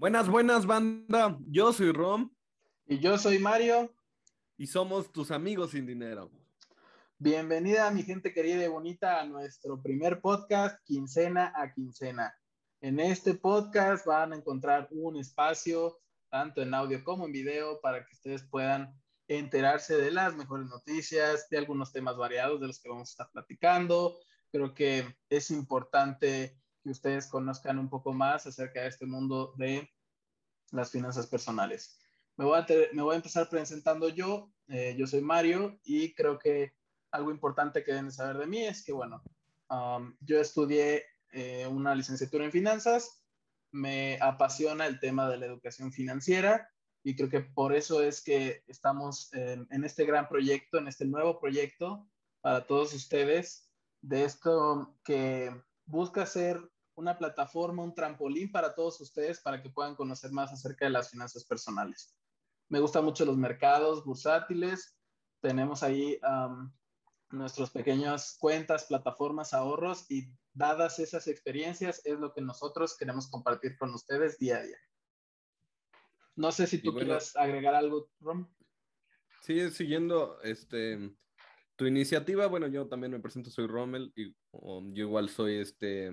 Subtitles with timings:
[0.00, 1.38] Buenas, buenas, banda.
[1.46, 2.34] Yo soy Rom.
[2.86, 3.94] Y yo soy Mario.
[4.56, 6.30] Y somos tus amigos sin dinero.
[7.18, 12.34] Bienvenida, mi gente querida y bonita, a nuestro primer podcast, quincena a quincena.
[12.80, 15.98] En este podcast van a encontrar un espacio,
[16.30, 18.98] tanto en audio como en video, para que ustedes puedan
[19.28, 23.30] enterarse de las mejores noticias, de algunos temas variados de los que vamos a estar
[23.32, 24.18] platicando.
[24.50, 29.88] Creo que es importante que ustedes conozcan un poco más acerca de este mundo de
[30.72, 31.98] las finanzas personales.
[32.36, 34.52] Me voy a, me voy a empezar presentando yo.
[34.68, 36.74] Eh, yo soy Mario y creo que
[37.10, 39.22] algo importante que deben saber de mí es que, bueno,
[39.68, 43.22] um, yo estudié eh, una licenciatura en finanzas,
[43.72, 46.70] me apasiona el tema de la educación financiera
[47.02, 51.04] y creo que por eso es que estamos en, en este gran proyecto, en este
[51.04, 52.08] nuevo proyecto
[52.40, 53.70] para todos ustedes,
[54.02, 55.52] de esto que
[55.90, 56.60] busca ser
[56.94, 61.10] una plataforma, un trampolín para todos ustedes para que puedan conocer más acerca de las
[61.10, 62.14] finanzas personales.
[62.68, 64.96] Me gustan mucho los mercados bursátiles.
[65.40, 66.70] Tenemos ahí um,
[67.30, 73.76] nuestras pequeñas cuentas, plataformas, ahorros y dadas esas experiencias es lo que nosotros queremos compartir
[73.78, 74.78] con ustedes día a día.
[76.36, 78.48] No sé si tú quieras agregar algo, Rom.
[79.42, 81.14] Sí, siguiendo este,
[81.80, 86.12] tu iniciativa, bueno, yo también me presento, soy Rommel y yo igual soy este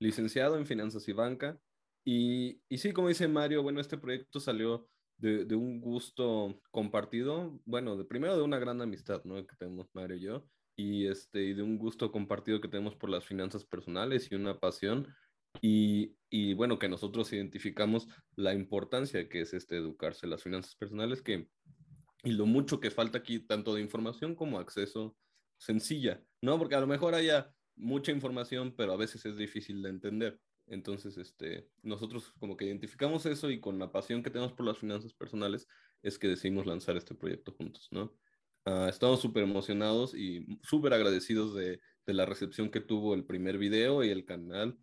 [0.00, 1.60] licenciado en finanzas y banca.
[2.02, 7.60] Y, y sí, como dice Mario, bueno, este proyecto salió de, de, un gusto compartido,
[7.66, 9.34] bueno, de primero de una gran amistad, ¿no?
[9.46, 13.10] Que tenemos Mario y yo, y, este, y de un gusto compartido que tenemos por
[13.10, 15.14] las finanzas personales y una pasión.
[15.60, 20.74] Y, y bueno, que nosotros identificamos la importancia que es este educarse en las finanzas
[20.74, 21.50] personales, que,
[22.24, 25.16] y lo mucho que falta aquí, tanto de información como acceso
[25.58, 26.58] sencilla, ¿no?
[26.58, 30.40] Porque a lo mejor haya mucha información, pero a veces es difícil de entender.
[30.66, 34.78] Entonces, este, nosotros como que identificamos eso y con la pasión que tenemos por las
[34.78, 35.68] finanzas personales
[36.02, 38.14] es que decidimos lanzar este proyecto juntos, ¿no?
[38.66, 43.58] Uh, estamos súper emocionados y súper agradecidos de, de, la recepción que tuvo el primer
[43.58, 44.78] video y el canal.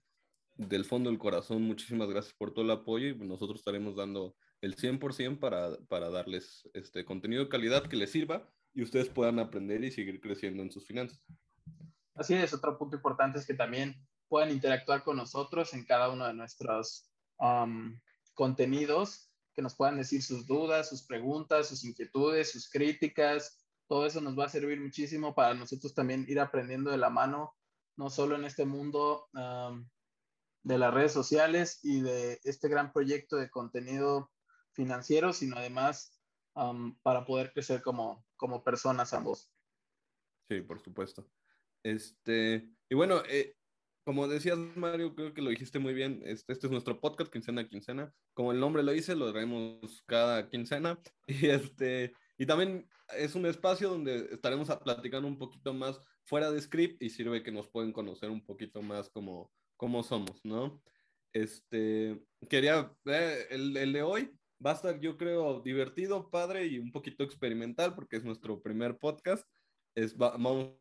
[0.56, 4.75] Del fondo del corazón, muchísimas gracias por todo el apoyo y nosotros estaremos dando el
[4.75, 9.83] 100% para, para darles este contenido de calidad que les sirva y ustedes puedan aprender
[9.83, 11.19] y seguir creciendo en sus finanzas.
[12.16, 13.95] Así es, otro punto importante es que también
[14.27, 17.99] puedan interactuar con nosotros en cada uno de nuestros um,
[18.33, 23.66] contenidos, que nos puedan decir sus dudas, sus preguntas, sus inquietudes, sus críticas.
[23.88, 27.53] Todo eso nos va a servir muchísimo para nosotros también ir aprendiendo de la mano,
[27.97, 29.85] no solo en este mundo um,
[30.63, 34.31] de las redes sociales y de este gran proyecto de contenido
[34.74, 36.18] financiero, sino además
[37.02, 39.50] para poder crecer como, como personas ambos.
[40.50, 41.28] Sí, por supuesto.
[41.84, 43.56] Este, y bueno, eh,
[44.04, 46.22] como decías, Mario, creo que lo dijiste muy bien.
[46.26, 48.14] Este, este, es nuestro podcast, quincena a quincena.
[48.34, 51.00] Como el nombre lo dice, lo traemos cada quincena.
[51.28, 56.62] Y, este, y también es un espacio donde estaremos platicando un poquito más fuera de
[56.62, 60.82] script y sirve que nos pueden conocer un poquito más como, como somos, ¿no?
[61.34, 66.79] Este, quería, eh, el, el de hoy va a estar, yo creo, divertido, padre y
[66.79, 69.47] un poquito experimental porque es nuestro primer podcast.
[69.95, 70.75] Es, vamos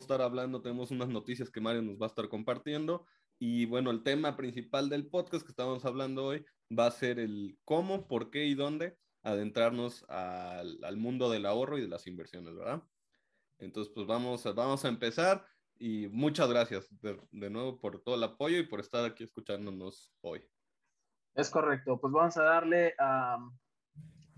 [0.00, 3.06] estar hablando, tenemos unas noticias que Mario nos va a estar compartiendo.
[3.40, 6.44] Y bueno, el tema principal del podcast que estamos hablando hoy
[6.76, 11.78] va a ser el cómo, por qué y dónde adentrarnos al, al mundo del ahorro
[11.78, 12.82] y de las inversiones, ¿verdad?
[13.58, 15.44] Entonces, pues vamos, vamos a empezar
[15.78, 20.12] y muchas gracias de, de, nuevo por todo el apoyo y por estar aquí escuchándonos
[20.20, 20.42] hoy.
[21.34, 23.38] Es correcto, pues vamos a darle a,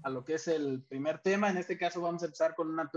[0.03, 1.51] a lo que es el primer tema.
[1.51, 2.91] En este caso vamos a empezar con una,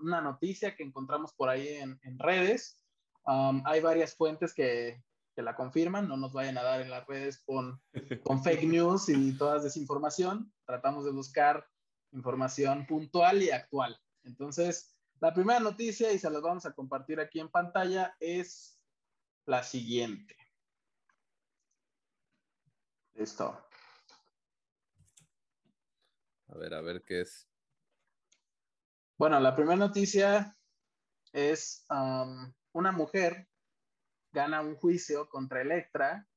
[0.00, 2.84] una noticia que encontramos por ahí en, en redes.
[3.24, 5.02] Um, hay varias fuentes que,
[5.34, 7.80] que, la confirman, no nos vayan a dar en las redes con,
[8.24, 10.52] con fake news y toda desinformación.
[10.66, 11.66] Tratamos de buscar
[12.12, 13.98] información puntual y actual.
[14.24, 18.80] Entonces, la primera noticia, y se las vamos a compartir aquí en pantalla, es
[19.46, 20.36] la siguiente.
[23.18, 23.60] Listo.
[26.46, 27.48] A ver, a ver qué es.
[29.18, 30.56] Bueno, la primera noticia
[31.32, 33.48] es um, una mujer
[34.30, 36.28] gana un juicio contra Electra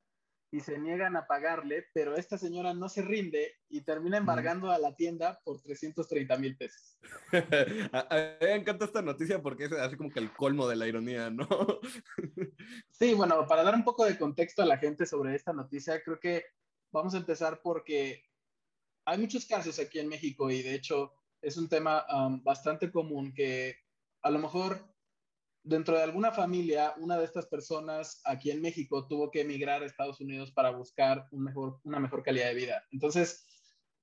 [0.50, 4.80] y se niegan a pagarle, pero esta señora no se rinde y termina embargando a
[4.80, 6.98] la tienda por 330 mil pesos.
[7.94, 10.88] a, a, me encanta esta noticia porque es así como que el colmo de la
[10.88, 11.48] ironía, ¿no?
[12.90, 16.20] sí, bueno, para dar un poco de contexto a la gente sobre esta noticia, creo
[16.20, 16.44] que
[16.92, 18.24] vamos a empezar porque
[19.06, 23.34] hay muchos casos aquí en México y de hecho es un tema um, bastante común
[23.34, 23.76] que
[24.22, 24.92] a lo mejor
[25.64, 29.86] dentro de alguna familia, una de estas personas aquí en México tuvo que emigrar a
[29.86, 32.84] Estados Unidos para buscar una mejor calidad de vida.
[32.92, 33.46] Entonces,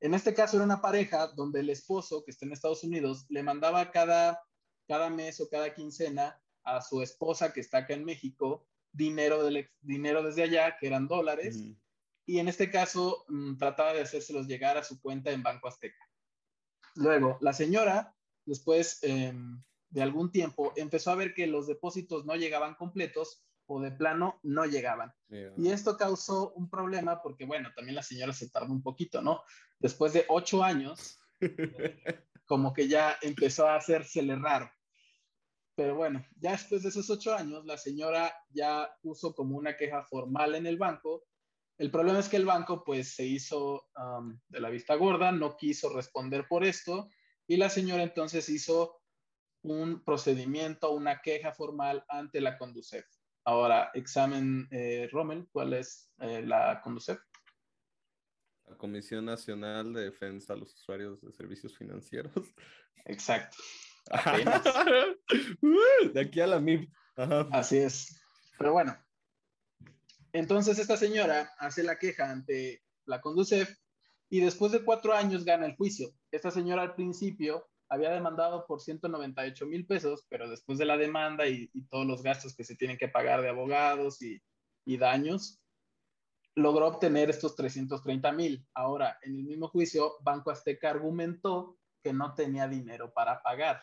[0.00, 3.43] en este caso era una pareja donde el esposo que está en Estados Unidos le
[3.43, 4.40] mandaba cada,
[4.87, 9.49] cada mes o cada quincena a su esposa que está acá en México dinero,
[9.81, 11.62] dinero desde allá, que eran dólares,
[12.28, 16.04] y en este caso mm, trataba de hacérselos llegar a su cuenta en Banco Azteca.
[16.94, 18.14] Luego, la señora,
[18.44, 23.80] después em, de algún tiempo, empezó a ver que los depósitos no llegaban completos o
[23.80, 25.14] de plano no llegaban.
[25.56, 29.42] Y esto causó un problema porque, bueno, también la señora se tardó un poquito, ¿no?
[29.78, 31.19] Después de ocho años,
[32.44, 34.70] como que ya empezó a hacérsele raro.
[35.75, 40.02] Pero bueno, ya después de esos ocho años, la señora ya puso como una queja
[40.02, 41.25] formal en el banco.
[41.78, 43.88] El problema es que el banco pues se hizo
[44.48, 47.08] de la vista gorda, no quiso responder por esto
[47.46, 49.00] y la señora entonces hizo
[49.62, 53.06] un procedimiento, una queja formal ante la Conducef.
[53.44, 57.19] Ahora, examen eh, Rommel, ¿cuál es eh, la Conducef?
[58.66, 62.32] La Comisión Nacional de Defensa a los Usuarios de Servicios Financieros.
[63.06, 63.56] Exacto.
[66.12, 66.90] de aquí a la MIP.
[67.50, 68.20] Así es.
[68.58, 68.96] Pero bueno,
[70.32, 73.75] entonces esta señora hace la queja ante la Conducef
[74.30, 76.10] y después de cuatro años gana el juicio.
[76.30, 81.46] Esta señora al principio había demandado por 198 mil pesos, pero después de la demanda
[81.46, 84.42] y, todos los gastos que se tienen que pagar de abogados y,
[84.84, 85.60] y daños,
[86.54, 88.66] logró obtener estos 330 mil.
[88.75, 93.82] Ahora, en el mismo juicio, Banco Azteca argumentó que no tenía dinero para pagar.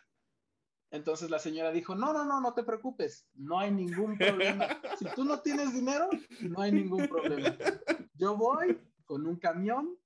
[0.96, 4.68] Entonces la señora dijo, no, no, no, no te preocupes, no hay ningún problema.
[4.98, 6.10] Si tú no tienes dinero,
[6.40, 7.58] no hay ningún problema.
[8.14, 9.98] Yo voy con un camión,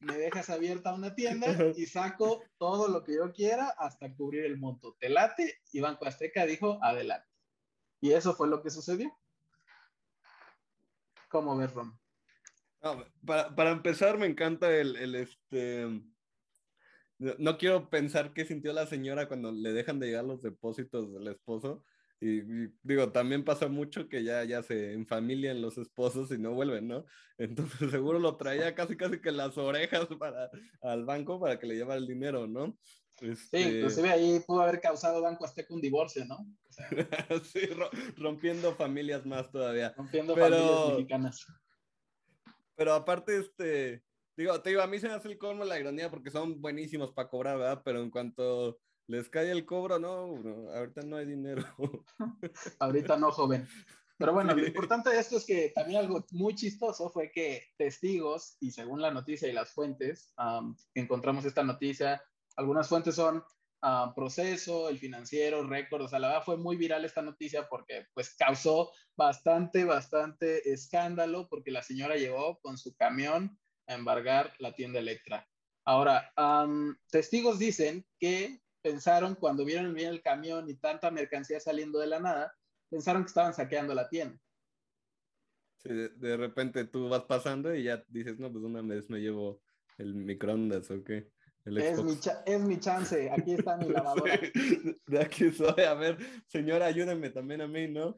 [0.00, 4.58] me dejas abierta una tienda y saco todo lo que yo quiera hasta cubrir el
[4.58, 4.96] monto.
[4.98, 7.28] Te late y Banco Azteca dijo, adelante.
[8.00, 9.16] Y eso fue lo que sucedió.
[11.28, 11.96] ¿Cómo ves, Rom?
[13.24, 15.84] para, para, empezar, me encanta el, el este
[17.18, 21.28] no quiero pensar qué sintió la señora cuando le dejan de llegar los depósitos del
[21.28, 21.84] esposo.
[22.20, 22.42] Y,
[22.82, 27.04] digo, también pasa mucho que ya, ya se enfamilian los esposos y no vuelven, ¿no?
[27.36, 30.50] Entonces seguro lo traía casi casi que las orejas para,
[30.82, 32.76] al banco para que le llevara el dinero, ¿no?
[33.20, 36.38] Sí, este inclusive ahí pudo haber causado Banco Azteca un divorcio, ¿no?
[37.42, 37.68] sí,
[38.16, 39.92] rompiendo familias más todavía.
[39.96, 41.46] Rompiendo familias mexicanas.
[42.76, 44.04] Pero aparte, este,
[44.38, 47.10] Digo, te digo, a mí se me hace el colmo la ironía porque son buenísimos
[47.10, 47.82] para cobrar, ¿verdad?
[47.84, 50.40] Pero en cuanto les cae el cobro, no,
[50.76, 51.64] ahorita no hay dinero.
[52.78, 53.66] ahorita no, joven.
[54.16, 58.56] Pero bueno, lo importante de esto es que también algo muy chistoso fue que testigos,
[58.60, 60.32] y según la noticia y las fuentes,
[60.94, 62.22] encontramos esta noticia,
[62.54, 63.42] algunas fuentes son
[64.14, 68.36] Proceso, El Financiero, Récord, o sea, la verdad fue muy viral esta noticia porque pues
[68.36, 73.58] causó bastante, bastante escándalo porque la señora llegó con su camión
[73.88, 75.48] a embargar la tienda Electra.
[75.84, 76.30] Ahora,
[77.10, 82.20] testigos dicen que pensaron cuando vieron bien el camión y tanta mercancía saliendo de la
[82.20, 82.54] nada,
[82.90, 84.38] pensaron que estaban saqueando la tienda.
[85.78, 89.62] Sí, de, repente tú vas pasando y ya dices, no, pues una vez me llevo
[89.96, 91.30] el microondas o qué.
[91.64, 94.38] es, mi es mi chance, aquí está mi lavadora.
[95.06, 96.18] de aquí soy, a ver,
[96.48, 98.16] señora, ayúdame también a mí, ¿no?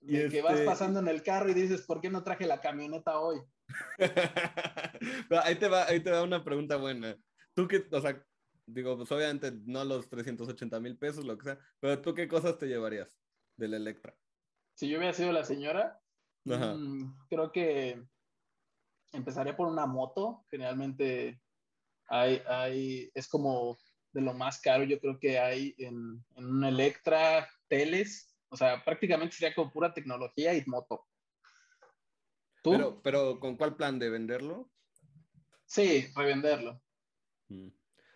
[0.00, 2.60] Y que vas este pasando en el carro y dices, ¿por qué no traje la
[2.60, 3.40] camioneta hoy?
[5.42, 7.16] ahí, te va, ahí te va una pregunta buena.
[7.54, 8.22] Tú que, o sea,
[8.66, 12.58] digo, pues obviamente no los 380 mil pesos, lo que sea, pero tú qué cosas
[12.58, 13.18] te llevarías
[13.56, 14.14] del Electra?
[14.74, 16.00] Si yo hubiera sido la señora,
[16.44, 18.02] mm, creo que
[19.12, 20.44] empezaría por una moto.
[20.50, 21.40] Generalmente
[22.08, 23.78] hay, hay, es como
[24.12, 28.84] de lo más caro, yo creo que hay en, en un Electra, teles, o sea,
[28.84, 31.06] prácticamente sería como pura tecnología y moto.
[32.72, 34.70] Pero, pero ¿con cuál plan de venderlo?
[35.66, 36.82] Sí, revenderlo.
[37.48, 37.68] Mm.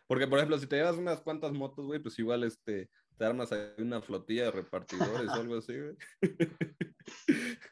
[0.07, 3.53] Porque, por ejemplo, si te llevas unas cuantas motos, güey, pues igual este, te armas
[3.53, 5.97] ahí una flotilla de repartidores o algo así, güey.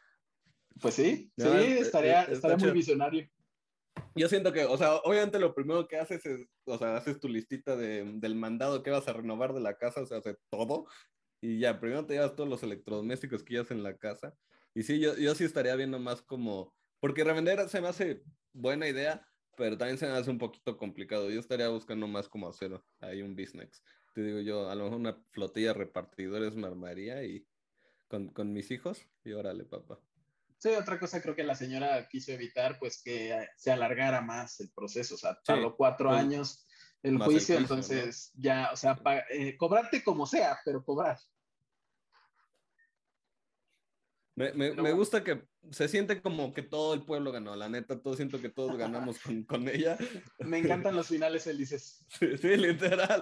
[0.80, 3.28] Pues sí, sí, estaría, estaría muy visionario.
[4.14, 7.28] Yo siento que, o sea, obviamente lo primero que haces es, o sea, haces tu
[7.28, 10.86] listita de, del mandado que vas a renovar de la casa, o sea, hace todo,
[11.40, 14.34] y ya, primero te llevas todos los electrodomésticos que llevas en la casa,
[14.78, 18.86] y sí, yo, yo sí estaría viendo más como, porque revender se me hace buena
[18.86, 21.28] idea, pero también se me hace un poquito complicado.
[21.30, 23.82] Yo estaría buscando más como hacer ahí un business.
[24.14, 27.44] Te digo yo, a lo mejor una flotilla de repartidores me armaría y
[28.06, 29.98] con, con mis hijos y órale, papá.
[30.58, 34.70] Sí, otra cosa creo que la señora quiso evitar, pues que se alargara más el
[34.70, 36.68] proceso, o sea, tardó cuatro pues, años
[37.02, 38.96] el juicio, entonces ya, o sea,
[39.30, 41.18] eh, cobrarte como sea, pero cobrar.
[44.38, 45.42] Me, me, me, gusta que
[45.72, 49.18] se siente como que todo el pueblo ganó, la neta, todo siento que todos ganamos
[49.18, 49.98] con, con ella.
[50.38, 52.04] Me encantan los finales felices.
[52.20, 53.20] Sí, sí literal.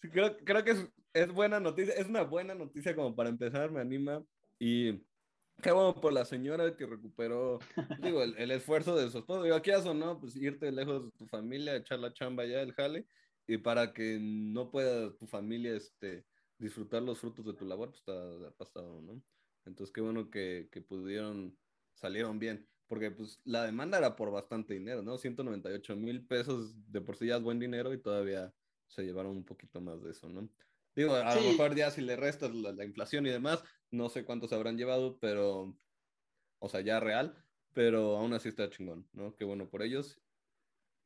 [0.00, 3.82] creo, creo que es, es, buena noticia, es una buena noticia como para empezar, me
[3.82, 4.24] anima
[4.58, 5.02] y
[5.60, 7.58] qué bueno por la señora que recuperó,
[8.00, 11.10] digo, el, el esfuerzo de su esposo, digo, aquí o no, pues irte lejos de
[11.18, 13.04] tu familia, echar la chamba ya, el jale,
[13.46, 16.24] y para que no pueda tu familia, este
[16.64, 19.22] disfrutar los frutos de tu labor, pues está pasado, ¿no?
[19.66, 21.56] Entonces, qué bueno que, que, pudieron,
[21.94, 25.18] salieron bien, porque pues la demanda era por bastante dinero, ¿no?
[25.18, 28.52] 198 mil pesos de por sí ya es buen dinero y todavía
[28.88, 30.48] se llevaron un poquito más de eso, ¿no?
[30.96, 31.40] Digo, a sí.
[31.40, 34.78] lo mejor ya si le restas la, la, inflación y demás, no sé cuántos habrán
[34.78, 35.76] llevado, pero,
[36.60, 37.36] o sea, ya real,
[37.74, 39.34] pero aún así está chingón, ¿no?
[39.36, 40.18] Qué bueno por ellos.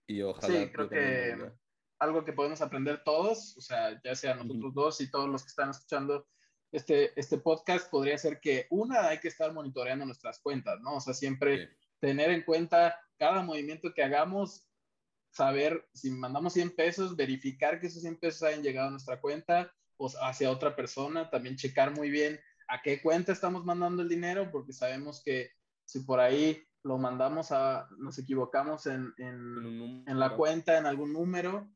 [0.06, 0.66] Y ojalá.
[0.66, 1.52] Sí, creo que
[1.98, 5.48] algo que podemos aprender todos, o sea, ya sea nosotros dos y todos los que
[5.48, 6.26] están escuchando
[6.70, 10.96] este, este podcast, podría ser que una, hay que estar monitoreando nuestras cuentas, ¿no?
[10.96, 11.72] O sea, siempre sí.
[11.98, 14.68] tener en cuenta cada movimiento que hagamos,
[15.30, 19.72] saber si mandamos 100 pesos, verificar que esos 100 pesos hayan llegado a nuestra cuenta
[19.96, 22.38] o hacia otra persona, también checar muy bien
[22.68, 25.50] a qué cuenta estamos mandando el dinero, porque sabemos que
[25.84, 31.12] si por ahí lo mandamos a, nos equivocamos en, en, en la cuenta, en algún
[31.12, 31.68] número,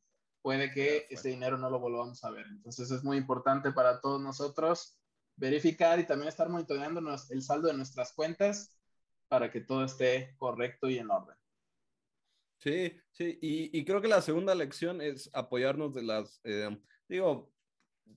[0.43, 2.47] puede que ese dinero no lo volvamos a ver.
[2.47, 4.99] Entonces es muy importante para todos nosotros
[5.37, 8.79] verificar y también estar monitoreando el saldo de nuestras cuentas
[9.29, 11.37] para que todo esté correcto y en orden.
[12.59, 16.69] Sí, sí, y, y creo que la segunda lección es apoyarnos de las, eh,
[17.09, 17.53] digo,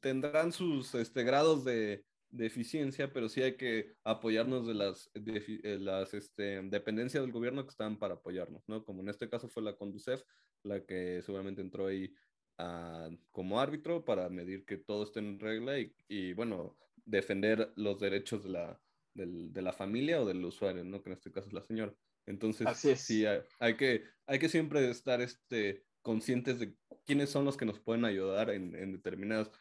[0.01, 5.39] tendrán sus este, grados de, de, eficiencia, pero sí hay que apoyarnos de las, de,
[5.39, 8.85] de las este, dependencias del gobierno que están para apoyarnos, ¿no?
[8.85, 10.21] Como en este caso fue la Conducef,
[10.65, 12.13] la que seguramente entró ahí
[12.57, 17.99] a, como árbitro para medir que todo esté en regla y, y bueno, defender los
[17.99, 18.81] derechos de la,
[19.13, 21.01] de, de la familia o del usuario, ¿no?
[21.01, 21.95] Que en este caso es la señora.
[22.25, 22.67] Entonces,
[22.99, 27.65] sí, hay, hay, que, hay que siempre estar este, conscientes de quiénes son los que
[27.65, 29.51] nos pueden ayudar en, en determinadas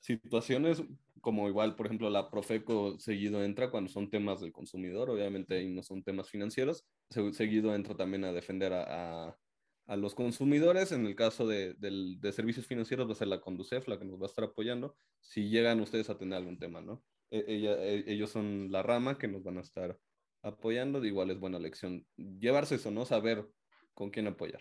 [0.00, 0.82] situaciones,
[1.22, 5.70] como igual, por ejemplo, la Profeco seguido entra cuando son temas del consumidor, obviamente ahí
[5.70, 6.86] no son temas financieros,
[7.32, 9.38] seguido entra también a defender a, a,
[9.86, 13.40] a los consumidores, en el caso de, de, de, servicios financieros va a ser la
[13.40, 16.80] Conducef la que nos va a estar apoyando, si llegan ustedes a tener algún tema,
[16.80, 17.02] ¿no?
[17.30, 19.98] E ella, e ellos son la rama que nos van a estar
[20.42, 23.04] apoyando, igual es buena lección llevarse eso, ¿no?
[23.04, 23.46] Saber
[23.92, 24.60] con quién apoyar.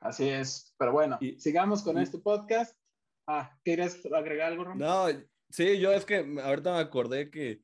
[0.00, 2.76] Así es, pero bueno, y, sigamos con y, este podcast
[3.26, 4.78] Ah, ¿quieres agregar algo, Rom?
[4.78, 5.06] No,
[5.48, 7.62] sí, yo es que ahorita me acordé que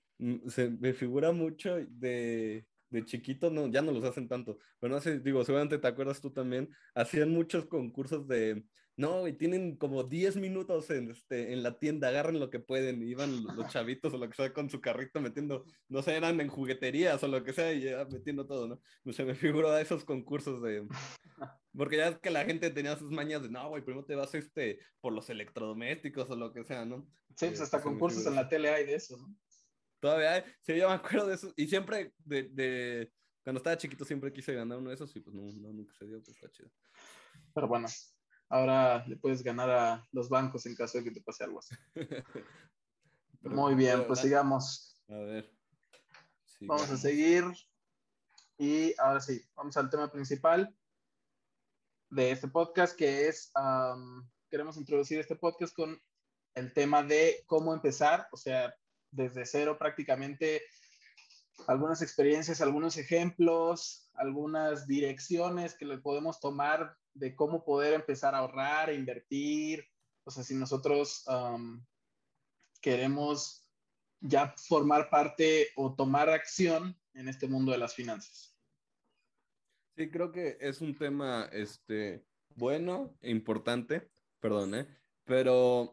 [0.48, 5.00] se me figura mucho de, de chiquito, no, ya no los hacen tanto, pero no
[5.00, 8.64] sé, digo, seguramente te acuerdas tú también, hacían muchos concursos de,
[8.96, 13.02] no, y tienen como 10 minutos en, este, en la tienda, agarren lo que pueden,
[13.02, 16.40] y iban los chavitos o lo que sea con su carrito metiendo, no sé, eran
[16.40, 18.80] en jugueterías o lo que sea, y ya metiendo todo, ¿no?
[19.04, 20.86] O sea, me figuro a esos concursos de,
[21.72, 24.34] porque ya es que la gente tenía sus mañas de, no, güey, primero te vas
[24.34, 27.08] este, por los electrodomésticos o lo que sea, ¿no?
[27.36, 29.34] Sí, pues hasta concursos en la tele hay de eso, ¿no?
[30.00, 33.12] Todavía hay, sí, yo me acuerdo de eso, y siempre de, de,
[33.44, 36.06] cuando estaba chiquito siempre quise ganar uno de esos, y pues no, no nunca se
[36.06, 36.70] dio, pues está chido.
[37.54, 37.88] Pero bueno,
[38.48, 41.74] ahora le puedes ganar a los bancos en caso de que te pase algo así.
[43.42, 45.02] Muy bien, pues sigamos.
[45.08, 45.50] A ver.
[46.44, 46.82] Sigamos.
[46.82, 47.44] Vamos a seguir.
[48.58, 50.74] Y ahora sí, vamos al tema principal
[52.10, 55.98] de este podcast, que es, um, queremos introducir este podcast con
[56.54, 58.74] el tema de cómo empezar, o sea,
[59.10, 60.62] desde cero prácticamente,
[61.66, 68.88] algunas experiencias, algunos ejemplos, algunas direcciones que podemos tomar de cómo poder empezar a ahorrar,
[68.88, 69.84] a invertir,
[70.24, 71.84] o sea, si nosotros um,
[72.80, 73.68] queremos
[74.20, 78.56] ya formar parte o tomar acción en este mundo de las finanzas.
[79.96, 82.24] Sí, creo que es un tema este,
[82.54, 84.86] bueno e importante, perdón, ¿eh?
[85.24, 85.92] pero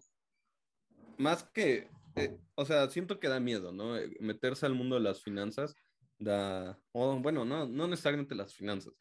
[1.17, 3.97] más que, eh, o sea, siento que da miedo, ¿no?
[3.97, 5.75] Eh, meterse al mundo de las finanzas
[6.19, 8.93] da, o bueno, no, no necesariamente las finanzas,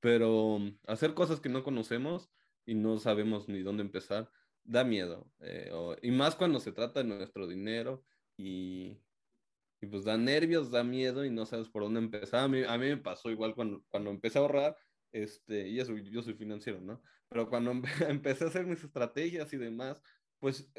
[0.00, 2.30] pero hacer cosas que no conocemos
[2.66, 4.30] y no sabemos ni dónde empezar,
[4.64, 5.30] da miedo.
[5.40, 8.04] Eh, o, y más cuando se trata de nuestro dinero
[8.36, 9.02] y,
[9.80, 12.44] y pues da nervios, da miedo y no sabes por dónde empezar.
[12.44, 14.76] A mí, a mí me pasó igual cuando, cuando empecé a ahorrar,
[15.12, 17.02] este, y eso, yo soy financiero, ¿no?
[17.28, 17.72] Pero cuando
[18.08, 20.02] empecé a hacer mis estrategias y demás,
[20.38, 20.72] pues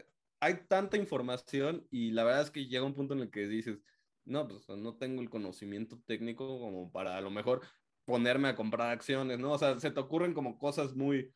[0.46, 3.80] hay tanta información y la verdad es que llega un punto en el que dices,
[4.26, 7.62] no, pues no tengo el conocimiento técnico como para a lo mejor
[8.06, 9.54] ponerme a comprar acciones, ¿no?
[9.54, 11.34] O sea, se te ocurren como cosas muy,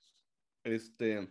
[0.63, 1.27] este,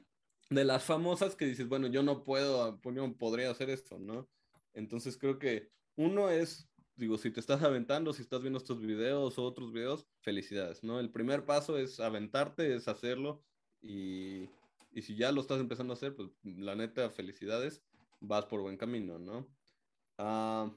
[0.50, 4.28] de las famosas que dices, bueno, yo no puedo, pues, yo podría hacer esto, ¿no?
[4.74, 9.38] Entonces creo que uno es, digo, si te estás aventando, si estás viendo estos videos
[9.38, 10.98] o otros videos, felicidades, ¿no?
[10.98, 13.44] El primer paso es aventarte, es hacerlo
[13.80, 14.48] y,
[14.98, 17.84] y si ya lo estás empezando a hacer, pues la neta, felicidades,
[18.18, 19.48] vas por buen camino, ¿no?
[20.18, 20.74] Ah,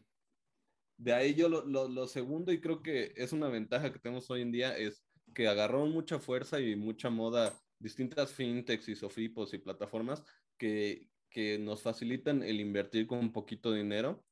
[0.97, 4.29] de ahí yo lo, lo, lo, segundo y creo que es una ventaja que tenemos
[4.29, 9.55] hoy en día es que agarró mucha fuerza y mucha moda distintas fintechs y sofripos
[9.55, 10.23] y plataformas
[10.55, 14.23] que, que nos facilitan el invertir con un poquito de dinero.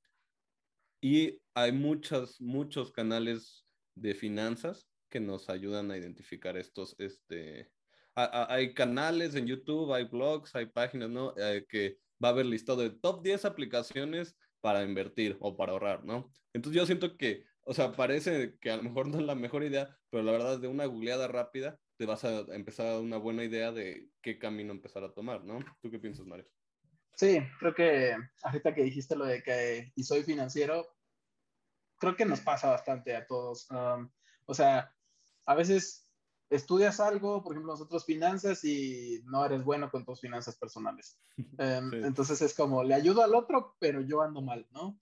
[1.01, 3.65] Y hay muchos, muchos canales
[3.95, 7.71] de finanzas que nos ayudan a identificar estos, este,
[8.15, 11.33] hay canales en YouTube, hay blogs, hay páginas, ¿no?
[11.37, 16.03] Eh, que va a haber listado de top 10 aplicaciones para invertir o para ahorrar,
[16.03, 16.31] ¿no?
[16.53, 19.63] Entonces yo siento que, o sea, parece que a lo mejor no es la mejor
[19.63, 23.17] idea, pero la verdad de una googleada rápida te vas a empezar a dar una
[23.17, 25.59] buena idea de qué camino empezar a tomar, ¿no?
[25.81, 26.47] ¿Tú qué piensas, Mario?
[27.15, 30.87] Sí, creo que ahorita que dijiste lo de que y soy financiero,
[31.97, 33.69] creo que nos pasa bastante a todos.
[33.69, 34.09] Um,
[34.45, 34.95] o sea,
[35.45, 36.08] a veces
[36.49, 41.19] estudias algo, por ejemplo, nosotros finanzas y no eres bueno con tus finanzas personales.
[41.57, 44.99] Em, entonces es como, le ayudo al otro, pero yo ando mal, ¿no?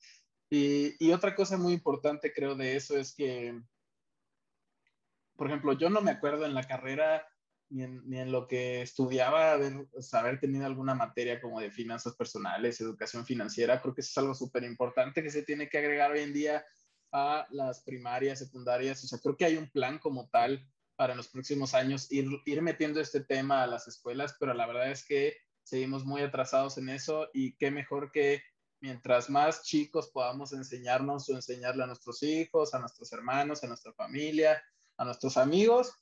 [0.50, 3.62] Y, y, otra cosa muy importante creo de eso es que,
[5.36, 7.28] por ejemplo, yo no me acuerdo en la carrera
[7.70, 12.16] ni en, ni en lo que estudiaba haber, haber tenido alguna materia como de finanzas
[12.16, 13.82] personales, educación financiera.
[13.82, 16.66] Creo que eso es algo súper importante que se tiene que agregar hoy en día
[17.12, 19.04] a las primarias, secundarias.
[19.04, 20.66] O sea, creo que hay un plan como tal
[20.98, 24.92] para los próximos años ir, ir metiendo este tema a las escuelas, pero la verdad
[24.92, 28.42] es que seguimos muy atrasados en eso y qué mejor que
[28.82, 33.94] mientras más chicos podamos enseñarnos o enseñarle a nuestros hijos, a nuestros hermanos, a nuestra
[33.94, 34.62] familia,
[34.98, 35.94] a nuestros amigos,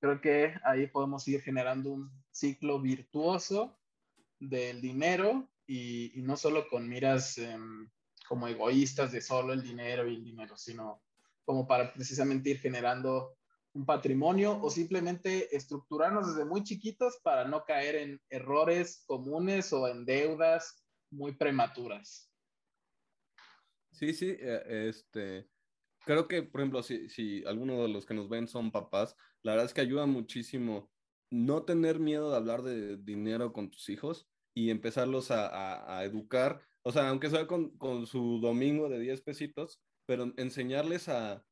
[0.00, 3.78] creo que ahí podemos ir generando un ciclo virtuoso
[4.38, 7.90] del dinero y, no solo con miras em,
[8.28, 11.02] como egoístas de solo el dinero y el dinero, sino
[11.44, 13.36] como para precisamente ir generando
[13.74, 19.88] un patrimonio o simplemente estructurarnos desde muy chiquitos para no caer en errores comunes o
[19.88, 22.30] en deudas muy prematuras.
[23.92, 25.48] Sí, sí, eh, este,
[26.04, 29.52] creo que, por ejemplo, si, si alguno de los que nos ven son papás, la
[29.52, 30.90] verdad es que ayuda muchísimo
[31.30, 36.60] no tener miedo de hablar de dinero con tus hijos y empezarlos a, a, educar,
[36.82, 41.44] o sea, aunque sea con, con su domingo de 10 pesitos, pero enseñarles a,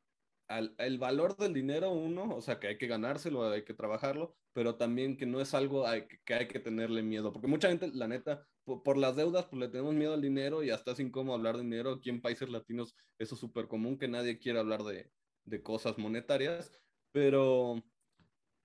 [0.58, 4.76] el valor del dinero, uno, o sea, que hay que ganárselo, hay que trabajarlo, pero
[4.76, 5.84] también que no es algo
[6.24, 9.68] que hay que tenerle miedo, porque mucha gente, la neta, por, las deudas, pues le
[9.68, 11.92] tenemos miedo al dinero y hasta es incómodo hablar de dinero.
[11.92, 15.10] Aquí en países latinos eso es súper común, que nadie quiere hablar de,
[15.44, 16.70] de, cosas monetarias,
[17.10, 17.82] pero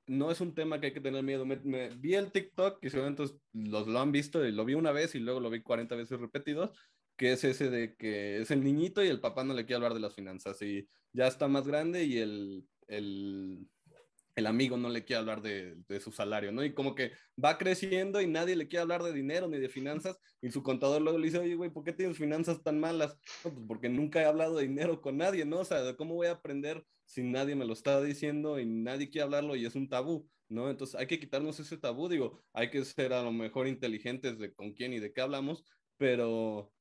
[0.07, 1.45] no es un tema que hay que tener miedo.
[1.45, 3.23] Me, vi el TikTok, que seguramente
[3.53, 6.19] los lo han visto y lo vi una vez y luego lo vi 40 veces
[6.19, 6.77] repetidos,
[7.17, 9.93] que es ese de que es el niñito y el papá no le quiere hablar
[9.93, 13.67] de las finanzas y ya está más grande y el, el,
[14.35, 16.63] el amigo no le quiere hablar de, de, su salario, ¿no?
[16.63, 17.11] Y como que
[17.43, 21.01] va creciendo y nadie le quiere hablar de dinero ni de finanzas y su contador
[21.01, 23.17] luego le dice, oye, güey, ¿por qué tienes finanzas tan malas?
[23.41, 25.59] Pues porque nunca he hablado de dinero con nadie, ¿no?
[25.59, 29.23] O sea, ¿cómo voy a aprender si nadie me lo está diciendo y nadie quiere
[29.23, 30.29] hablarlo y es un tabú?
[30.49, 30.69] ¿no?
[30.69, 34.53] Entonces hay que quitarnos ese tabú, digo, hay que ser a lo mejor inteligentes de
[34.53, 35.63] con quién y de qué hablamos,
[35.97, 36.71] pero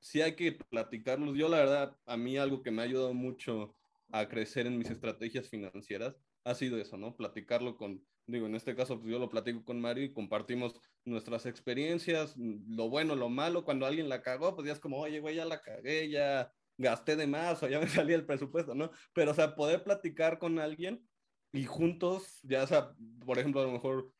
[0.00, 1.36] sí hay que platicarlos.
[1.36, 3.76] Yo la verdad, a mí algo que me ha ayudado mucho
[4.12, 7.16] a crecer en mis estrategias financieras ha sido eso, ¿no?
[7.16, 11.46] Platicarlo con, digo, en este caso, pues yo lo platico con Mario y compartimos nuestras
[11.46, 13.64] experiencias, lo bueno, lo malo.
[13.64, 17.16] Cuando alguien la cagó, pues ya es como, oye, güey, ya la cagué, ya gasté
[17.16, 18.90] de más o ya me salía el presupuesto, ¿no?
[19.12, 21.06] Pero, o sea, poder platicar con alguien
[21.52, 24.12] y juntos, ya sea, por ejemplo, a lo mejor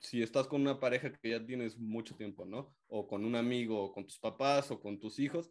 [0.00, 2.74] si estás con una pareja que ya tienes mucho tiempo, ¿no?
[2.88, 5.50] O con un amigo, o con tus papás, o con tus hijos,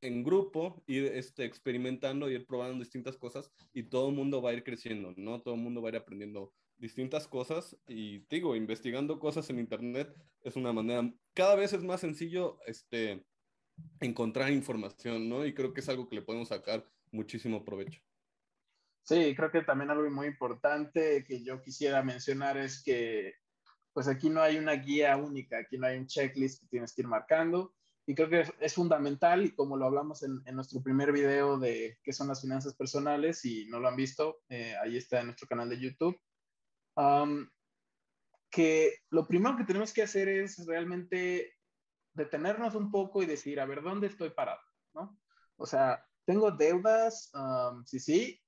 [0.00, 4.54] en grupo, ir este, experimentando, ir probando distintas cosas y todo el mundo va a
[4.54, 5.40] ir creciendo, ¿no?
[5.42, 10.14] Todo el mundo va a ir aprendiendo distintas cosas y digo, investigando cosas en internet
[10.42, 13.24] es una manera, cada vez es más sencillo este,
[14.00, 15.44] encontrar información, ¿no?
[15.44, 18.00] Y creo que es algo que le podemos sacar muchísimo provecho.
[19.02, 23.32] Sí, creo que también algo muy importante que yo quisiera mencionar es que
[23.98, 27.02] pues aquí no hay una guía única, aquí no hay un checklist que tienes que
[27.02, 27.74] ir marcando.
[28.06, 32.12] Y creo que es, fundamental, y como lo hablamos en, nuestro primer video de qué
[32.12, 35.68] son las finanzas personales, y no lo han visto, eh, ahí está en nuestro canal
[35.68, 36.16] de YouTube,
[38.48, 41.54] que lo primero que tenemos que hacer es realmente
[42.14, 44.60] detenernos un poco y decir, a ver, ¿dónde estoy parado?
[44.94, 45.18] ¿no?
[45.56, 47.32] O sea, ¿tengo deudas?
[47.84, 48.40] sí, sí.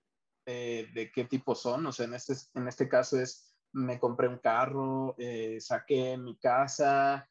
[0.47, 1.87] Eh, ¿De qué tipo son?
[1.87, 6.37] O sea, en este, en este caso es me compré un carro, eh, saqué mi
[6.37, 7.29] casa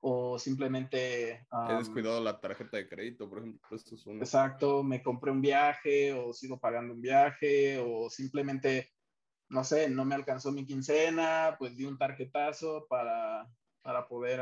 [0.00, 1.46] o simplemente...
[1.68, 3.76] He descuidado la tarjeta de crédito, por ejemplo.
[3.76, 8.92] Esto es Exacto, me compré un viaje o sigo pagando un viaje o simplemente,
[9.48, 13.48] no sé, no me alcanzó mi quincena, pues di un tarjetazo para,
[13.82, 14.40] para poder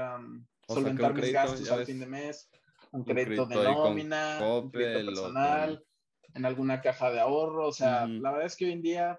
[0.68, 2.50] solventar mis gastos al fin de mes.
[2.92, 5.84] Un, crédito, de nómina, un crédito personal,
[6.34, 7.68] en alguna caja de ahorro.
[7.68, 9.18] O sea, la verdad es que hoy en día,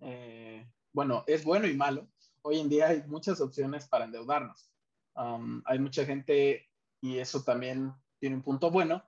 [0.00, 2.08] eh, bueno, es bueno y malo.
[2.42, 4.72] Hoy en día hay muchas opciones para endeudarnos
[5.14, 6.68] hay mucha gente,
[7.00, 9.02] y eso también tiene un punto bueno,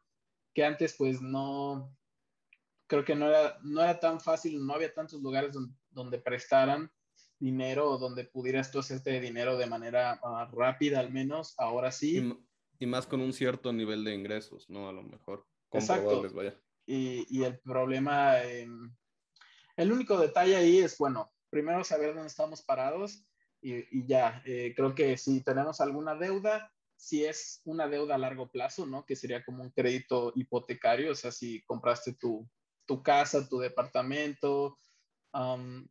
[0.54, 1.96] que antes pues no,
[2.86, 5.56] creo que no era, no era tan fácil, no había tantos lugares
[5.90, 6.90] donde, prestaran
[7.38, 12.32] dinero o donde pudieras tú hacerte dinero de manera ah, rápida al menos, ahora sí.
[12.78, 14.88] Y, más con un cierto nivel de ingresos, ¿no?
[14.88, 15.46] A lo mejor.
[15.72, 16.22] Exacto.
[16.86, 18.94] Y, y, el problema, em,
[19.76, 23.24] el único detalle ahí es, bueno, primero saber dónde estamos parados
[23.62, 28.50] y, ya, eh, creo que si tenemos alguna deuda, si es una deuda a largo
[28.50, 29.06] plazo, ¿no?
[29.06, 32.50] Que sería como un crédito hipotecario, o sea, si compraste tu,
[32.86, 34.80] tu casa, tu departamento,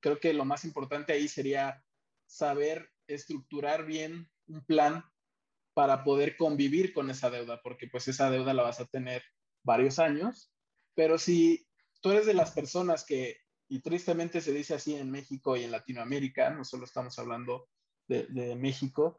[0.02, 1.82] creo que lo más importante ahí sería
[2.28, 5.06] saber estructurar bien un plan
[5.74, 9.24] para poder convivir con esa deuda, porque pues esa deuda la vas a tener
[9.64, 10.54] varios años,
[10.94, 11.66] pero si
[12.02, 15.72] tú eres de las personas que y tristemente se dice así en México y en
[15.72, 17.68] Latinoamérica, no solo estamos hablando
[18.08, 19.18] de, México,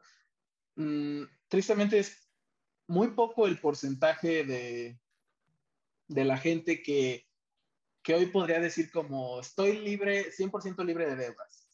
[0.75, 2.29] mm, tristemente es
[2.87, 4.99] muy poco el porcentaje de,
[6.07, 7.27] de la gente que,
[8.03, 11.69] que hoy podría decir como estoy libre, 100% libre de deudas.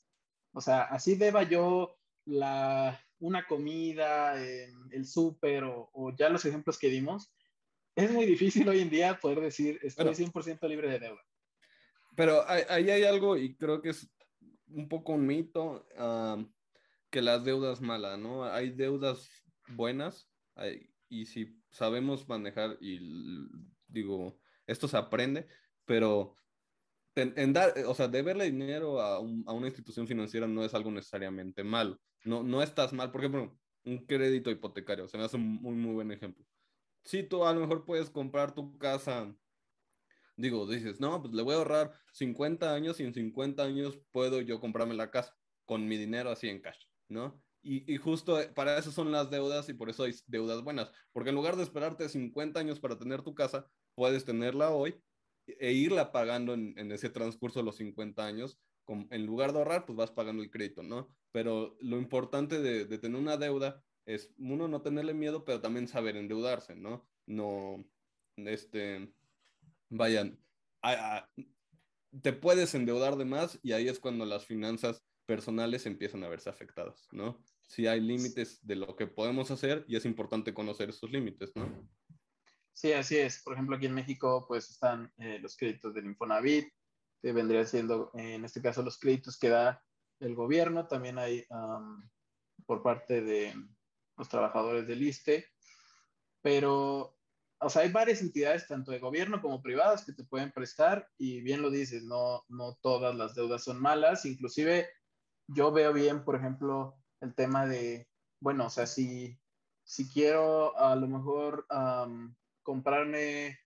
[0.53, 6.79] O sea, así deba yo la, una comida, el súper o, o, ya los ejemplos
[6.79, 7.31] que dimos,
[7.95, 11.30] es muy difícil hoy en día poder decir estoy 100% libre de deudas.
[12.15, 14.09] Pero ahí hay algo, y creo que es
[14.67, 15.85] un poco un mito,
[17.09, 18.43] que las deudas malas, ¿no?
[18.45, 19.29] Hay deudas
[19.69, 20.29] buenas,
[21.09, 22.99] y si sabemos manejar, y
[23.87, 25.47] digo, esto se aprende,
[25.85, 26.35] pero
[27.15, 31.99] en, dar, o sea, deberle dinero a, una institución financiera no es algo necesariamente malo.
[32.23, 35.93] No, no estás mal, por ejemplo, un crédito hipotecario, se me hace un muy, muy
[35.93, 36.45] buen ejemplo.
[37.03, 39.35] Si tú a lo mejor puedes comprar tu casa
[40.41, 44.41] Digo, dices, no, pues le voy a ahorrar 50 años y en 50 años puedo
[44.41, 47.41] yo comprarme la casa con mi dinero así en cash, ¿no?
[47.63, 51.29] Y, y, justo para eso son las deudas y por eso hay deudas buenas, porque
[51.29, 54.99] en lugar de esperarte 50 años para tener tu casa, puedes tenerla hoy
[55.45, 58.59] e irla pagando en, en ese transcurso de los 50 años.
[59.11, 61.15] En lugar de ahorrar, pues vas pagando el crédito, ¿no?
[61.31, 65.87] Pero lo importante de, de tener una deuda es, uno, no tenerle miedo, pero también
[65.87, 67.07] saber endeudarse, ¿no?
[67.25, 67.85] No,
[68.35, 69.13] este,
[69.91, 70.39] vayan,
[72.21, 76.49] te puedes endeudar de más y ahí es cuando las finanzas personales empiezan a verse
[76.49, 77.43] afectadas, ¿no?
[77.67, 81.87] Si hay límites de lo que podemos hacer y es importante conocer esos límites, ¿no?
[82.73, 83.41] Sí, así es.
[83.43, 86.67] Por ejemplo, aquí en México, pues están eh, los créditos del Infonavit,
[87.21, 89.81] que vendría siendo, en este caso, los créditos que da
[90.19, 90.87] el gobierno.
[90.87, 91.45] También hay
[92.65, 93.53] por parte de
[94.17, 95.45] los trabajadores del ISTE.
[96.41, 97.20] Pero
[97.61, 101.41] o sea, hay varias entidades, tanto de gobierno como privadas, que te pueden prestar y
[101.41, 104.25] bien lo dices, no, no todas las deudas son malas.
[104.25, 104.89] Inclusive
[105.47, 109.39] yo veo bien, por ejemplo, el tema de, bueno, o sea, si,
[109.83, 111.67] si quiero a lo mejor
[112.63, 113.59] comprarme,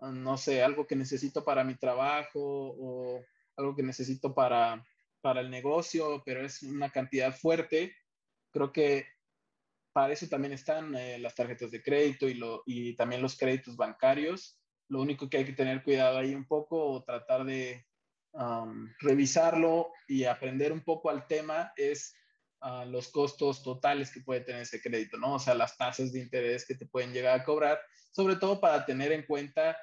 [0.00, 3.24] no sé, algo que necesito para mi trabajo o
[3.56, 4.84] algo que necesito para,
[5.20, 7.94] para el negocio, pero es una cantidad fuerte,
[8.50, 9.06] creo que
[9.92, 13.76] para eso también están eh, las tarjetas de crédito y, lo, y también los créditos
[13.76, 14.58] bancarios.
[14.88, 17.84] Lo único que hay que tener cuidado ahí un poco o tratar de
[19.00, 22.14] revisarlo y aprender un poco al tema es
[22.60, 25.34] ah, los costos totales que puede tener ese crédito, ¿no?
[25.34, 27.80] O sea, las tasas de interés que te pueden llegar a cobrar,
[28.12, 29.76] sobre todo para tener en cuenta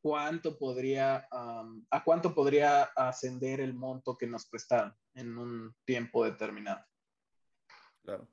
[0.00, 6.84] cuánto podría, a cuánto podría ascender el monto que nos prestaron en un tiempo determinado.
[8.02, 8.28] Claro.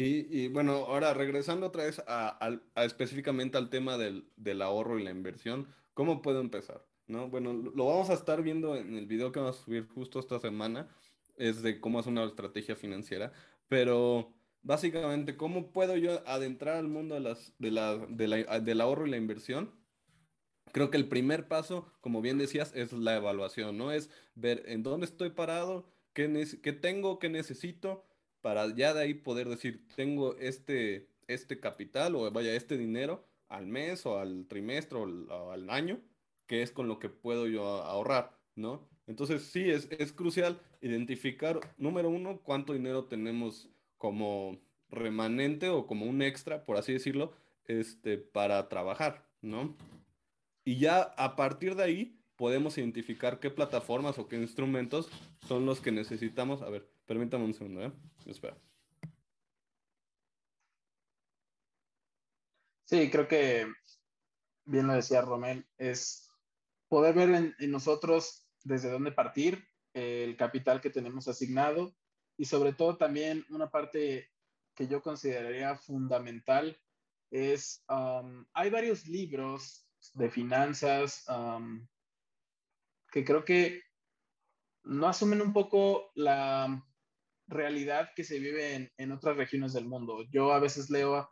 [0.00, 5.10] Y, bueno, ahora regresando otra vez a, específicamente al tema del, del, ahorro y la
[5.10, 6.86] inversión, ¿cómo puedo empezar?
[7.08, 7.28] ¿No?
[7.28, 10.38] Bueno, lo vamos a estar viendo en el video que vamos a subir justo esta
[10.38, 10.88] semana,
[11.36, 13.32] es de cómo hacer una estrategia financiera,
[13.66, 14.32] pero
[14.62, 19.04] básicamente, ¿cómo puedo yo adentrar al mundo de las, de la, de la, del ahorro
[19.04, 19.74] y la inversión?
[20.70, 23.90] Creo que el primer paso, como bien decías, es la evaluación, ¿no?
[23.90, 28.07] Es ver en dónde estoy parado, qué, qué tengo, qué necesito
[28.40, 33.66] para ya de ahí poder decir, tengo este, este capital o vaya, este dinero al
[33.66, 36.00] mes o al trimestre o al, año,
[36.46, 38.88] que es con lo que puedo yo ahorrar, ¿no?
[39.06, 44.58] Entonces sí, es, es crucial identificar, número uno, cuánto dinero tenemos como
[44.90, 47.32] remanente o como un extra, por así decirlo,
[47.64, 49.76] este, para trabajar, ¿no?
[50.64, 55.10] Y ya a partir de ahí podemos identificar qué plataformas o qué instrumentos
[55.46, 56.62] son los que necesitamos.
[56.62, 57.92] A ver, permítame un segundo, ¿eh?
[58.26, 58.56] Espera.
[62.84, 63.66] Sí, creo que
[64.66, 66.30] bien lo decía Romel, es
[66.88, 71.96] poder ver en, nosotros desde dónde partir, el capital que tenemos asignado
[72.36, 74.30] y sobre todo también una parte
[74.74, 76.78] que yo consideraría fundamental
[77.30, 81.86] es, um, hay varios libros de finanzas um,
[83.10, 83.82] que creo que
[84.84, 86.82] no asumen un poco la
[87.48, 90.24] realidad que se vive en, en otras regiones del mundo.
[90.30, 91.30] Yo a veces leo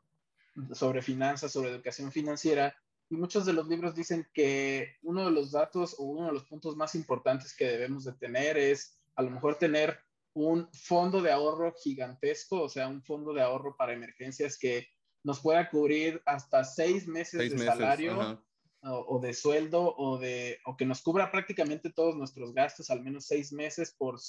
[0.73, 2.75] sobre finanzas, sobre educación financiera,
[3.09, 6.45] y muchos de los libros dicen que uno de los datos o uno de los
[6.45, 9.99] puntos más importantes que debemos de tener es a lo mejor tener
[10.35, 14.89] un fondo de ahorro gigantesco, o sea, un fondo de ahorro para emergencias que
[15.23, 18.43] nos pueda cubrir hasta seis meses de salario
[18.83, 23.27] o, de sueldo o, de, o que nos cubra prácticamente todos nuestros gastos, al menos
[23.27, 24.21] seis meses, por,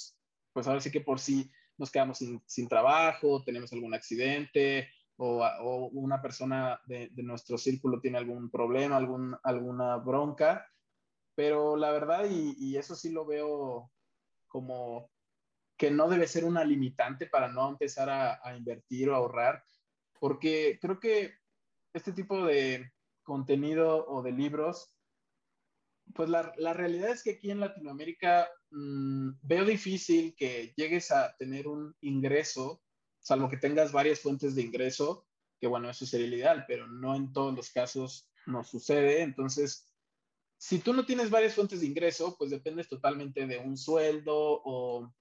[0.52, 6.20] pues ahora sí que por si nos quedamos sin, trabajo, tenemos algún accidente o, una
[6.20, 10.66] persona de, nuestro círculo tiene algún problema, algún, alguna bronca,
[11.34, 13.90] pero la verdad, y, eso sí lo veo
[14.48, 15.10] como
[15.76, 19.62] que no debe ser una limitante para no empezar a, invertir o ahorrar,
[20.20, 21.34] porque creo que
[21.92, 24.92] este tipo de contenido o de libros,
[26.14, 31.68] pues la, realidad es que aquí en Latinoamérica mm, veo difícil que llegues a tener
[31.68, 32.82] un ingreso
[33.28, 35.26] salvo que tengas varias fuentes de ingreso,
[35.60, 39.20] que bueno, eso sería ideal, pero no en todos los casos nos sucede.
[39.20, 39.92] Entonces,
[40.56, 45.12] si tú no tienes varias fuentes de ingreso, pues dependes totalmente de un sueldo o,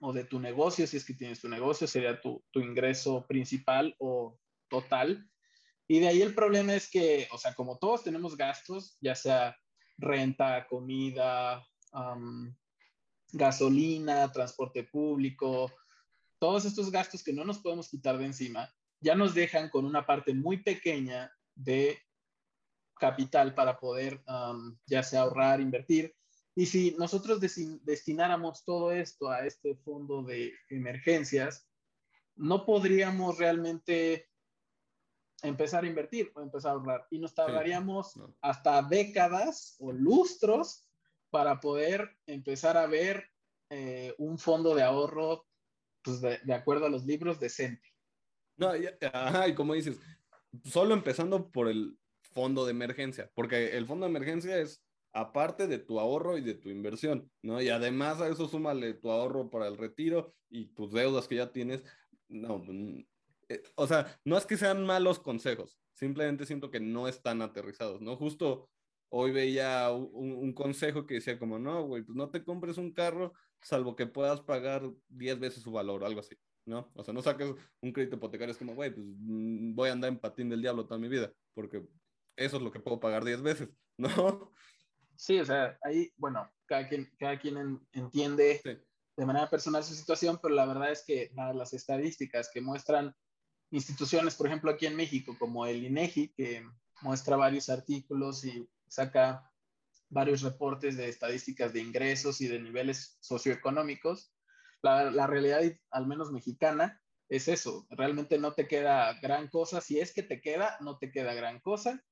[0.00, 3.94] o de tu negocio, si es que tienes tu negocio, sería tu, tu ingreso principal
[3.98, 5.26] o total.
[5.88, 9.56] Y de ahí el problema es que, o sea, como todos tenemos gastos, ya sea
[10.02, 11.66] renta, comida,
[13.32, 15.72] gasolina, transporte público,
[16.38, 18.68] todos estos gastos que no nos podemos quitar de encima
[19.00, 21.98] ya nos dejan con una parte muy pequeña de
[22.94, 24.22] capital para poder
[24.86, 26.14] ya sea ahorrar, invertir.
[26.54, 31.66] Y si nosotros destináramos todo esto a este fondo de emergencias,
[32.36, 34.28] no podríamos realmente
[35.42, 37.06] empezar a invertir o empezar a ahorrar.
[37.10, 40.88] Y nos tardaríamos hasta décadas o lustros
[41.30, 43.30] para poder empezar a ver
[43.70, 45.46] eh, un fondo de ahorro
[46.02, 47.88] pues de, acuerdo a los libros, decente.
[48.56, 50.00] No, y, ajá, y como dices,
[50.64, 51.96] solo empezando por el
[52.32, 56.54] fondo de emergencia, porque el fondo de emergencia es aparte de tu ahorro y de
[56.54, 57.60] tu inversión, ¿no?
[57.60, 61.52] Y además a eso súmale tu ahorro para el retiro y tus deudas que ya
[61.52, 61.84] tienes.
[62.28, 62.62] No,
[63.54, 68.00] eh, o sea, no es que sean malos consejos, simplemente siento que no están aterrizados,
[68.00, 68.16] ¿no?
[68.16, 68.68] Justo
[69.10, 72.92] hoy veía un, un consejo que decía como, no, güey, pues no te compres un
[72.92, 76.36] carro salvo que puedas pagar 10 veces su valor algo así,
[76.66, 76.90] ¿no?
[76.94, 80.08] O sea, no saques un crédito hipotecario, es como, güey, pues mm, voy a andar
[80.08, 81.86] en patín del diablo toda mi vida, porque
[82.36, 84.52] eso es lo que puedo pagar 10 veces, ¿no?
[85.16, 88.60] Sí, o sea, ahí, bueno, cada quien, cada quien entiende
[89.16, 93.14] de manera personal su situación, pero la verdad es que las estadísticas que muestran
[93.72, 96.64] instituciones, por ejemplo, aquí en México, como el INEGI, que
[97.00, 99.50] muestra varios artículos y saca
[100.08, 104.32] varios reportes de estadísticas de ingresos y de niveles socioeconómicos.
[104.82, 107.86] La, la, realidad, al menos mexicana, es eso.
[107.90, 109.80] Realmente no te queda gran cosa.
[109.80, 112.04] Si es que te queda, no te queda gran cosa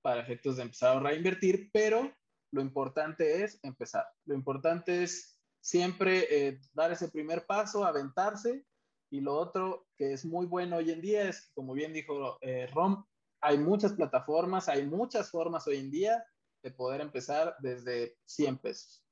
[0.00, 2.14] para efectos de empezar a reinvertir, pero
[2.52, 4.06] lo importante es empezar.
[4.24, 8.64] Lo importante es siempre eh, dar ese primer paso, aventarse.
[9.10, 12.68] Y lo otro que es muy bueno hoy en día es, como bien dijo eh,
[12.68, 13.04] Rom,
[13.40, 16.24] hay muchas plataformas, hay muchas formas hoy en día
[16.62, 19.04] de poder empezar desde 100 pesos.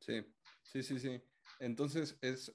[0.00, 0.24] Sí,
[0.62, 1.22] sí, sí, sí.
[1.60, 2.54] Entonces es,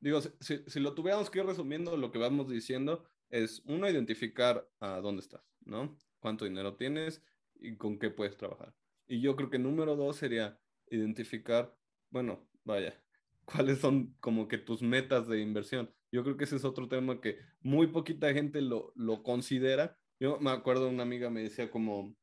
[0.00, 4.68] digo, si, si, lo tuviéramos que ir resumiendo, lo que vamos diciendo es, uno, identificar
[4.80, 5.96] a dónde estás, ¿no?
[6.20, 7.22] Cuánto dinero tienes
[7.54, 8.74] y con qué puedes trabajar.
[9.06, 11.76] Y yo creo que número dos sería identificar,
[12.10, 13.00] bueno, vaya,
[13.46, 15.90] cuáles son como que tus metas de inversión.
[16.12, 20.38] Yo creo que ese es otro tema que muy poquita gente lo, lo considera yo
[20.40, 22.14] me acuerdo una amiga me decía como,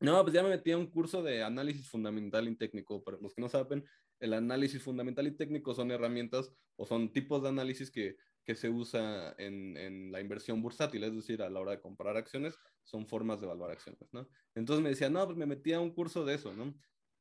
[0.00, 3.02] no, pues ya me metí a un curso de análisis fundamental y técnico.
[3.02, 3.84] Para los que no saben,
[4.20, 8.68] el análisis fundamental y técnico son herramientas o son tipos de análisis que, que se
[8.68, 13.06] usa en, en, la inversión bursátil, es decir, a la hora de comprar acciones, son
[13.06, 14.28] formas de evaluar acciones, ¿no?
[14.54, 16.74] Entonces me decía, no, pues me metí a un curso de eso, ¿no?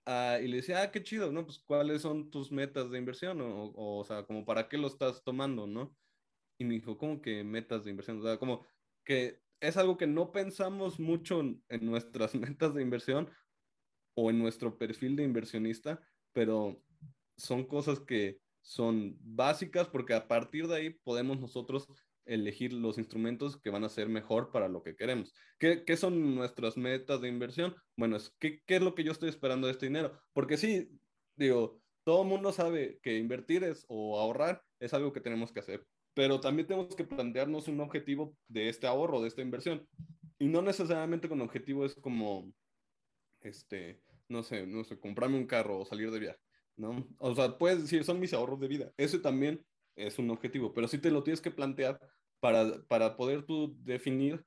[0.08, 1.46] Ah, y le decía, ah, qué chido, ¿no?
[1.46, 5.24] Pues cuáles son tus metas de inversión o, o, sea, como para qué lo estás
[5.24, 5.96] tomando, ¿no?
[6.58, 8.20] Y me dijo, ¿cómo que metas de inversión?
[8.20, 8.66] O sea, como
[9.04, 13.30] que es algo que no pensamos mucho en, nuestras metas de inversión
[14.16, 16.02] o en nuestro perfil de inversionista,
[16.34, 16.82] pero
[17.38, 21.88] son cosas que son básicas porque a partir de ahí podemos nosotros
[22.28, 25.34] elegir los instrumentos que van a ser mejor para lo que queremos.
[25.58, 27.76] ¿Qué, qué son nuestras metas de inversión?
[27.96, 30.20] Bueno, es ¿qué, ¿qué, es lo que yo estoy esperando de este dinero?
[30.34, 30.90] Porque sí,
[31.36, 35.60] digo, todo el mundo sabe que invertir es o ahorrar es algo que tenemos que
[35.60, 39.88] hacer, pero también tenemos que plantearnos un objetivo de este ahorro, de esta inversión.
[40.40, 42.52] Y no necesariamente con objetivo es como,
[43.42, 46.40] este, no sé, no sé, comprarme un carro o salir de viaje,
[46.76, 47.08] ¿no?
[47.20, 48.92] O sea, puedes decir, son mis ahorros de vida.
[48.98, 52.00] Ese también es un objetivo, pero sí te lo tienes que plantear
[52.40, 54.44] para, para poder tú definir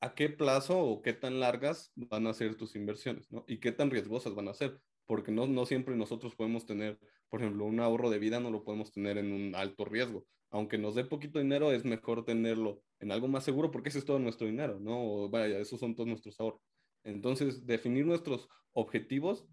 [0.00, 3.44] a qué plazo o qué tan largas van a ser tus inversiones, ¿no?
[3.48, 7.40] Y qué tan riesgosas van a ser, porque no, no siempre nosotros podemos tener, por
[7.40, 10.94] ejemplo, un ahorro de vida no lo podemos tener en un alto riesgo aunque nos
[10.94, 14.46] dé poquito dinero, es mejor tenerlo en algo más seguro porque ese es todo nuestro
[14.46, 15.28] dinero, ¿no?
[15.28, 16.60] vaya, esos son todos nuestros ahorros.
[17.02, 19.48] Entonces, definir nuestros objetivos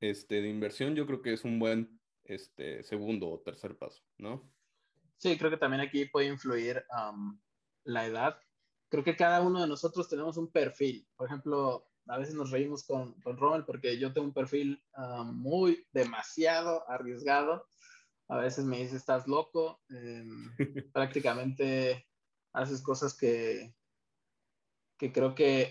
[0.00, 4.52] este, de inversión yo creo que es un buen este, segundo o tercer paso, ¿no?
[5.18, 6.84] Sí, creo que también aquí puede influir
[7.84, 8.40] la edad.
[8.88, 11.06] Creo que cada uno de nosotros tenemos un perfil.
[11.16, 14.82] Por ejemplo, a veces nos reímos con, con Rommel porque yo tengo un perfil
[15.26, 17.66] muy demasiado arriesgado
[18.28, 20.54] a veces me dice, estás loco, em,
[20.92, 22.06] prácticamente
[22.52, 23.74] haces cosas que,
[24.98, 25.70] que creo que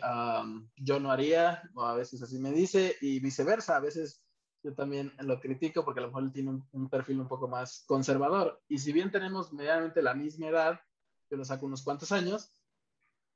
[0.75, 4.23] yo no haría, o a veces así me dice, y viceversa, a veces
[4.67, 8.61] yo también lo critico porque a lo mejor tiene un, perfil un poco más conservador,
[8.67, 10.81] y si bien tenemos medianamente la misma edad,
[11.29, 12.51] yo lo saco unos cuantos años,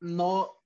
[0.01, 0.61] no,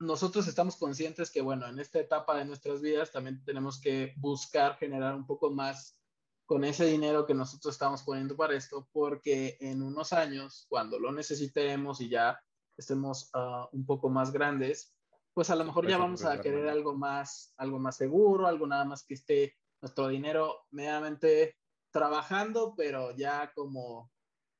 [0.00, 4.76] nosotros estamos conscientes que, bueno, en esta etapa de nuestras vidas también tenemos que buscar
[4.76, 5.98] generar un poco más
[6.44, 11.10] con ese dinero que nosotros estamos poniendo para esto, porque en unos años, cuando lo
[11.10, 12.38] necesitemos y ya
[12.76, 14.94] estemos ah, un poco más grandes,
[15.34, 18.84] pues a lo mejor ya vamos a querer algo más, algo más seguro, algo nada
[18.84, 21.56] más que esté nuestro dinero medianamente
[21.90, 24.10] trabajando, pero ya como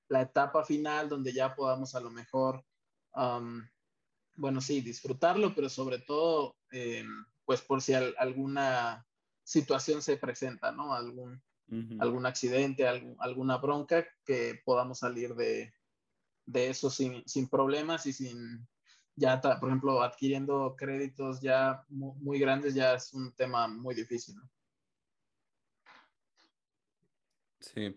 [0.09, 2.65] la etapa final donde ya podamos a lo mejor,
[4.37, 9.07] bueno, sí, disfrutarlo, pero sobre todo, em, pues por si alguna
[9.45, 10.93] situación se presenta, ¿no?
[10.93, 11.43] Algún,
[12.01, 15.73] algún accidente, alguna bronca, que podamos salir de,
[16.47, 18.67] de eso sin, sin, problemas y sin,
[19.17, 24.35] ya, por ejemplo, adquiriendo créditos ya muy, grandes ya es un tema muy difícil.
[27.61, 27.97] Sí,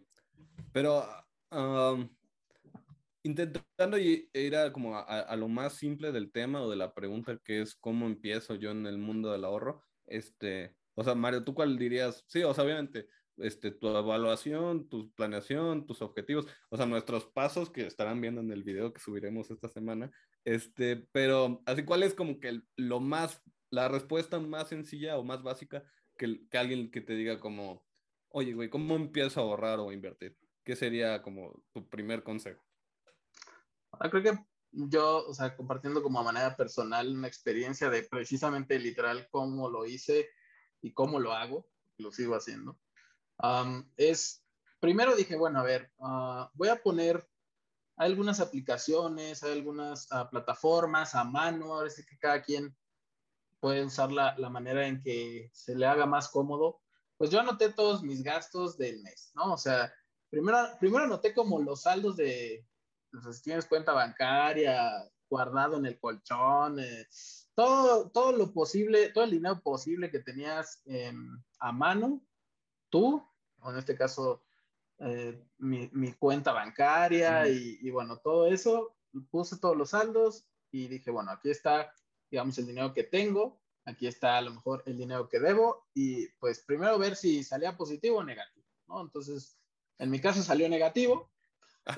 [0.71, 1.03] pero
[3.23, 7.37] intentando ir a, como a, a, lo más simple del tema o de la pregunta
[7.43, 11.53] que es cómo empiezo yo en el mundo del ahorro, este, o sea, Mario, ¿tú
[11.53, 12.23] cuál dirías?
[12.27, 17.69] Sí, o sea, obviamente, este, tu evaluación, tu planeación, tus objetivos, o sea, nuestros pasos
[17.69, 20.11] que estarán viendo en el video que subiremos esta semana,
[20.47, 25.43] este, pero así, ¿cuál es como que lo más, la respuesta más sencilla o más
[25.43, 25.83] básica
[26.17, 27.85] que, que alguien que te diga como,
[28.29, 30.37] oye, güey, ¿cómo empiezo a ahorrar o invertir?
[30.63, 32.63] ¿Qué sería como tu primer consejo?
[33.91, 34.39] Ah, creo que
[34.71, 39.85] yo, o sea, compartiendo como a manera personal una experiencia de precisamente literal cómo lo
[39.85, 40.29] hice
[40.81, 42.79] y cómo lo hago, lo sigo haciendo
[43.97, 44.43] es,
[44.79, 47.27] primero dije, bueno, a ver, ah, voy a poner
[47.97, 52.75] algunas aplicaciones, hay algunas ah, plataformas a mano, a ver si que cada quien
[53.59, 56.79] puede usar la, la, manera en que se le haga más cómodo.
[57.17, 59.53] Pues yo anoté todos mis gastos del mes, ¿no?
[59.53, 59.91] O sea,
[60.29, 62.65] primero, primero anoté como los saldos de,
[63.11, 64.91] no sé, si tienes cuenta bancaria,
[65.27, 67.07] guardado en el colchón, eh,
[67.55, 70.83] todo, todo lo posible, todo el dinero posible que tenías
[71.59, 72.21] a mano,
[72.89, 73.27] tú,
[73.59, 74.46] o en este caso
[74.99, 78.95] eh, mi, mi, cuenta bancaria y, y, bueno, todo eso,
[79.29, 81.93] puse todos los saldos y dije, bueno, aquí está,
[82.29, 86.27] digamos, el dinero que tengo, aquí está a lo mejor el dinero que debo y
[86.39, 89.01] pues primero ver si salía positivo o negativo, ¿no?
[89.01, 89.57] Entonces,
[89.99, 91.31] en mi caso salió negativo,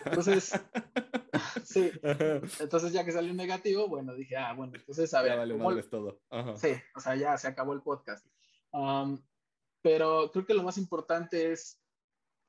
[0.05, 0.51] entonces,
[1.65, 1.91] sí,
[2.59, 5.31] entonces ya que salió negativo, bueno, dije, ah, bueno, entonces a ver.
[5.31, 6.21] Ya vale, todo.
[6.57, 8.25] Sí, o sea, ya se acabó el podcast.
[8.71, 9.19] Um,
[9.81, 11.81] pero creo que lo más importante es,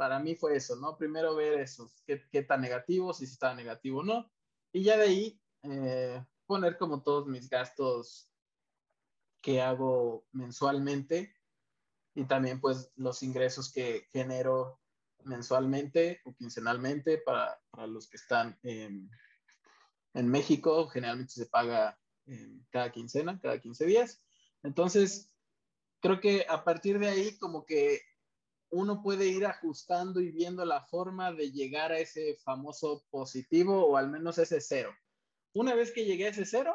[0.01, 0.97] para mí fue eso, ¿no?
[0.97, 4.33] Primero ver eso, qué, qué tan negativo, si está negativo o no.
[4.73, 8.33] Y ya de ahí eh, poner como todos mis gastos
[9.43, 11.37] que hago mensualmente
[12.15, 14.81] y también pues los ingresos que genero
[15.25, 19.11] mensualmente o quincenalmente para, para los que están en,
[20.15, 20.89] en, México.
[20.89, 22.01] Generalmente se paga
[22.71, 24.25] cada quincena, cada 15 días.
[24.63, 25.31] Entonces,
[26.01, 28.01] creo que a partir de ahí como que
[28.71, 33.97] uno puede ir ajustando y viendo la forma de llegar a ese famoso positivo o
[33.97, 34.95] al menos ese cero.
[35.55, 36.75] Una vez que llegué a ese cero,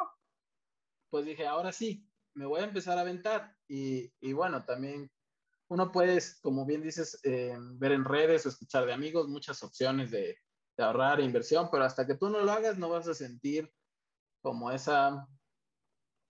[1.09, 3.55] pues dije, ahora sí, me voy a empezar a aventar.
[3.67, 5.09] Y, y bueno, también
[5.67, 10.11] uno puede, como bien dices, eh, ver en redes o escuchar de amigos muchas opciones
[10.11, 10.37] de,
[10.77, 13.73] ahorrar inversión, pero hasta que tú no lo hagas no vas a sentir
[14.41, 15.25] como esa,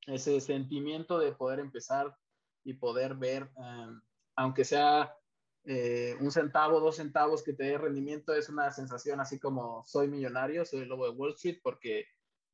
[0.06, 2.16] ese sentimiento de poder empezar
[2.64, 4.00] y poder ver, em,
[4.36, 5.18] aunque sea
[5.66, 10.08] eh, un centavo, dos centavos que te dé rendimiento, es una sensación así como soy
[10.08, 12.06] millonario, soy el lobo de Wall Street, porque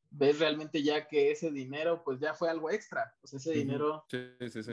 [0.09, 4.05] ves realmente ya que ese dinero pues ya fue algo extra, pues ese dinero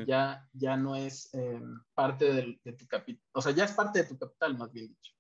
[0.07, 4.09] Ya, ya no es em, parte de tu capital, o sea, ya es parte de
[4.09, 5.13] tu capital, más bien dicho.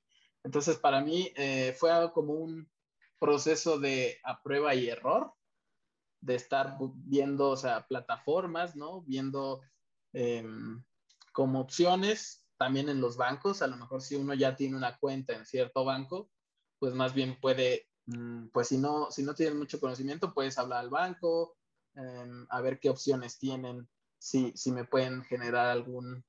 [0.44, 2.70] Entonces, para mí eh, fue algo como un
[3.18, 5.32] proceso de a prueba y error,
[6.20, 9.02] de estar viendo, o sea, plataformas, ¿no?
[9.02, 9.60] Viendo
[10.12, 10.82] em,
[11.32, 15.34] como opciones también en los bancos, a lo mejor si uno ya tiene una cuenta
[15.34, 16.30] en cierto banco,
[16.78, 20.80] pues más bien puede, mm, pues si no, si no tienes mucho conocimiento, puedes hablar
[20.80, 21.56] al banco,
[21.94, 23.88] em, a ver qué opciones tienen,
[24.18, 26.24] si, si me pueden generar algún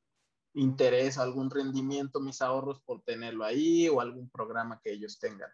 [0.53, 5.51] interés, algún rendimiento, mis ahorros por tenerlo ahí o algún programa que ellos tengan.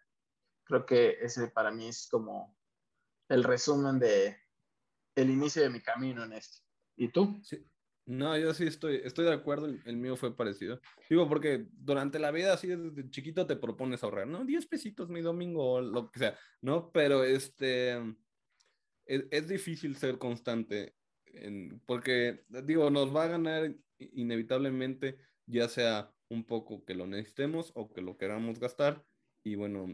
[0.65, 2.57] Creo que ese para mí es como
[3.29, 4.37] el resumen de
[5.15, 6.59] el inicio de mi camino en esto.
[6.97, 7.39] ¿Y tú?
[7.43, 7.65] Sí.
[8.05, 10.79] No, yo sí estoy, estoy de acuerdo, el, mío fue parecido.
[11.09, 14.45] Digo, porque durante la vida, así desde chiquito te propones ahorrar, ¿no?
[14.45, 16.91] 10 pesitos mi domingo lo que sea, ¿no?
[16.91, 17.97] Pero este,
[19.05, 20.95] es, es difícil ser constante,
[21.87, 27.91] porque, digo, nos va a ganar inevitablemente, ya sea un poco que lo necesitemos o
[27.91, 29.03] que lo queramos gastar,
[29.43, 29.87] y bueno,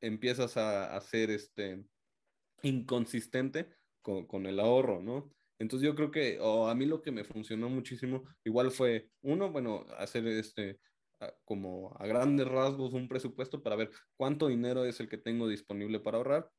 [0.00, 1.84] empiezas a, a ser este,
[2.62, 3.68] inconsistente
[4.02, 5.34] con, con el ahorro, ¿no?
[5.64, 9.50] Entonces yo creo que, o a mí lo que me funcionó muchísimo, igual fue, uno,
[9.50, 10.78] bueno, hacer este,
[11.46, 16.00] como a grandes rasgos un presupuesto para ver cuánto dinero es el que tengo disponible
[16.00, 16.50] para ahorrar.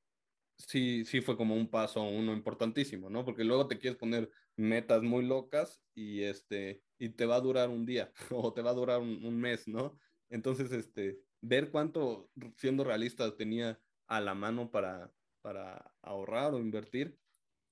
[0.57, 3.23] Sí, sí fue como un paso, uno importantísimo, ¿no?
[3.23, 7.69] Porque luego te quieres poner metas muy locas y este, y te va a durar
[7.69, 9.99] un día o te va a durar un, un mes, ¿no?
[10.31, 15.11] Entonces, este, ver cuánto, siendo realista, tenía a la mano para,
[15.43, 17.19] para ahorrar o invertir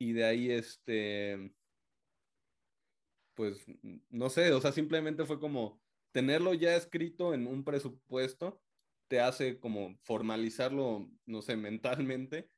[0.04, 1.56] y de ahí este
[3.36, 3.66] pues
[4.10, 5.82] no sé, o sea, simplemente fue como
[6.12, 8.62] tenerlo ya escrito en un presupuesto
[9.08, 12.50] te hace como formalizarlo, no sé, mentalmente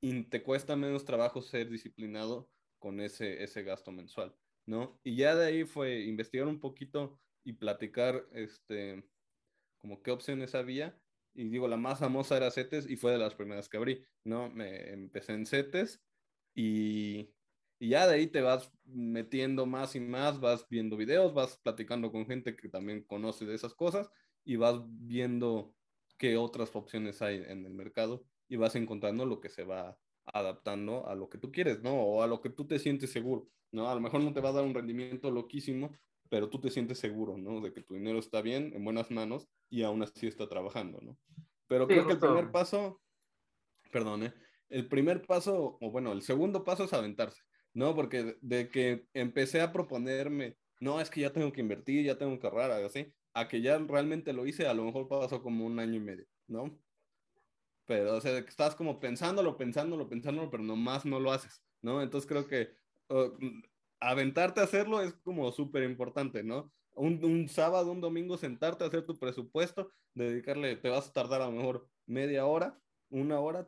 [0.00, 4.36] y te cuesta menos trabajo ser disciplinado con ese, ese gasto mensual,
[4.66, 5.00] ¿no?
[5.02, 9.08] Y ya de ahí fue investigar un poquito y platicar, este,
[9.78, 11.00] como qué opciones había.
[11.34, 14.50] Y digo, la más famosa era CETES y fue de las primeras que abrí, ¿no?
[14.50, 16.03] Me empecé en CETES
[16.54, 17.34] y,
[17.78, 22.12] y ya de ahí te vas metiendo más y más, vas viendo videos, vas platicando
[22.12, 24.10] con gente que también conoce de esas cosas
[24.44, 25.74] y vas viendo
[26.18, 31.06] qué otras opciones hay en el mercado y vas encontrando lo que se va adaptando
[31.06, 31.94] a lo que tú quieres, ¿no?
[31.94, 33.90] O a lo que tú te sientes seguro, ¿no?
[33.90, 35.90] A lo mejor no te va a dar un rendimiento loquísimo,
[36.28, 37.60] pero tú te sientes seguro, ¿no?
[37.60, 41.18] De que tu dinero está bien, en buenas manos y aún así está trabajando, ¿no?
[41.66, 43.02] Pero creo que el primer paso,
[43.90, 44.34] perdón, ¿eh?
[44.74, 47.40] El primer paso, o bueno, el segundo paso es aventarse,
[47.74, 47.94] ¿no?
[47.94, 52.36] Porque de que empecé a proponerme, no, es que ya tengo que invertir, ya tengo
[52.40, 55.78] que ahorrar, así, a que ya realmente lo hice, a lo mejor pasó como un
[55.78, 56.76] año y medio, ¿no?
[57.86, 62.02] Pero, o sea, estás como pensándolo, pensándolo, pensándolo, pero nomás no lo haces, ¿no?
[62.02, 62.72] Entonces creo que
[64.00, 66.72] aventarte a hacerlo es como súper importante, ¿no?
[66.94, 71.42] Un, un, sábado, un domingo, sentarte a hacer tu presupuesto, dedicarle, te vas a tardar
[71.42, 72.80] a lo mejor media hora,
[73.14, 73.64] una hora,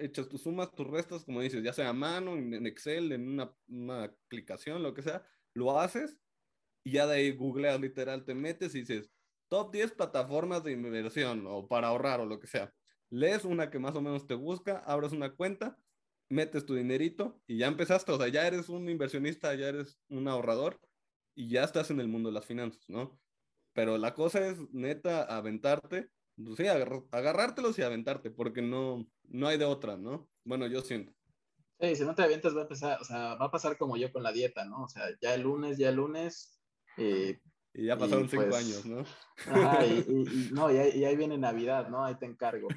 [0.00, 3.28] echas tus sumas, tus restas, como dices, ya sea a mano, en Excel, en
[3.68, 6.18] una, aplicación, lo que sea, lo haces
[6.84, 9.10] y ya de ahí googleas literal, te metes y dices,
[9.48, 12.74] top 10 plataformas de inversión o para ahorrar o lo que sea.
[13.10, 15.78] Lees una que más o menos te busca, abres una cuenta,
[16.28, 20.28] metes tu dinerito y ya empezaste, o sea, ya eres un inversionista, ya eres un
[20.28, 20.80] ahorrador
[21.34, 23.20] y ya estás en el mundo de las finanzas, ¿no?
[23.72, 26.10] Pero la cosa es neta aventarte
[26.44, 30.28] pues sí, agarrártelos y aventarte, porque no, no hay de otra, ¿no?
[30.44, 31.12] Bueno, yo siento.
[31.80, 34.12] Sí, si no te avientas va a pasar, o sea, va a pasar como yo
[34.12, 34.84] con la dieta, ¿no?
[34.84, 36.60] O sea, ya el lunes, ya el lunes.
[36.96, 37.40] Eh,
[37.74, 39.04] y ya pasaron cinco pues, años, ¿no?
[39.46, 40.04] Ajá, y,
[40.52, 42.04] no, y ahí, viene Navidad, ¿no?
[42.04, 42.68] Ahí te encargo.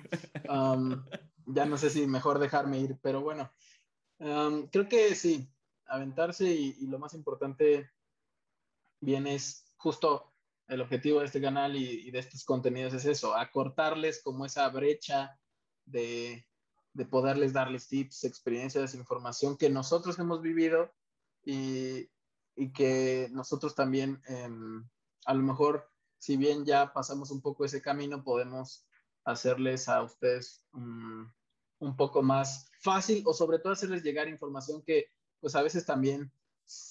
[0.49, 1.03] Um,
[1.45, 3.51] ya no sé si mejor dejarme ir, pero bueno,
[4.19, 5.49] um, creo que sí,
[5.85, 7.89] aventarse y, y lo más importante
[8.99, 10.30] viene es justo
[10.67, 15.37] el objetivo de este canal y, de estos contenidos es eso, acortarles como esa brecha
[15.85, 16.45] de,
[16.93, 20.93] de, poderles darles tips, experiencias, información que nosotros hemos vivido
[21.43, 22.09] y,
[22.55, 24.87] y que nosotros también, em,
[25.25, 28.85] a lo mejor, si bien ya pasamos un poco ese camino, podemos
[29.25, 35.55] hacerles a ustedes un poco más fácil o sobre todo hacerles llegar información que pues
[35.55, 36.31] a veces también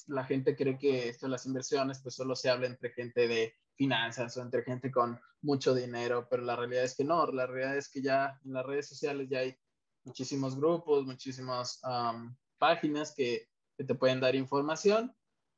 [0.06, 3.54] la gente cree que esto de las inversiones pues solo se habla entre gente de
[3.74, 7.76] finanzas o entre gente con mucho dinero, pero la realidad es que no, la realidad
[7.76, 9.56] es que ya en las redes sociales ya hay
[10.04, 11.80] muchísimos grupos, muchísimas
[12.58, 15.14] páginas que, que, te pueden dar información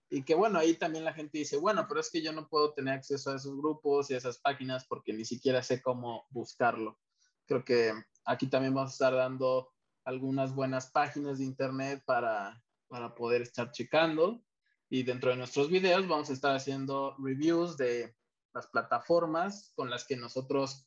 [0.09, 2.75] y que bueno, ahí también la gente dice, bueno, pero es que yo no puedo
[2.75, 7.01] tener acceso a esos grupos y a esas páginas porque ni siquiera sé cómo buscarlo.
[7.47, 7.93] Creo que
[8.25, 9.73] aquí también vamos a estar dando
[10.05, 12.62] algunas buenas páginas de internet para,
[12.93, 14.45] para poder estar checando.
[14.90, 18.14] Y dentro de nuestros videos vamos a estar haciendo reviews de
[18.53, 20.86] las plataformas con las que nosotros,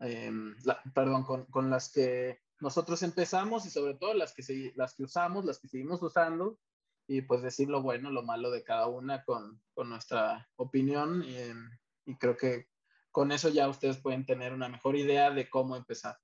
[0.00, 0.56] em,
[0.92, 5.44] perdón, con, con, las que nosotros empezamos y sobre todo las que, las que usamos,
[5.44, 6.58] las que seguimos usando
[7.06, 12.10] y pues decir lo bueno, lo malo de cada una con, con nuestra opinión y,
[12.10, 12.66] y, creo que
[13.12, 16.18] con eso ya ustedes pueden tener una mejor idea de cómo empezar.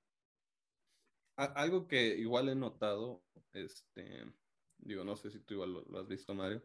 [1.36, 3.22] Algo que igual he notado,
[3.52, 4.26] este,
[4.82, 6.62] digo, no sé si tú igual lo, has visto, Mario,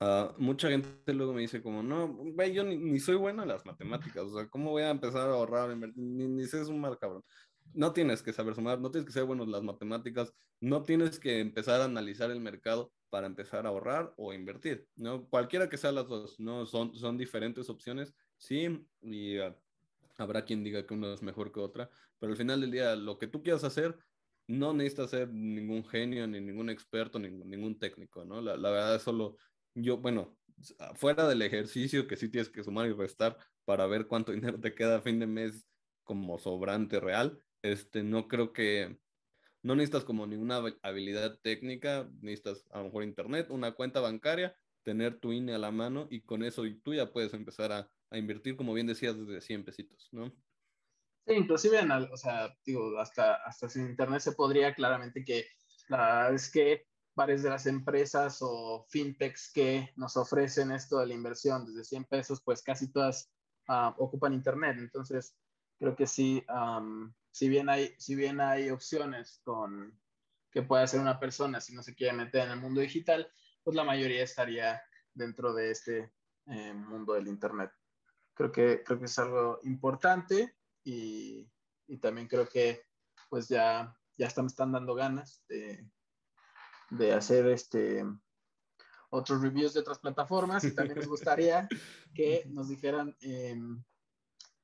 [0.00, 3.48] uh, mucha gente luego me dice como, no, güey, yo ni, ni, soy bueno en
[3.48, 5.76] las matemáticas, o sea, ¿cómo voy a empezar a ahorrar?
[5.96, 7.24] Ni, ni sé sumar, cabrón
[7.74, 11.18] no tienes que saber sumar, no tienes que ser bueno en las matemáticas, no tienes
[11.18, 15.26] que empezar a analizar el mercado para empezar a ahorrar o invertir, ¿no?
[15.28, 16.66] Cualquiera que sea las dos, ¿no?
[16.66, 19.54] Son, son diferentes opciones, sí, y uh,
[20.16, 23.18] habrá quien diga que uno es mejor que otra, pero al final del día, lo
[23.18, 23.96] que tú quieras hacer,
[24.46, 28.40] no necesitas ser ningún genio, ni ningún experto, ni ningún técnico, ¿no?
[28.40, 29.36] La, la verdad es solo,
[29.74, 30.36] yo, bueno,
[30.94, 34.74] fuera del ejercicio que sí tienes que sumar y restar para ver cuánto dinero te
[34.74, 35.66] queda a fin de mes
[36.04, 38.98] como sobrante real, este, no creo que,
[39.62, 45.18] no necesitas como ninguna habilidad técnica, necesitas a lo mejor internet, una cuenta bancaria, tener
[45.18, 48.56] tu INE a la mano y con eso tú ya puedes empezar a, a invertir,
[48.56, 50.32] como bien decías, desde 100 pesitos, ¿no?
[51.26, 55.46] Sí, inclusive, en, o hasta, sin internet se podría claramente que
[55.88, 61.14] la es que varias de las empresas o fintechs que nos ofrecen esto de la
[61.14, 63.32] inversión desde 100 pesos, pues casi todas
[63.68, 64.76] uh, ocupan internet.
[64.78, 65.36] Entonces,
[65.78, 66.44] creo que sí,
[67.32, 69.98] si bien hay, si bien hay opciones con
[70.50, 73.30] que puede hacer una persona si no se quiere meter en el mundo digital,
[73.64, 74.80] pues la mayoría estaría
[75.12, 76.12] dentro de este
[76.46, 77.72] eh, mundo del Internet.
[78.32, 80.55] Creo que, creo que es algo importante
[80.86, 81.50] y,
[81.86, 82.82] y también creo que
[83.28, 85.86] pues ya, ya están, están dando ganas de,
[86.90, 88.04] de hacer este,
[89.10, 91.68] otros reviews de otras plataformas y también nos gustaría
[92.14, 93.58] que nos dijeran eh,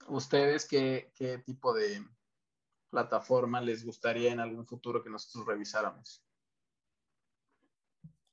[0.09, 2.03] ustedes qué, qué tipo de,
[2.93, 6.23] plataforma les gustaría en algún futuro que nosotros revisáramos?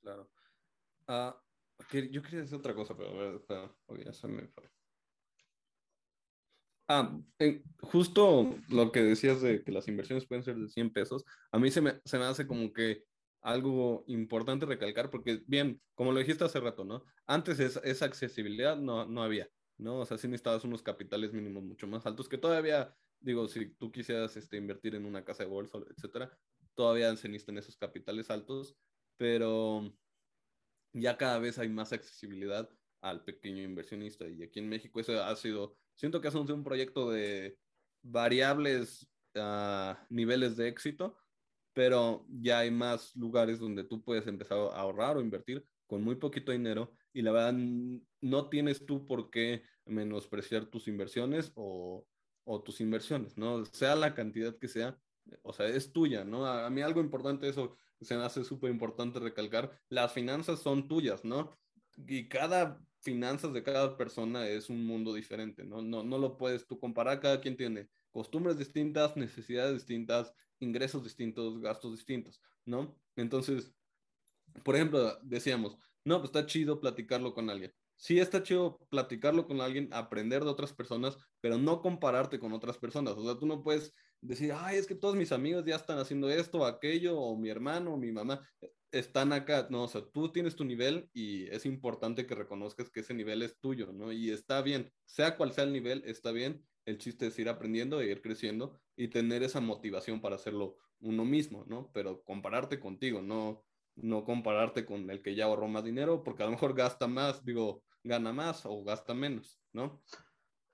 [0.02, 0.30] Claro.
[1.08, 1.42] Ah,
[2.12, 3.42] yo quería decir otra cosa, pero,
[4.04, 4.70] ya se me fue.
[6.90, 7.16] Ah,
[7.82, 11.70] justo lo que decías de que las inversiones pueden ser de 100 pesos, a mí
[11.70, 13.04] se me, se me hace como que
[13.42, 17.06] algo importante recalcar, porque bien, como lo dijiste hace rato, ¿no?
[17.28, 20.00] Antes esa accesibilidad no, no había, ¿no?
[20.00, 23.92] O sea, sí necesitabas unos capitales mínimos mucho más altos, que todavía digo, si tú
[23.92, 26.38] quisieras este, invertir en una casa de bolsa, etcétera,
[26.76, 28.78] todavía se necesitan esos capitales altos,
[29.18, 29.94] pero
[30.94, 32.70] ya cada vez hay más accesibilidad
[33.02, 34.28] al pequeño inversionista.
[34.28, 37.58] Y aquí en México eso ha sido, siento que sido un proyecto de
[38.02, 41.18] variables uh, niveles de éxito,
[41.74, 46.16] pero ya hay más lugares donde tú puedes empezar a ahorrar o invertir con muy
[46.16, 47.54] poquito dinero y la verdad
[48.22, 52.06] no tienes tú por qué menospreciar tus inversiones o
[52.64, 53.66] tus inversiones, ¿no?
[53.66, 54.98] Sea la cantidad que sea,
[55.44, 56.46] o sea, es tuya, ¿no?
[56.46, 61.26] A, mí algo importante, eso se me hace súper importante recalcar, las finanzas son tuyas,
[61.26, 61.60] ¿no?
[62.08, 65.82] Y cada finanzas de cada persona es un mundo diferente, ¿no?
[65.82, 71.60] No, no lo puedes tú comparar, cada quien tiene costumbres distintas, necesidades distintas, ingresos distintos,
[71.62, 73.00] gastos distintos, ¿no?
[73.16, 73.74] Entonces,
[74.64, 79.62] por ejemplo, decíamos, no, pues está chido platicarlo con alguien sí está chido platicarlo con
[79.62, 83.16] alguien, aprender de otras personas, pero no compararte con otras personas.
[83.16, 86.30] O sea, tú no puedes decir, ay, es que todos mis amigos ya están haciendo
[86.30, 88.42] esto, aquello, o mi hermano, o mi mamá
[88.92, 89.68] están acá.
[89.70, 93.42] No, o sea, tú tienes tu nivel y es importante que reconozcas que ese nivel
[93.42, 94.12] es tuyo, ¿no?
[94.12, 96.66] Y está bien, sea cual sea el nivel, está bien.
[96.86, 101.24] El chiste es ir aprendiendo e ir creciendo y tener esa motivación para hacerlo uno
[101.26, 101.92] mismo, ¿no?
[101.94, 103.64] Pero compararte contigo, no,
[103.96, 107.46] no compararte con el que ya ahorró más dinero, porque a lo mejor gasta más,
[107.46, 110.02] digo, gana más o gasta menos, ¿no?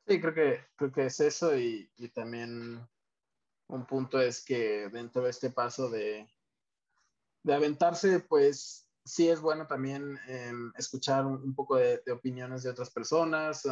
[0.07, 2.79] Sí, creo que, creo que es eso y, y también
[3.67, 6.27] un punto es que dentro de este paso de,
[7.45, 12.89] de aventarse, pues sí es bueno también em, escuchar un, poco de, opiniones de otras
[12.89, 13.63] personas,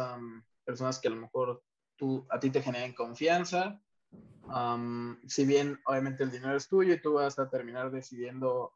[0.64, 1.60] personas que a lo mejor
[1.96, 3.80] tú, a ti te generen confianza.
[5.26, 8.72] si bien obviamente el dinero es tuyo y tú vas a terminar decidiendo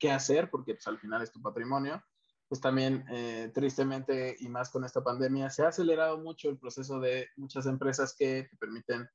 [0.00, 2.02] qué hacer, porque pues, al final es tu patrimonio,
[2.48, 6.98] pues también eh, tristemente y más con esta pandemia se ha acelerado mucho el proceso
[6.98, 9.08] de muchas empresas que te permiten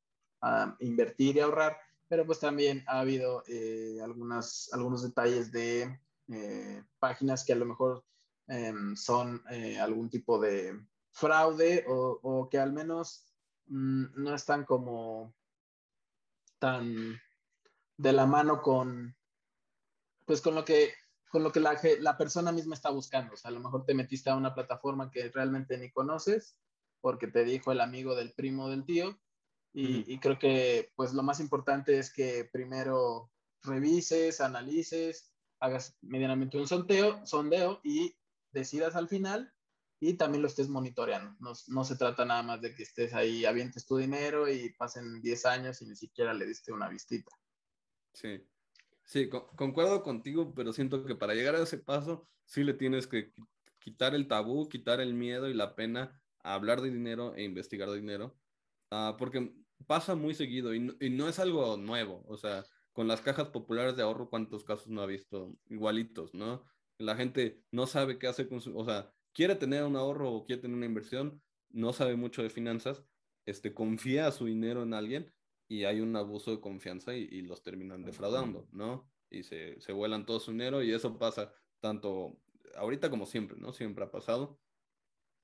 [0.80, 1.76] invertir y ahorrar,
[2.08, 7.66] pero pues también ha habido eh, algunas, algunos detalles de eh, páginas que a lo
[7.66, 8.06] mejor
[8.47, 10.80] em, son eh, algún tipo de
[11.12, 13.34] fraude o, que al menos
[13.68, 15.34] mm, no están como
[16.60, 17.20] tan
[17.97, 19.16] de la mano con
[20.26, 20.93] pues con lo que
[21.30, 23.34] con lo que la, la, persona misma está buscando.
[23.34, 26.58] O sea, a lo mejor te metiste a una plataforma que realmente ni conoces
[27.01, 29.20] porque te dijo el amigo del primo del tío.
[29.78, 33.30] Y, y creo que pues lo más importante es que primero
[33.61, 38.15] revises, analices, hagas medianamente un sondeo, sondeo y
[38.53, 39.53] decidas al final
[39.99, 41.36] y también lo estés monitoreando.
[41.39, 45.21] No, no, se trata nada más de que estés ahí, avientes tu dinero y pasen
[45.21, 47.32] 10 años y ni siquiera le diste una vistita.
[48.13, 48.47] Sí,
[49.03, 53.34] sí, concuerdo contigo, pero siento que para llegar a ese paso sí le tienes que
[53.80, 57.89] quitar el tabú, quitar el miedo y la pena a hablar de dinero e investigar
[57.89, 58.38] de dinero,
[58.91, 59.51] uh, porque
[59.88, 62.63] pasa muy seguido y y no es algo nuevo, o sea,
[62.95, 66.65] con las cajas populares de ahorro, ¿cuántos casos no ha visto igualitos, no?
[66.97, 70.45] La gente no sabe qué hacer con su, o sea, quiere tener un ahorro o
[70.45, 73.03] quiere tener una inversión, no sabe mucho de finanzas,
[73.45, 75.34] este, confía su dinero en alguien
[75.67, 79.11] y hay un abuso de confianza y, los terminan defraudando, ¿no?
[79.30, 82.39] Y se, se vuelan todo su dinero y eso pasa tanto
[82.78, 83.73] ahorita como siempre, ¿no?
[83.73, 84.57] Siempre ha pasado.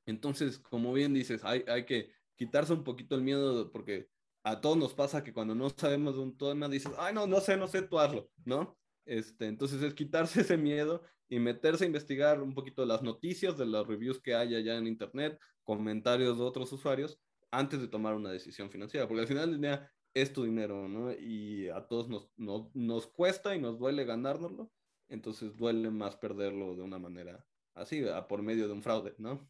[0.05, 4.09] Entonces, como bien dices, hay, hay que quitarse un poquito el miedo porque
[4.43, 7.39] a todos nos pasa que cuando no sabemos de un tema dices, ay, no, no
[7.39, 8.77] sé, no sé, tú hazlo, ¿no?
[9.05, 13.65] Este, entonces es quitarse ese miedo y meterse a investigar un poquito las noticias, de
[13.65, 17.19] los reviews que hay allá en internet, comentarios de otros usuarios,
[17.51, 21.11] antes de tomar una decisión financiera, porque al final del día es tu dinero, ¿no?
[21.11, 24.71] Y a todos nos, nos cuesta y nos duele ganárnoslo,
[25.09, 29.49] entonces duele más perderlo de una manera así, por medio de un fraude, ¿no?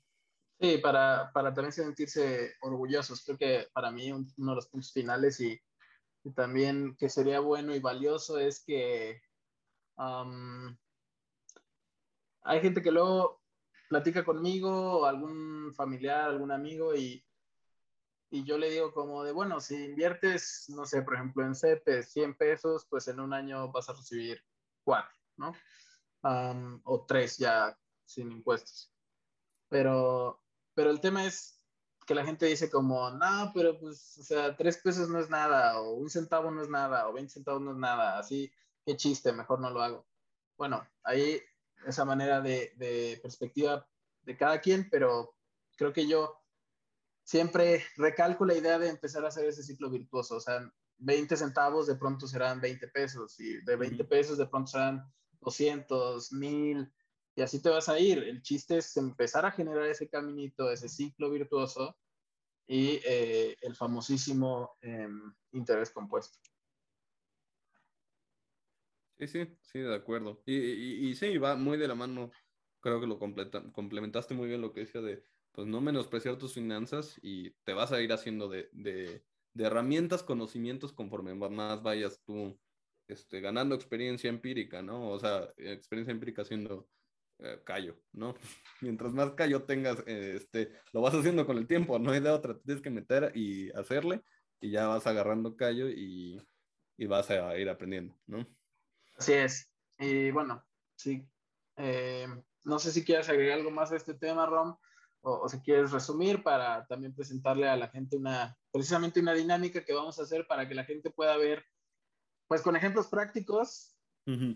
[0.61, 3.25] Sí, para, para también sentirse orgullosos.
[3.25, 5.59] Creo que para mí uno de los puntos finales y,
[6.35, 9.19] también que sería bueno y valioso es que
[12.43, 13.41] hay gente que luego
[13.89, 17.25] platica conmigo, algún familiar, algún amigo, y,
[18.29, 22.11] y yo le digo como de, bueno, si inviertes, no sé, por ejemplo, en CEPES
[22.11, 24.43] 100 pesos, pues en un año vas a recibir
[24.83, 25.53] 4, ¿no?
[26.83, 28.93] o 3 ya sin impuestos.
[29.67, 30.40] Pero
[30.73, 31.61] pero el tema es
[32.05, 35.79] que la gente dice como, no, pero pues, o sea, tres pesos no es nada,
[35.79, 38.51] o un centavo no es nada, o 20 centavos no es nada, así,
[38.85, 40.07] qué chiste, mejor no lo hago.
[40.57, 41.39] Bueno, ahí
[41.85, 43.87] esa manera de, de perspectiva
[44.23, 45.35] de cada quien, pero
[45.77, 46.41] creo que yo
[47.23, 51.87] siempre recalco la idea de empezar a hacer ese ciclo virtuoso, o sea, 20 centavos
[51.87, 55.03] de pronto serán 20 pesos y de 20 pesos de pronto serán
[55.39, 56.93] 200, 1000
[57.35, 58.19] y así te vas a ir.
[58.19, 61.97] El chiste es empezar a generar ese caminito, ese ciclo virtuoso
[62.67, 66.37] y eh, el famosísimo em, interés compuesto.
[69.19, 70.41] Sí, sí, sí, de acuerdo.
[70.45, 70.55] Y,
[71.09, 72.31] y, sí, va muy de la mano,
[72.79, 77.19] creo que lo complementaste muy bien lo que decía de, pues no menospreciar tus finanzas
[77.21, 79.23] y te vas a ir haciendo de, de,
[79.53, 82.59] de herramientas, conocimientos conforme más vayas tú
[83.07, 85.09] este, ganando experiencia empírica, ¿no?
[85.09, 86.89] O sea, experiencia empírica siendo
[87.41, 88.35] eh, callo, ¿no?
[88.81, 92.29] Mientras más callo tengas, eh, este, lo vas haciendo con el tiempo, no hay de
[92.29, 94.21] otra, tienes que meter y hacerle
[94.59, 96.39] y ya vas agarrando callo y,
[96.97, 98.45] y vas a ir aprendiendo, ¿no?
[99.17, 99.71] Así es.
[99.97, 100.63] Y bueno,
[100.95, 101.27] sí.
[101.77, 102.27] Eh,
[102.63, 104.77] no sé si quieres agregar algo más a este tema, Rom,
[105.21, 109.83] o, o, si quieres resumir para también presentarle a la gente una, precisamente una dinámica
[109.83, 111.65] que vamos a hacer para que la gente pueda ver,
[112.47, 113.90] pues con ejemplos prácticos,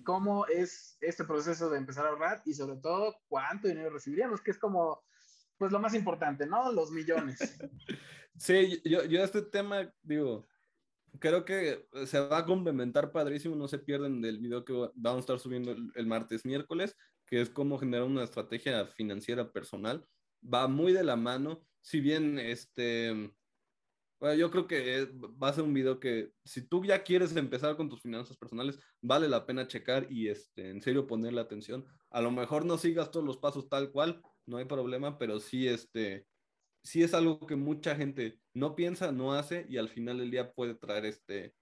[0.04, 4.52] cómo es este proceso de empezar a ahorrar y sobre todo cuánto dinero recibiríamos, que
[4.52, 5.04] es como,
[5.58, 6.72] pues lo más importante, ¿no?
[6.72, 7.38] Los millones.
[8.38, 10.48] sí, yo, yo este tema, digo,
[11.20, 15.22] creo que se va a complementar padrísimo, no se pierden del video que vamos a
[15.22, 16.96] estar subiendo el, el martes, miércoles,
[17.26, 20.06] que es cómo generar una estrategia financiera personal.
[20.42, 23.34] Va muy de la mano, si bien este
[24.38, 25.06] yo creo que
[25.42, 28.80] va a ser un video que si tú ya quieres empezar con tus finanzas personales,
[29.02, 31.86] vale la pena checar y este, en serio ponerle atención.
[32.10, 35.68] A lo mejor no sigas todos los pasos tal cual, no hay problema, pero sí,
[35.68, 36.28] este,
[36.84, 40.54] sí es algo que mucha gente no piensa, no hace y al final del día
[40.54, 41.56] puede traer este,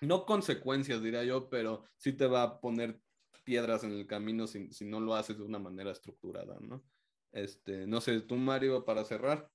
[0.00, 3.00] no consecuencias, diría yo, pero sí te va a poner
[3.44, 6.84] piedras en el camino si, si no lo haces de una manera estructurada, ¿no?
[7.32, 9.50] Este, no sé, tú Mario, para cerrar.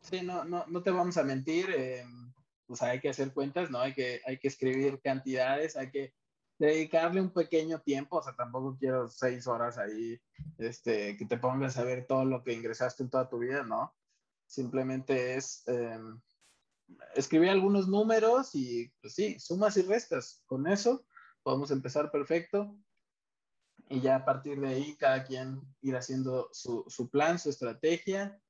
[0.00, 2.04] Sí, no, no, no te vamos a mentir, eh,
[2.66, 3.80] pues hay que hacer cuentas, ¿no?
[3.80, 6.14] Hay que, hay que escribir cantidades, hay que
[6.58, 10.20] dedicarle un pequeño tiempo, o sea, tampoco quiero seis horas ahí,
[10.58, 13.94] este, que te pongas a ver todo lo que ingresaste en toda tu vida, ¿no?
[14.46, 15.98] Simplemente es eh,
[17.14, 20.42] escribir algunos números y, pues sí, sumas y restas.
[20.46, 21.06] Con eso
[21.42, 22.76] podemos empezar perfecto
[23.88, 28.40] y ya a partir de ahí cada quien ir haciendo su, su plan, su estrategia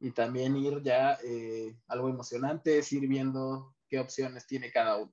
[0.00, 5.12] y también ir ya eh, algo emocionante es ir viendo qué opciones tiene cada uno.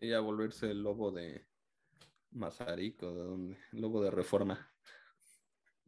[0.00, 1.46] Y a volverse el lobo de
[2.30, 4.72] Mazarico, de donde, el lobo de reforma.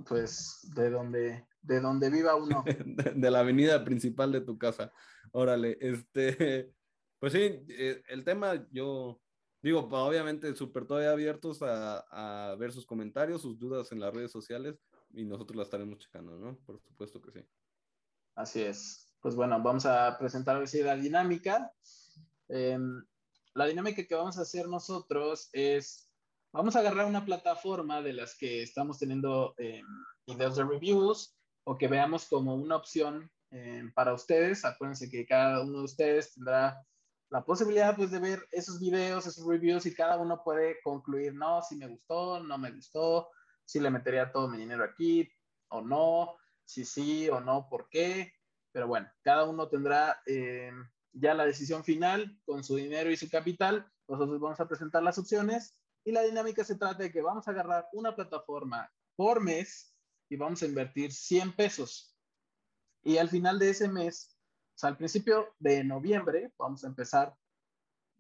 [0.05, 2.65] Pues de donde, de donde viva uno.
[3.15, 4.93] de, la avenida principal de tu casa.
[5.33, 6.75] Órale, este,
[7.19, 9.21] pues sí, eh, el tema yo
[9.63, 14.33] digo, obviamente súper todavía abiertos a, a ver sus comentarios, sus dudas en las redes
[14.33, 14.81] sociales
[15.13, 16.57] y nosotros la estaremos checando, ¿no?
[16.67, 17.41] Por supuesto que sí.
[18.35, 19.11] Así es.
[19.21, 21.73] Pues bueno, vamos a presentar hoy la dinámica.
[22.49, 23.05] Em,
[23.55, 26.11] la dinámica que vamos a hacer nosotros es,
[26.53, 29.83] vamos a agarrar una plataforma de las que estamos teniendo eh,
[30.27, 34.65] videos de reviews o que veamos como una opción em, para ustedes.
[34.65, 36.81] Acuérdense que cada uno de ustedes tendrá
[37.31, 41.63] la posibilidad pues de ver esos videos, esos reviews y cada uno puede concluir, no,
[41.63, 43.29] si me gustó, no me gustó,
[43.71, 45.31] si le metería todo mi dinero aquí
[45.69, 48.33] o no, si sí o no, por qué.
[48.73, 50.73] Pero bueno, cada uno tendrá eh,
[51.13, 53.89] ya la decisión final con su dinero y su capital.
[54.09, 57.53] Nosotros vamos a presentar las opciones y la dinámica se trata de que vamos a
[57.53, 59.95] agarrar una plataforma por mes
[60.29, 62.17] y vamos a invertir 100 pesos.
[63.05, 64.37] Y al final de ese mes,
[64.75, 67.37] o sea, al principio de noviembre, vamos a empezar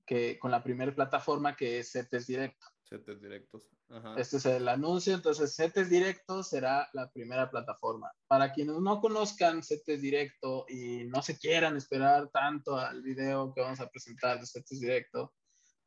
[0.07, 2.66] que, con la primera plataforma que es CETES Directo.
[2.91, 3.70] CETES Directos.
[4.16, 8.11] Este es el anuncio, entonces CETES Directo será la primera plataforma.
[8.26, 13.61] Para quienes no conozcan CETES Directo y no se quieran esperar tanto al video que
[13.61, 15.32] vamos a presentar de CETES Directo,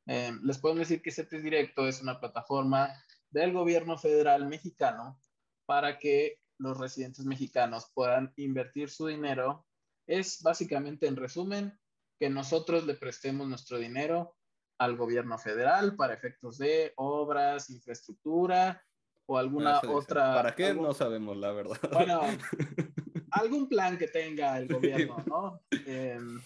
[0.08, 2.90] eh, les puedo decir que CETES Directo es una plataforma
[3.30, 5.20] del gobierno federal mexicano
[5.66, 9.66] para que los residentes mexicanos puedan invertir su dinero.
[10.08, 11.78] Es básicamente, en resumen,
[12.18, 14.38] que nosotros le prestemos nuestro dinero
[14.78, 18.84] al gobierno federal para efectos de obras, infraestructura
[19.26, 20.34] o alguna otra.
[20.34, 20.74] ¿Para qué?
[20.74, 21.78] No sabemos, la verdad.
[21.92, 22.22] Bueno,
[23.32, 25.62] algún plan que tenga el gobierno, ¿no?
[25.86, 26.42] Em,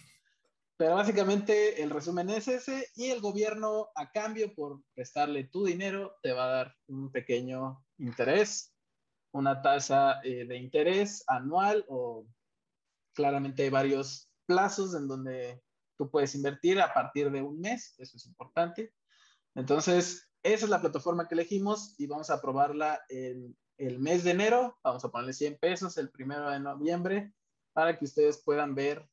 [0.78, 6.18] pero básicamente el resumen es ese y el gobierno a cambio por prestarle tu dinero
[6.22, 8.74] te va a dar un pequeño interés,
[9.32, 12.28] una tasa eh, de interés anual o
[13.14, 15.64] claramente hay varios plazos en donde
[15.98, 18.94] tú puedes invertir a partir de un mes, eso es importante.
[19.56, 24.32] Entonces, esa es la plataforma que elegimos y vamos a probarla en el mes de
[24.32, 24.78] enero.
[24.84, 27.34] Vamos a ponerle 100 pesos el primero de noviembre
[27.74, 29.10] para que ustedes puedan ver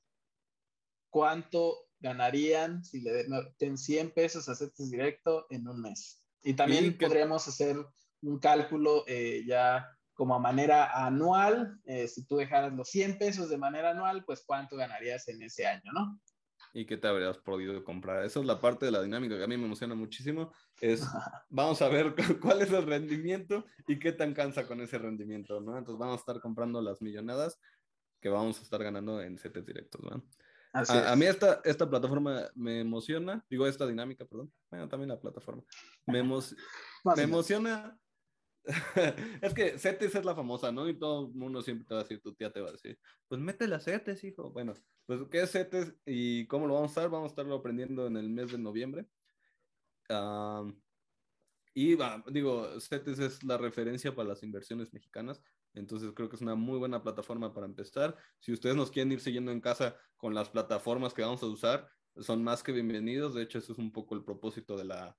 [1.11, 3.25] cuánto ganarían si le
[3.59, 6.23] den 100 pesos a CETES Directo en un mes.
[6.43, 7.77] Y también podríamos hacer
[8.23, 11.81] un cálculo eh, ya como a manera anual.
[11.85, 15.67] Eh, si tú dejaras los 100 pesos de manera anual, pues cuánto ganarías en ese
[15.67, 16.21] año, ¿no?
[16.75, 18.25] Y qué te habrías podido comprar.
[18.25, 20.53] Esa es la parte de la dinámica que a mí me emociona muchísimo.
[20.81, 21.01] Es,
[21.49, 25.79] vamos a ver cuál es el rendimiento y qué tan cansa con ese rendimiento, ¿no?
[25.79, 27.61] Entonces vamos a estar comprando las millonadas
[28.21, 30.25] que vamos a estar ganando en setes directos, ¿no?
[30.73, 35.21] A, a, mí esta, esta plataforma me emociona, digo esta dinámica, perdón, bueno, también la
[35.21, 35.63] plataforma,
[36.07, 36.21] me,
[37.17, 37.97] me emociona
[39.43, 40.89] es que CETES es la famosa, ¿no?
[40.89, 42.99] Y todo el mundo siempre te va a decir, tu tía te va a decir,
[43.29, 44.51] pues mete las CETES, hijo.
[44.51, 44.75] Bueno,
[45.07, 47.11] pues ¿qué es CETES y cómo lo vamos a estar?
[47.11, 49.07] Vamos a estarlo aprendiendo en el mes de noviembre.
[51.75, 55.43] y va, digo, CETES es la referencia para las inversiones mexicanas,
[55.75, 58.17] entonces creo que es una muy buena plataforma para empezar.
[58.39, 61.89] Si ustedes nos quieren ir siguiendo en casa con las plataformas que vamos a usar,
[62.17, 63.35] son más que bienvenidos.
[63.35, 65.17] De hecho, eso es un poco el propósito de la,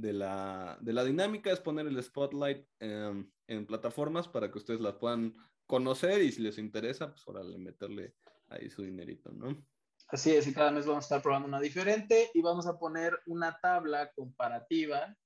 [0.00, 4.94] de la, de la dinámica es poner el spotlight en plataformas para que ustedes las
[4.94, 5.34] puedan
[5.66, 8.16] conocer y si les interesa, pues órale, meterle
[8.48, 9.64] ahí su dinerito, ¿no?
[10.08, 13.16] Así es, y cada mes vamos a estar probando una diferente y vamos a poner
[13.26, 15.16] una tabla comparativa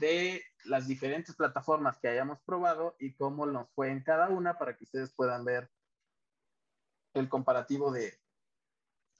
[0.00, 4.76] de las diferentes plataformas que hayamos probado y cómo nos fue en cada una para
[4.76, 5.70] que ustedes puedan ver
[7.12, 8.18] el comparativo de,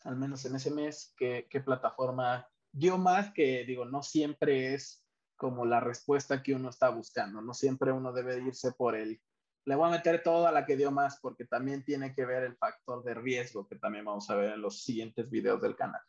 [0.05, 5.03] al menos en ese mes, qué, qué plataforma dio más que, digo, no siempre es
[5.35, 9.21] como la respuesta que uno está buscando, no siempre uno debe irse por el,
[9.65, 12.45] le voy a meter todo a la que dio más, porque también tiene que ver
[12.45, 16.01] el factor de riesgo que también vamos a ver en los siguientes videos del canal.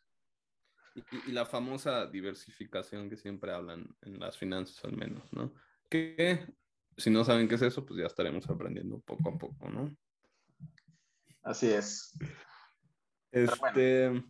[1.26, 5.54] y, la famosa diversificación que siempre hablan en las finanzas al menos, ¿no?
[5.88, 6.46] Que
[6.96, 9.96] si no saben qué es eso, pues ya estaremos aprendiendo poco a poco, ¿no?
[11.42, 12.14] Así es.
[13.30, 14.22] Este,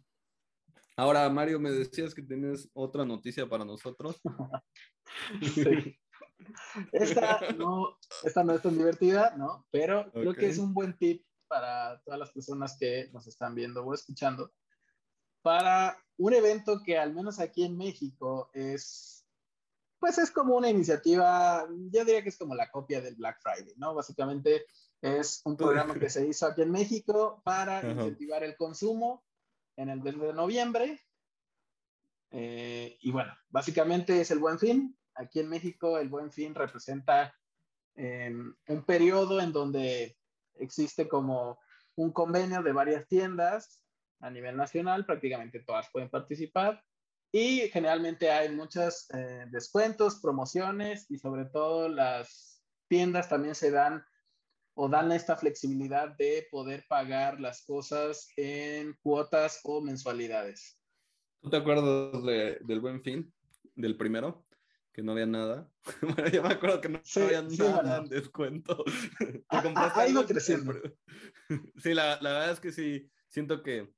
[0.98, 4.20] ahora, Mario, me decías que tienes otra noticia para nosotros.
[5.54, 5.98] sí.
[6.92, 9.66] Esta no, esta no es tan divertida, ¿no?
[9.70, 13.84] Pero creo que es un buen tip para todas las personas que nos están viendo
[13.84, 14.52] o escuchando
[15.42, 19.24] para un evento que al menos aquí en México es,
[19.98, 23.74] pues es como una iniciativa, yo diría que es como la copia del Black Friday,
[23.76, 23.94] ¿no?
[23.94, 24.66] Básicamente
[25.00, 29.24] es un programa que se hizo aquí en México para incentivar el consumo
[29.78, 31.00] en el mes de noviembre.
[32.30, 34.98] Eh, y bueno, básicamente es el buen fin.
[35.14, 37.34] Aquí en México el buen fin representa
[37.94, 40.16] em, un periodo en donde
[40.56, 41.58] existe como
[41.94, 43.82] un convenio de varias tiendas
[44.20, 46.84] a nivel nacional, prácticamente todas pueden participar
[47.32, 54.04] y generalmente hay muchos eh, descuentos, promociones y sobre todo las tiendas también se dan
[54.80, 60.80] o dan esta flexibilidad de poder pagar las cosas en cuotas o mensualidades.
[61.40, 63.32] ¿Tú te acuerdas del buen fin,
[63.74, 64.46] del primero?
[64.92, 65.68] Que no había nada.
[66.02, 68.84] bueno, yo me acuerdo que no, había nada en descuento.
[69.50, 70.72] Ah, ah, ha, ido creciendo.
[71.82, 73.92] Sí, la, la verdad es que sí, siento que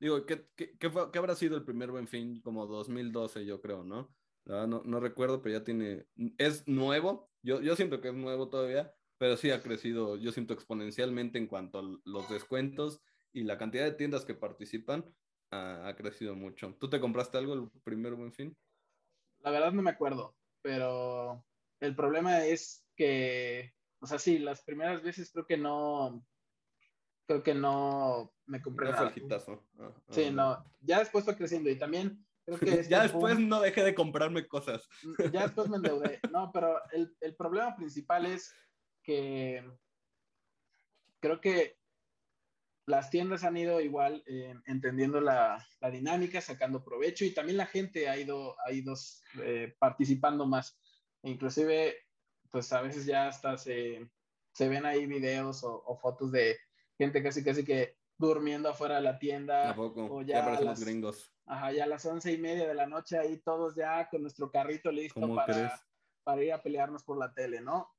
[0.00, 2.40] Digo, ¿qué, qué, qué, fue, ¿qué, habrá sido el primer buen fin?
[2.40, 4.14] Como 2012, yo creo, ¿no?
[4.44, 6.06] No, no recuerdo, pero ya tiene.
[6.38, 7.30] Es nuevo.
[7.42, 8.94] Yo, yo siento que es nuevo todavía,
[9.24, 13.00] pero sí ha crecido, yo siento exponencialmente en cuanto a los descuentos
[13.32, 15.02] y la cantidad de tiendas que participan
[15.50, 16.76] ha, ha crecido mucho.
[16.78, 18.54] ¿Tú te compraste algo el primer buen fin?
[19.38, 21.42] La verdad no me acuerdo, pero
[21.80, 26.22] el problema es que, o sea, sí, las primeras veces creo que no,
[27.26, 30.64] creo que no me compré no Fue ah, sí, ah, no.
[30.82, 32.66] Ya después fue creciendo y también creo que...
[32.90, 34.86] ya después no dejé de comprarme cosas.
[35.32, 36.20] Ya después me endeudé.
[36.30, 38.54] No, pero el, el problema principal es
[39.04, 39.62] que
[41.20, 41.78] creo que
[42.86, 47.66] las tiendas han ido igual eh, entendiendo la, la, dinámica, sacando provecho y también la
[47.66, 48.94] gente ha ido, ha ido
[49.42, 50.78] eh, participando más.
[51.22, 51.96] E inclusive,
[52.50, 54.10] pues a veces ya hasta se,
[54.52, 56.58] se ven ahí videos o, o fotos de
[56.98, 59.70] gente casi casi que durmiendo afuera de la tienda.
[59.70, 60.06] ¿A poco?
[60.06, 61.32] O ya, ya los gringos.
[61.46, 64.50] Ajá, ya a las once y media de la noche ahí todos ya con nuestro
[64.50, 65.80] carrito listo para,
[66.22, 67.90] para, ir a pelearnos por la tele, ¿no?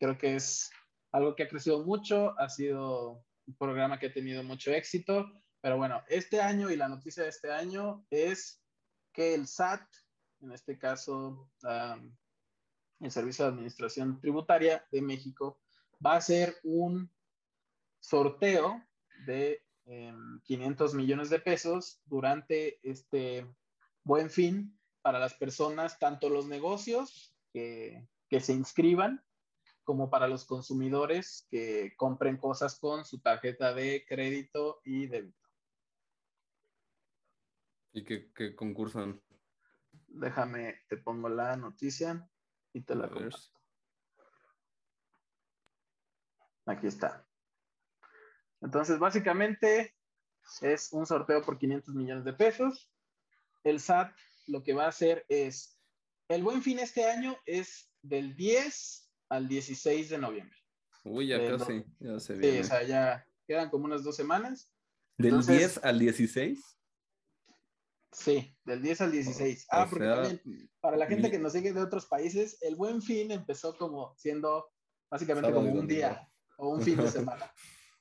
[0.00, 0.70] Creo que es
[1.12, 5.30] algo que ha crecido mucho, ha sido un programa que ha tenido mucho éxito,
[5.60, 8.62] pero bueno, este año y la noticia de este año es
[9.12, 9.82] que el SAT,
[10.40, 11.50] en este caso
[13.00, 15.60] el Servicio de Administración Tributaria de México,
[16.04, 17.10] va a hacer un
[18.00, 18.82] sorteo
[19.26, 19.62] de
[20.44, 23.46] 500 em, millones de pesos durante este
[24.02, 29.22] buen fin para las personas, tanto los negocios que, que se inscriban,
[29.90, 35.48] como para los consumidores que compren cosas con su tarjeta de crédito y débito.
[37.92, 39.20] ¿Y qué, concursan?
[40.06, 42.24] Déjame, te pongo la noticia
[42.72, 43.50] y te la comparto.
[46.66, 47.26] Aquí está.
[48.60, 49.96] Entonces, básicamente
[50.60, 52.88] es un sorteo por 500 millones de pesos.
[53.64, 54.14] El SAT
[54.46, 55.76] lo que va a hacer es,
[56.28, 60.56] el buen fin este año es del 10 al 16 de noviembre.
[61.04, 64.70] Uy, ya casi, ya se Sí, o sea, ya quedan como unas dos semanas.
[65.16, 66.78] ¿Del 10 al 16?
[68.12, 69.66] Sí, del 10 al 16.
[69.70, 73.30] Ah, porque también, para la gente que nos sigue de otros países, el buen fin
[73.30, 74.68] empezó como siendo
[75.08, 77.52] básicamente como un día o un fin de semana.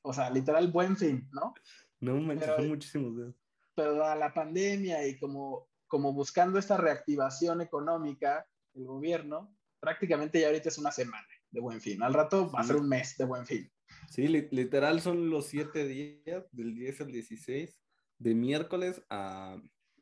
[0.01, 1.53] O sea, literal buen fin, ¿no?
[1.99, 3.35] No manches, son muchísimos días.
[3.75, 10.47] Pero a la pandemia y como, como buscando esta reactivación económica, el gobierno, prácticamente ya
[10.47, 12.01] ahorita es una semana de buen fin.
[12.03, 13.71] Al rato va a ser un mes de buen fin.
[14.09, 17.81] Sí, literal son los siete días, del 10 al 16,
[18.17, 19.57] de miércoles a,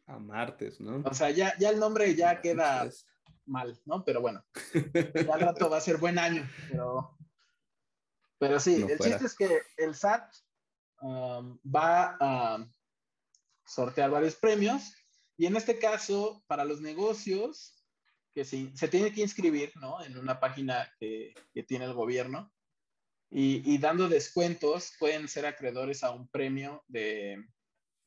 [0.06, 1.02] a martes, ¿no?
[1.06, 2.90] O sea, ya, ya el nombre ya queda
[3.46, 4.04] mal, ¿no?
[4.04, 4.46] Pero bueno,
[5.28, 7.18] ya al rato va a ser buen año, pero
[8.40, 10.32] pero sí, el chiste es que el SAT
[11.02, 12.68] um, va a
[13.66, 14.94] sortear varios premios
[15.38, 17.77] y en este caso, para los negocios
[18.38, 20.00] que se, se tiene que inscribir ¿no?
[20.04, 22.54] en una página que, que tiene el gobierno
[23.32, 27.44] y, y, dando descuentos pueden ser acreedores a un premio de,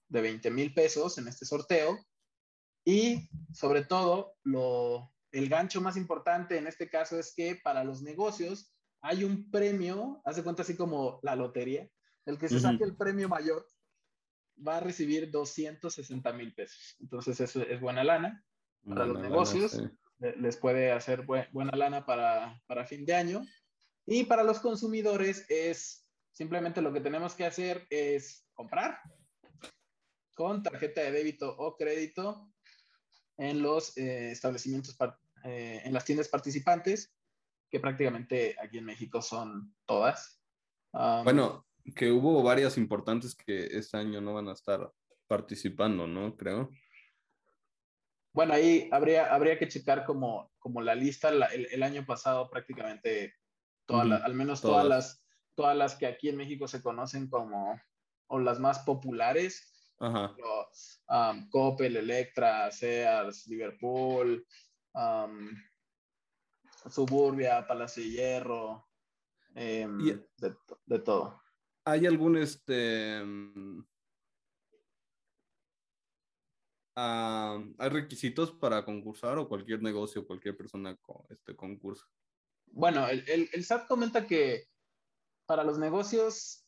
[0.08, 1.98] de 20 mil pesos en este sorteo
[2.84, 8.00] y sobre todo lo, el gancho más importante en este caso es que para los
[8.00, 11.90] negocios hay un premio, hace cuenta así como la lotería,
[12.24, 13.66] el que se saque el premio mayor
[14.64, 16.94] va a recibir 260 mil pesos.
[17.00, 18.44] Entonces, eso es buena lana
[18.84, 19.82] para los negocios.
[20.20, 23.42] Les puede hacer buena lana para, para fin de año.
[24.06, 28.98] Y para los consumidores es simplemente lo que tenemos que hacer es comprar
[30.34, 32.50] con tarjeta de débito o crédito
[33.36, 34.96] en los eh, establecimientos,
[35.44, 37.14] eh, en las tiendas participantes,
[37.70, 40.40] que prácticamente aquí en México son todas.
[40.92, 44.90] bueno, que hubo varias importantes que este año no van a estar
[45.26, 46.36] participando, ¿no?
[46.36, 46.70] Creo.
[48.32, 51.30] Bueno, ahí habría, habría que checar como, como la lista.
[51.30, 53.34] el, año pasado prácticamente,
[53.86, 54.86] todas al menos todas.
[54.86, 55.24] las,
[55.54, 57.80] todas las que aquí en México se conocen como,
[58.28, 59.66] o las más populares,
[59.98, 60.34] Ajá.
[61.08, 64.46] Um, Coppel, Electra, Sears, Liverpool,
[64.94, 65.50] um,
[66.88, 68.88] Suburbia, Palacio de Hierro,
[69.54, 69.98] em,
[70.38, 70.56] de,
[70.86, 71.42] de, todo.
[71.84, 73.22] ¿Hay algún este
[76.96, 82.06] mm, ¿Hay requisitos para concursar o cualquier negocio, cualquier persona con este concurso?
[82.66, 84.68] Bueno, el, el, el, SAT comenta que
[85.46, 86.64] para los negocios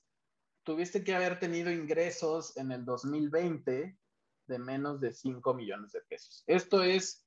[0.65, 3.99] tuviste que haber tenido ingresos en el 2020
[4.47, 6.43] de menos de 5 millones de pesos.
[6.47, 7.25] Esto es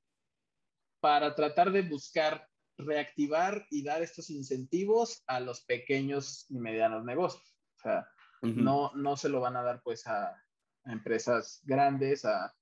[1.00, 7.56] para tratar de buscar reactivar y dar estos incentivos a los pequeños y medianos negocios.
[7.76, 8.06] O sea,
[8.42, 12.54] no, no se lo van a dar pues a, a empresas grandes, a,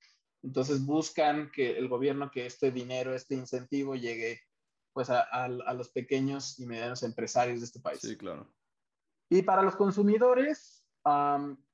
[0.44, 4.42] entonces buscan que el gobierno, que este dinero, este incentivo llegue
[4.92, 8.00] pues a, a, los pequeños y medianos empresarios de este país.
[8.00, 8.48] Sí, claro.
[9.28, 10.84] Y para los consumidores,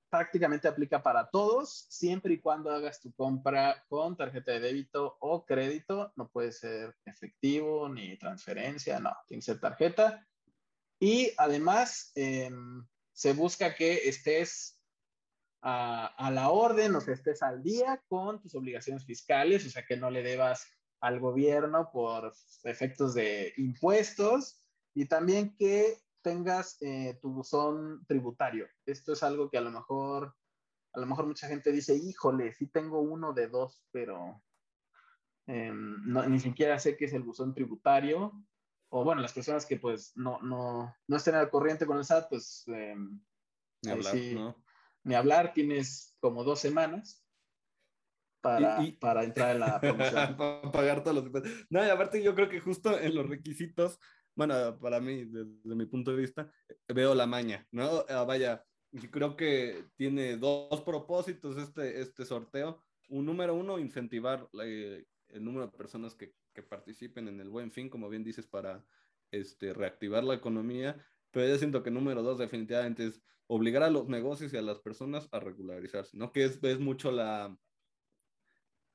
[0.09, 5.45] prácticamente aplica para todos, siempre y cuando hagas tu compra con tarjeta de débito o
[5.45, 10.27] crédito, no puede ser efectivo ni transferencia, no, tiene que ser tarjeta.
[10.99, 14.80] Y además, em, se busca que estés
[15.63, 19.97] a, la orden o que estés al día con tus obligaciones fiscales, o sea, que
[19.97, 20.67] no le debas
[21.01, 22.33] al gobierno por
[22.65, 24.61] efectos de impuestos
[24.95, 28.69] y también que tengas eh, tu buzón tributario.
[28.85, 30.35] Esto es algo que a lo mejor,
[30.93, 34.43] a lo mejor mucha gente dice, híjole, sí tengo uno de dos, pero
[35.47, 35.97] em,
[36.29, 38.33] ni siquiera sé qué es el buzón tributario.
[38.93, 42.29] O bueno, las personas que pues no, no, no estén al corriente con el SAT,
[42.29, 42.65] pues...
[42.67, 43.21] Em,
[44.35, 44.57] ¿no?
[45.05, 47.25] Ni hablar, tienes como dos semanas
[48.41, 50.37] para, para entrar en la promoción.
[50.37, 53.99] para pagar todos los No, y aparte yo creo que justo en los requisitos,
[54.35, 56.51] bueno, para mí, desde, mi punto de vista,
[56.89, 58.05] veo la maña, ¿no?
[58.09, 62.83] Ah, vaya, yo creo que tiene dos propósitos este, este sorteo.
[63.09, 67.89] Un número uno, incentivar el número de personas que, que, participen en el buen fin,
[67.89, 68.85] como bien dices, para
[69.31, 70.97] este, reactivar la economía.
[71.31, 73.21] Pero yo siento que número dos definitivamente es
[73.51, 76.31] obligar a los negocios y a las personas a regularizarse, ¿no?
[76.31, 77.49] Que es, es mucho la,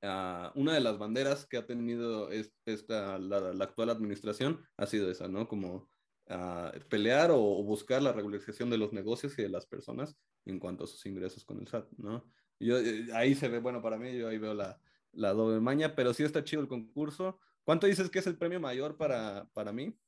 [0.01, 5.27] uh, una de las banderas que ha tenido esta, la, actual administración ha sido esa,
[5.27, 5.49] ¿no?
[5.49, 5.89] Como
[6.29, 10.85] uh, pelear o, buscar la regularización de los negocios y de las personas en cuanto
[10.85, 12.23] a sus ingresos con el SAT, ¿no?
[12.57, 14.79] Yo, eh, ahí se ve, bueno, para mí, yo ahí veo la,
[15.11, 17.41] la doble maña, pero sí está chido el concurso.
[17.65, 19.99] ¿Cuánto dices que es el premio mayor para, para mí?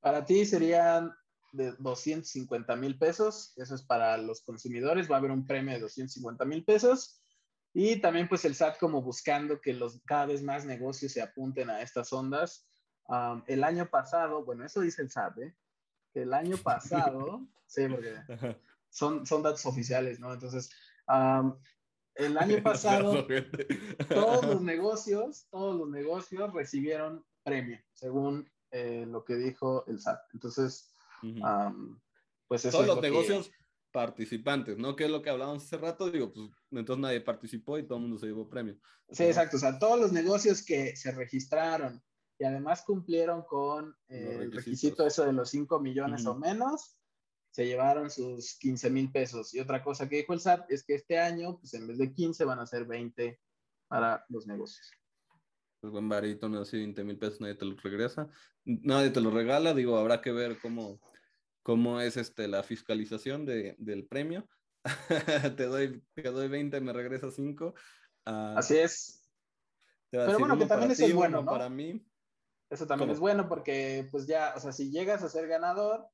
[0.00, 1.12] Para ti serían
[1.52, 3.52] de 250 mil pesos.
[3.56, 5.10] Eso es para los consumidores.
[5.10, 7.22] Va a haber un premio de 250 mil pesos.
[7.74, 11.70] Y también pues el SAT como buscando que los, cada vez más negocios se apunten
[11.70, 12.68] a estas ondas.
[13.46, 15.56] el año pasado, bueno, eso dice el SAT, ¿eh?
[16.12, 18.14] Que el año pasado, sí, porque
[18.90, 20.32] son, son datos oficiales, ¿no?
[20.34, 20.70] Entonces,
[22.14, 23.26] el año pasado,
[24.08, 30.20] todos los negocios, todos los negocios recibieron premio, según eh, lo que dijo el SAT.
[30.34, 30.91] Entonces,
[32.48, 33.50] pues Todos los negocios
[33.92, 34.96] participantes, ¿no?
[34.96, 38.02] Que es lo que hablábamos hace rato, digo, pues entonces nadie participó y todo el
[38.02, 38.78] mundo se llevó premio.
[39.10, 42.02] Sí, exacto, o sea, todos los negocios que se registraron
[42.38, 46.96] y además cumplieron con eh, el requisito eso de los 5 millones o menos,
[47.50, 49.52] se llevaron sus 15 mil pesos.
[49.52, 52.12] Y otra cosa que dijo el SAT es que este año, pues en vez de
[52.12, 53.38] 15 van a ser 20
[53.88, 54.90] para los negocios
[55.82, 58.28] pues buen varito, no así 20 mil pesos, nadie te lo regresa,
[58.64, 61.00] nadie te lo regala, digo, habrá que ver cómo,
[61.62, 64.48] cómo es este, la fiscalización de, del premio.
[65.56, 67.74] te, doy, te doy 20, me regresa 5.
[68.26, 69.30] Ah, así es.
[70.10, 71.50] Pero bueno, que también eso es bueno, ¿no?
[71.50, 72.04] Para mí.
[72.68, 76.06] Eso también es bueno porque, pues ya, o sea, si llegas a ser ganador,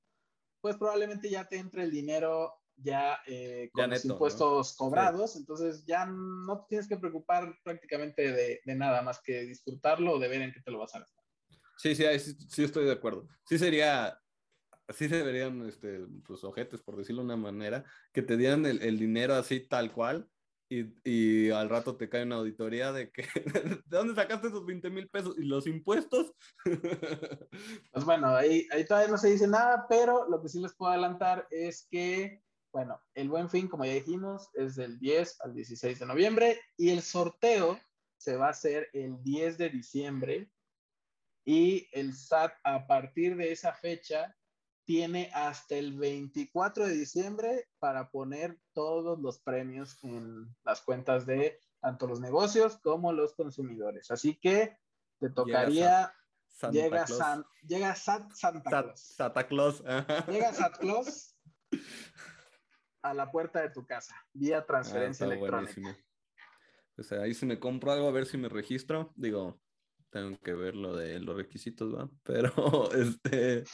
[0.61, 6.07] pues probablemente ya te entre el dinero ya eh, con los impuestos cobrados, entonces ya
[6.07, 10.53] no tienes que preocupar prácticamente de, de, nada más que disfrutarlo o de ver en
[10.53, 11.25] qué te lo vas a gastar.
[11.77, 13.27] Sí, sí, sí, sí, estoy de acuerdo.
[13.45, 14.21] Sí sería
[14.89, 18.99] así deberían, este, pues, ojetes, por decirlo de una manera, que te dieran el, el
[18.99, 20.29] dinero así tal cual
[20.71, 23.23] y, y, al rato te cae una auditoría de que,
[23.87, 25.35] ¿de dónde sacaste esos 20 mil pesos?
[25.39, 26.35] ¿Y los impuestos?
[27.93, 30.93] Pues bueno, ahí, ahí todavía no se dice nada, pero lo que sí les puedo
[30.93, 35.99] adelantar es que, bueno, el buen fin, como ya dijimos, es del 10 al 16
[35.99, 37.81] de noviembre y el sorteo
[38.19, 40.51] se va a hacer el 10 de diciembre
[41.45, 44.37] y el SAT a partir de esa fecha
[44.89, 51.61] tiene hasta el 24 de diciembre para poner todos los premios en las cuentas de
[51.79, 54.11] tanto los negocios como los consumidores.
[54.11, 54.79] Así que
[55.21, 56.15] te tocaría...
[56.73, 59.01] Llega, San, llega Santa Claus.
[59.15, 59.85] Santa Claus.
[60.27, 61.37] Llega Santa Claus
[63.03, 65.99] a la puerta de tu casa, vía transferencia ah, electrónica.
[66.97, 69.13] O sea, ahí si me compro algo, a ver si me registro.
[69.17, 69.61] Digo,
[70.09, 72.09] tengo que ver lo de los requisitos, ¿va?
[72.25, 73.65] Pero, este,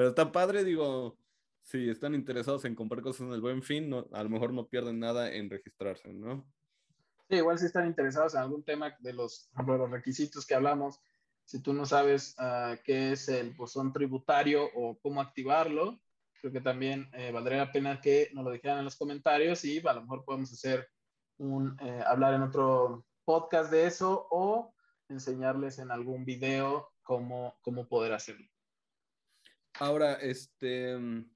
[0.00, 1.18] pero está padre, digo,
[1.60, 4.98] si están interesados en comprar cosas en el buen fin, a lo mejor no pierden
[4.98, 6.50] nada en registrarse, ¿no?
[7.28, 11.00] Sí, igual si están interesados en algún tema de los, de los requisitos que hablamos,
[11.44, 16.00] si tú no sabes uh, qué es el buzón tributario o cómo activarlo,
[16.40, 19.86] creo que también eh, valdría la pena que nos lo dijeran en los comentarios y
[19.86, 20.88] a lo mejor podemos hacer
[21.36, 24.72] un, eh, hablar en otro podcast de eso o
[25.10, 28.48] enseñarles en algún video cómo, cómo poder hacerlo.
[29.74, 31.30] Ahora, este, mm,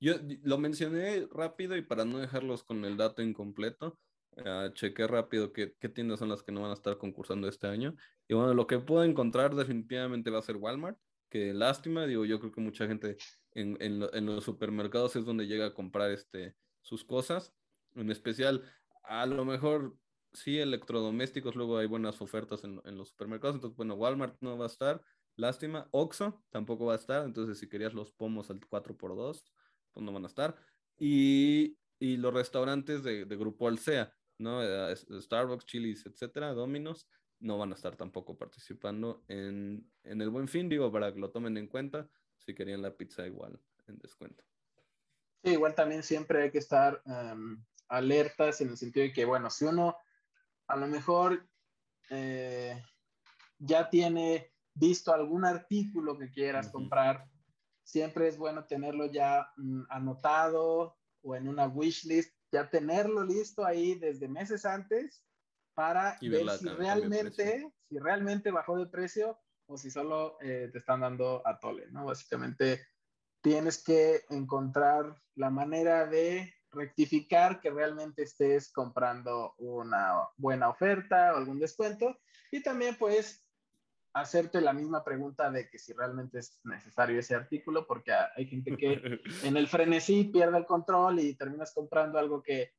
[0.00, 3.98] yo lo mencioné rápido y para no dejarlos con el dato incompleto,
[4.36, 7.94] uh, chequé rápido qué, tiendas son las que no van a estar concursando este año.
[8.28, 12.40] Y bueno, lo que puedo encontrar definitivamente va a ser Walmart, que lástima, digo, yo
[12.40, 13.16] creo que mucha gente
[13.52, 17.54] en, en, en los supermercados es donde llega a comprar este, sus cosas.
[17.94, 18.62] En especial,
[19.04, 19.96] a lo mejor
[20.32, 24.64] sí, electrodomésticos, luego hay buenas ofertas en, en, los supermercados, entonces, bueno, Walmart no va
[24.64, 25.02] a estar,
[25.36, 29.52] lástima, Oxxo tampoco va a estar, entonces si querías los pomos al 4x2,
[29.92, 30.56] pues no van a estar,
[30.98, 34.62] y, y los restaurantes de, de Grupo Alsea, ¿no?
[34.62, 37.08] Eh, Starbucks, Chili's, etcétera, Domino's,
[37.40, 41.30] no van a estar tampoco participando en, en el Buen Fin, digo, para que lo
[41.30, 42.08] tomen en cuenta,
[42.38, 44.44] si querían la pizza igual en descuento.
[45.42, 49.50] Sí, igual también siempre hay que estar um, alertas en el sentido de que, bueno,
[49.50, 49.96] si uno
[50.68, 51.46] a lo mejor
[52.10, 52.80] eh,
[53.58, 56.72] ya tiene visto algún artículo que quieras uh -huh.
[56.72, 57.28] comprar,
[57.84, 63.64] siempre es bueno tenerlo ya mm, anotado o en una wish list, ya tenerlo listo
[63.64, 65.24] ahí desde meses antes
[65.74, 70.78] para y ver si realmente, si realmente bajó de precio o si solo eh, te
[70.78, 72.06] están dando a tole, ¿no?
[72.06, 72.86] Básicamente
[73.40, 81.36] tienes que encontrar la manera de rectificar que realmente estés comprando una buena oferta o
[81.36, 82.18] algún descuento
[82.50, 83.41] y también pues
[84.14, 88.76] hacerte la misma pregunta de que si realmente es necesario ese artículo porque hay gente
[88.76, 89.00] que
[89.44, 92.72] en el frenesí pierde el control y terminas comprando algo que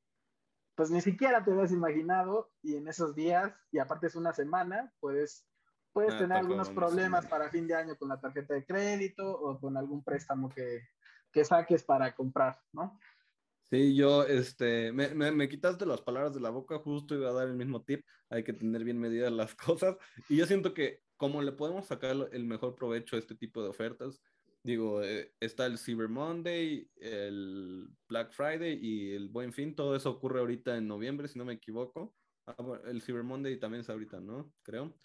[0.76, 4.92] pues ni siquiera te habías imaginado y en esos días y aparte es una semana
[5.00, 5.48] puedes
[5.94, 9.60] puedes ah, tener algunos problemas para fin de año con la tarjeta de crédito o
[9.60, 10.82] con algún préstamo que,
[11.32, 13.00] que saques para comprar, ¿no?
[13.70, 17.34] Sí, yo, este, me, me, me, quitaste las palabras de la boca, justo iba a
[17.34, 19.96] dar el mismo tip, hay que tener bien medidas las cosas,
[20.30, 23.70] y yo siento que como le podemos sacar el mejor provecho a este tipo de
[23.70, 24.22] ofertas,
[24.64, 30.10] digo, eh, está el Cyber Monday, el Black Friday y el Buen Fin, todo eso
[30.10, 32.16] ocurre ahorita en noviembre, si no me equivoco,
[32.48, 32.56] ah,
[32.86, 34.52] el Cyber Monday también es ahorita, ¿no?
[34.64, 34.98] Creo.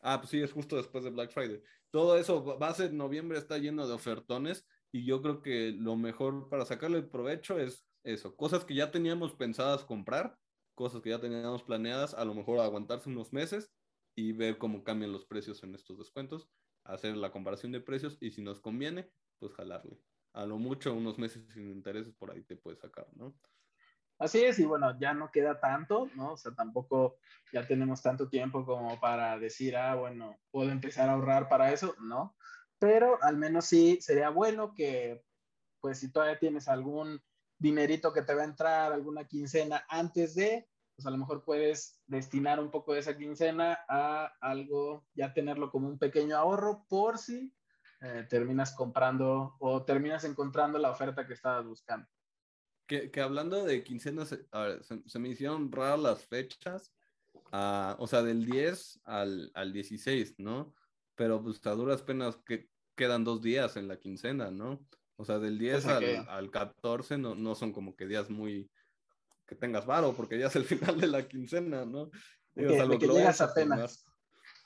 [0.00, 1.62] Ah, pues sí, es justo después de Black Friday.
[1.90, 5.96] Todo eso va a ser noviembre, está lleno de ofertones, y yo creo que lo
[5.96, 10.36] mejor para sacarle el provecho es eso, cosas que ya teníamos pensadas comprar,
[10.74, 13.70] cosas que ya teníamos planeadas, a lo mejor aguantarse unos meses
[14.18, 16.50] y ver cómo cambian los precios en estos descuentos,
[16.82, 19.08] hacer la comparación de precios y si nos conviene,
[19.38, 19.96] pues jalarle.
[20.32, 23.38] A lo mucho unos meses sin intereses por ahí te puedes sacar, ¿no?
[24.18, 26.32] Así es, y bueno, ya no queda tanto, ¿no?
[26.32, 27.20] O sea, tampoco
[27.52, 31.94] ya tenemos tanto tiempo como para decir, ah, bueno, puedo empezar a ahorrar para eso,
[32.00, 32.34] ¿no?
[32.80, 35.22] Pero al menos sí sería bueno que,
[35.80, 37.22] pues si todavía tienes algún
[37.56, 42.02] dinerito que te va a entrar, alguna quincena antes de, pues a lo mejor puedes
[42.08, 47.18] destinar un poco de esa quincena a algo, ya tenerlo como un pequeño ahorro por
[47.18, 47.54] si
[48.00, 52.08] eh, terminas comprando o terminas encontrando la oferta que estabas buscando.
[52.88, 56.92] Que, que hablando de quincenas, a ver, se, se, me hicieron raras las fechas,
[57.52, 60.74] uh, o sea, del 10 al, al 16, ¿no?
[61.14, 64.84] Pero pues a duras penas que quedan dos días en la quincena, ¿no?
[65.14, 66.16] O sea, del 10 o sea que...
[66.16, 68.68] al, al, 14 no, no son como que días muy
[69.48, 72.10] que tengas varo, porque ya es el final de la quincena, ¿no?
[72.54, 74.04] Digo, que, de que llegas apenas.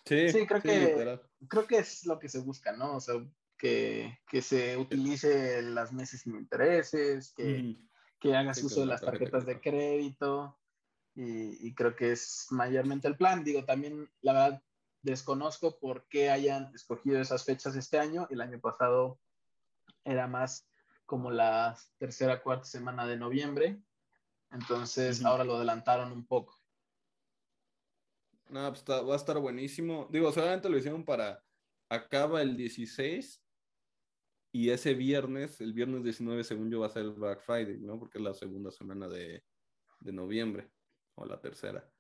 [0.05, 2.97] Sí, sí, creo, sí, que, creo que es lo que se busca, ¿no?
[2.97, 3.15] O sea,
[3.57, 7.77] que, se utilice las meses sin intereses, que,
[8.19, 10.59] que hagas uso de las tarjetas de crédito.
[11.15, 13.45] Y, y, creo que es mayormente el plan.
[13.45, 14.63] Digo, también la verdad
[15.03, 18.27] desconozco por qué hayan escogido esas fechas este año.
[18.31, 19.21] El año pasado
[20.05, 20.67] era más
[21.07, 23.81] como la tercera, cuarta semana de noviembre.
[24.53, 26.59] Entonces ahora lo adelantaron un poco.
[28.49, 30.09] No, pues va a estar buenísimo.
[30.11, 31.43] Digo, solamente lo hicieron para
[31.89, 33.43] acaba el 16
[34.55, 37.99] y ese viernes, el viernes 19, según yo, va a ser el Black Friday, ¿no?
[37.99, 39.43] Porque es la segunda semana de,
[40.01, 40.71] de noviembre
[41.15, 41.91] o la tercera.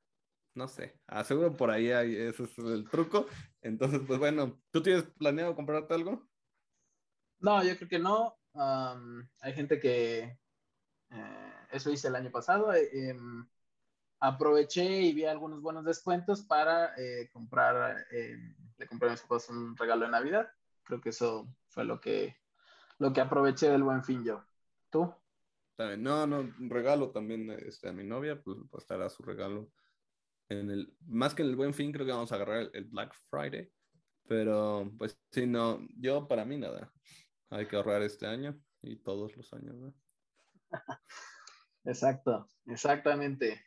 [0.54, 3.26] No sé, aseguro por ahí hay, ese es el truco.
[3.62, 6.28] Entonces, pues bueno, ¿tú tienes planeado comprarte algo?
[7.40, 8.38] No, yo creo que no.
[8.54, 10.38] hay gente que
[11.12, 12.72] eh, eso hice el año pasado.
[12.72, 13.46] Eh, em,
[14.20, 19.76] aproveché y vi algunos buenos descuentos para eh, comprar, le compré a mis papás un
[19.76, 20.48] regalo de Navidad.
[20.84, 22.36] Creo que eso fue lo que,
[22.98, 24.44] lo que aproveché del buen fin yo.
[24.90, 25.12] ¿Tú?
[25.98, 29.72] No, no, un regalo también este, a mi novia, pues, pues estará su regalo
[30.48, 33.14] en el, más que en el buen fin, creo que vamos a agarrar el, Black
[33.30, 33.70] Friday.
[34.28, 36.92] Pero, pues, sí, no, yo para mí nada.
[37.50, 39.94] Hay que ahorrar este año y todos los años, ¿no?
[41.84, 43.60] Exacto, exactamente.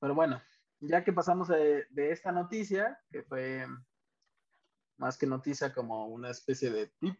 [0.00, 0.42] Pero bueno,
[0.80, 3.66] ya que pasamos de, esta noticia, que fue
[4.96, 7.18] más que noticia como una especie de tip.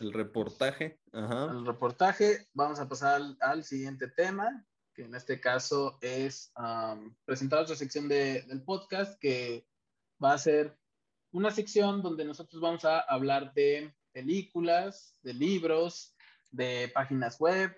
[0.00, 1.00] El reportaje.
[1.12, 1.46] Ajá.
[1.50, 4.64] El reportaje, vamos a pasar al siguiente tema,
[4.94, 6.52] que en este caso es
[7.24, 9.66] presentar otra sección del podcast que
[10.22, 10.76] va a ser
[11.30, 16.16] una sección donde nosotros vamos a hablar de películas, de libros,
[16.50, 17.76] de páginas web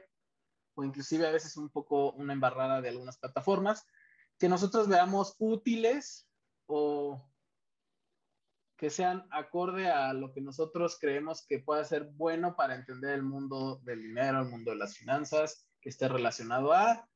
[0.81, 3.87] o inclusive a veces un poco una embarrada de algunas plataformas
[4.39, 6.29] que nosotros veamos útiles
[6.67, 7.31] o
[8.77, 13.23] que sean acorde a lo que nosotros creemos que pueda ser bueno para entender el
[13.23, 17.07] mundo del dinero, el mundo de las finanzas, que esté relacionado a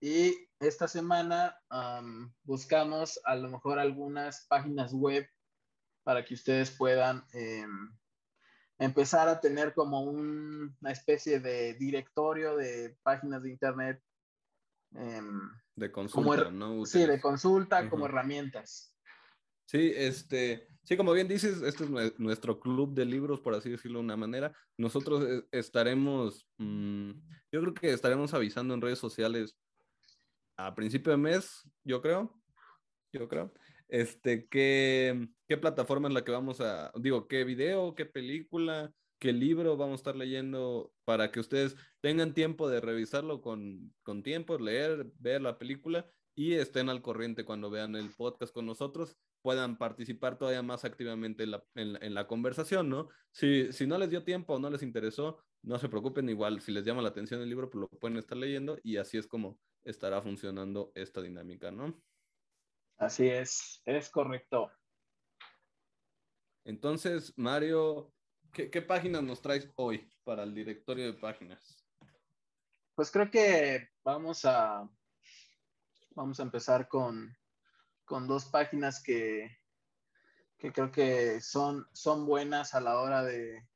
[0.00, 1.58] y esta semana
[2.44, 5.28] buscamos a lo mejor algunas páginas web
[6.04, 7.90] para que ustedes puedan em,
[8.78, 14.02] empezar a tener como una especie de directorio de páginas de internet.
[14.94, 16.84] Em, de consulta, ¿no?
[16.86, 18.94] Sí, de consulta como herramientas.
[19.66, 23.98] Sí, este, sí, como bien dices, este es nuestro club de libros, por así decirlo
[23.98, 24.52] de una manera.
[24.78, 27.10] Nosotros eh, estaremos, mm,
[27.52, 29.58] yo creo que estaremos avisando en redes sociales
[30.56, 32.34] a principio de mes, yo creo,
[33.12, 33.52] yo creo,
[33.88, 39.32] este, ¿qué, qué plataforma es la que vamos a, digo, qué video, qué película, qué
[39.32, 44.58] libro vamos a estar leyendo para que ustedes tengan tiempo de revisarlo con, con tiempo,
[44.58, 49.78] leer, ver la película y estén al corriente cuando vean el podcast con nosotros, puedan
[49.78, 53.08] participar todavía más activamente en la, en, la conversación, ¿no?
[53.32, 56.70] Si, si no les dio tiempo o no les interesó, no se preocupen, igual si
[56.70, 59.58] les llama la atención el libro, pues lo pueden estar leyendo y así es como
[59.82, 62.00] estará funcionando esta dinámica, ¿no?
[62.98, 64.70] Así es, es correcto.
[66.68, 68.12] Entonces, Mario,
[68.52, 71.82] ¿qué, páginas nos traes hoy para el directorio de páginas?
[72.94, 74.86] Pues creo que vamos a,
[76.10, 77.34] vamos a empezar con,
[78.04, 79.50] con dos páginas que,
[80.58, 83.66] que creo que son, son buenas a la hora de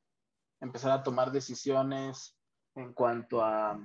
[0.61, 2.37] empezar a tomar decisiones
[2.75, 3.83] en cuanto a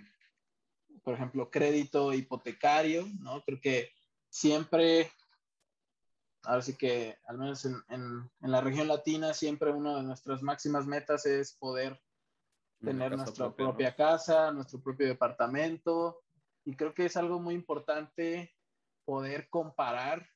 [1.01, 3.41] por ejemplo, crédito hipotecario, ¿no?
[3.45, 3.89] Creo que
[4.29, 5.09] siempre,
[6.47, 10.87] ahora sí que al menos en, en, la región latina, siempre una de nuestras máximas
[10.87, 12.01] metas es poder
[12.79, 16.23] tener nuestra propia, casa, nuestro propio departamento.
[16.63, 18.55] Y creo que es algo muy importante
[19.03, 20.29] poder comparar,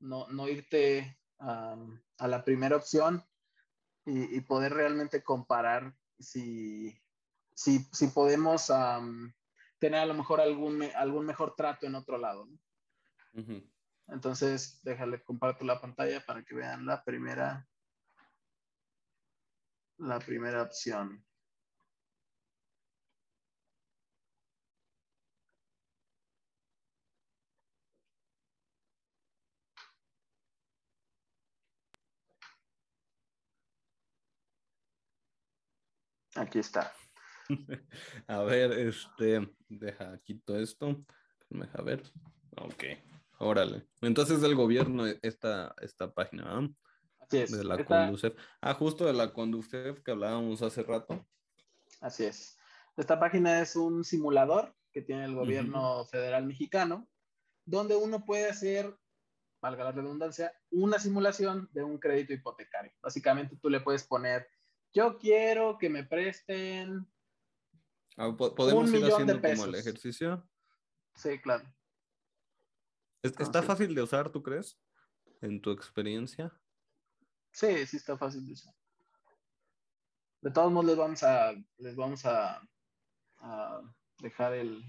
[0.00, 3.24] no, no irte a la primera opción
[4.04, 6.96] y, y, poder realmente comparar si,
[7.54, 8.70] si, si podemos
[9.78, 12.48] tener a lo mejor algún, algún mejor trato en otro lado.
[14.08, 17.66] Entonces, déjale, comparto la pantalla para que vean la primera,
[19.98, 21.24] la primera opción.
[36.34, 36.92] Aquí está.
[38.26, 41.04] A ver, este, deja, quito esto.
[41.50, 42.02] Deja ver.
[42.56, 42.84] Ok,
[43.42, 43.86] órale.
[44.00, 46.74] Entonces del gobierno esta, esta página, ¿no?
[47.20, 47.50] Así es.
[47.50, 48.34] De la Conducef.
[48.60, 51.26] Ah, justo de la Conducef que hablábamos hace rato.
[52.00, 52.58] Así es.
[52.96, 57.08] Esta página es un simulador que tiene el gobierno federal mexicano,
[57.64, 58.94] donde uno puede hacer,
[59.62, 62.92] valga la redundancia, una simulación de un crédito hipotecario.
[63.02, 64.46] Básicamente tú le puedes poner
[64.92, 67.06] yo quiero que me presten.
[68.16, 70.46] Ah, ¿Podemos ir haciendo como el ejercicio?
[71.14, 71.64] Sí, claro.
[73.22, 74.78] ¿Está fácil de usar, tú crees?
[75.40, 76.52] En tu experiencia.
[77.52, 78.74] Sí, sí está fácil de usar.
[80.40, 82.60] De todos modos les vamos a, les vamos a,
[84.18, 84.82] dejar el,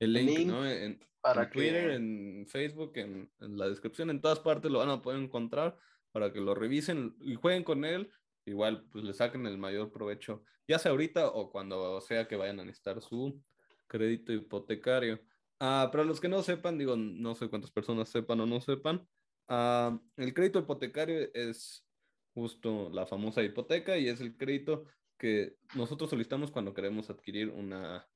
[0.00, 0.66] el link, ¿no?
[0.66, 5.02] En, para Twitter, en Facebook, en, en, la descripción, en todas partes lo van a
[5.02, 5.76] poder encontrar
[6.12, 8.10] para que lo revisen y jueguen con él.
[8.44, 12.60] Igual, pues le saquen el mayor provecho, ya sea ahorita o cuando sea que vayan
[12.60, 13.42] a necesitar su
[13.88, 15.20] crédito hipotecario.
[15.58, 19.08] Ah, para los que no sepan, digo, no sé cuántas personas sepan o no sepan,
[19.48, 21.86] ah, el crédito hipotecario es
[22.34, 24.84] justo la famosa hipoteca y es el crédito
[25.18, 28.06] que nosotros solicitamos cuando queremos adquirir una,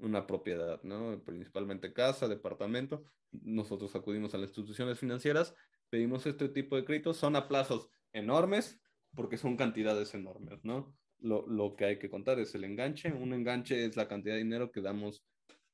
[0.00, 1.22] una propiedad, ¿no?
[1.24, 3.04] Principalmente casa, departamento.
[3.30, 5.54] Nosotros acudimos a las instituciones financieras,
[5.88, 8.80] pedimos este tipo de créditos, son a plazos enormes
[9.14, 10.96] porque son cantidades enormes, ¿no?
[11.18, 13.12] Lo, lo que hay que contar es el enganche.
[13.12, 15.24] Un enganche es la cantidad de dinero que damos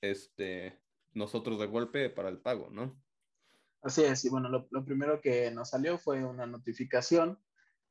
[0.02, 0.80] este,
[1.16, 2.94] nosotros de golpe para el pago, ¿no?
[3.82, 7.38] Así es, y bueno, lo, primero que nos salió fue una notificación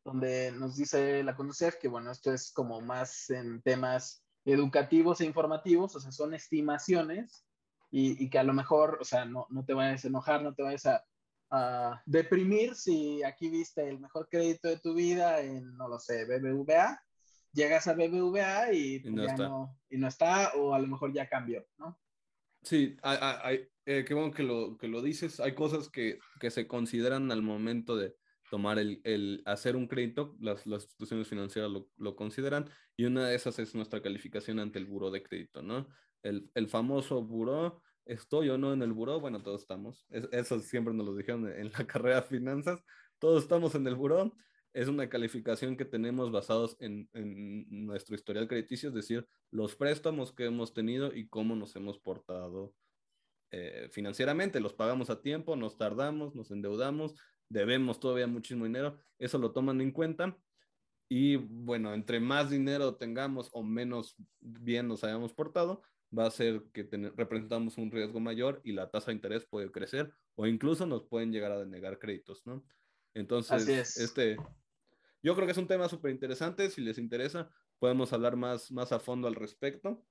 [0.03, 5.25] donde nos dice la CONUCEF que, bueno, esto es como más en temas educativos e
[5.25, 7.45] informativos, o sea, son estimaciones
[7.89, 10.63] y, que a lo mejor, o sea, no, no, te vayas a enojar, no te
[10.63, 11.03] vayas a,
[11.49, 16.25] a, deprimir si aquí viste el mejor crédito de tu vida en, no lo sé,
[16.25, 17.01] BBVA,
[17.53, 21.13] llegas a BBVA y, y, pues ya no, y no está, o a lo mejor
[21.13, 21.97] ya cambió, ¿no?
[22.65, 25.39] Sí, hay, eh, qué bueno que lo, que lo dices.
[25.39, 28.15] Hay cosas que, que se consideran al momento de
[28.49, 33.27] tomar el, el hacer un crédito, las, las instituciones financieras lo, lo, consideran, y una
[33.27, 35.87] de esas es nuestra calificación ante el buro de crédito, ¿no?
[36.23, 39.19] El, el famoso buro, ¿estoy o no en el buro?
[39.19, 40.07] Bueno, todos estamos.
[40.09, 42.83] eso siempre nos lo dijeron en la carrera de finanzas.
[43.19, 44.35] Todos estamos en el buro
[44.75, 50.33] es una calificación que tenemos basados en, en, nuestro historial crediticio, es decir, los préstamos
[50.33, 52.75] que hemos tenido y cómo nos hemos portado
[53.51, 54.59] eh, financieramente.
[54.59, 57.15] Los pagamos a tiempo, nos tardamos, nos endeudamos,
[57.47, 58.99] debemos todavía muchísimo dinero.
[59.17, 60.37] Eso lo toman en cuenta.
[61.07, 65.83] Y bueno, entre más dinero tengamos o menos bien nos hayamos portado,
[66.17, 66.83] va a ser que
[67.15, 71.31] representamos un riesgo mayor y la tasa de interés puede crecer o incluso nos pueden
[71.31, 72.65] llegar a denegar créditos, ¿no?
[73.13, 74.35] Entonces, este,
[75.25, 76.69] yo creo que es un tema súper interesante.
[76.69, 77.49] Si les interesa,
[77.79, 80.05] podemos hablar más, más a fondo al respecto.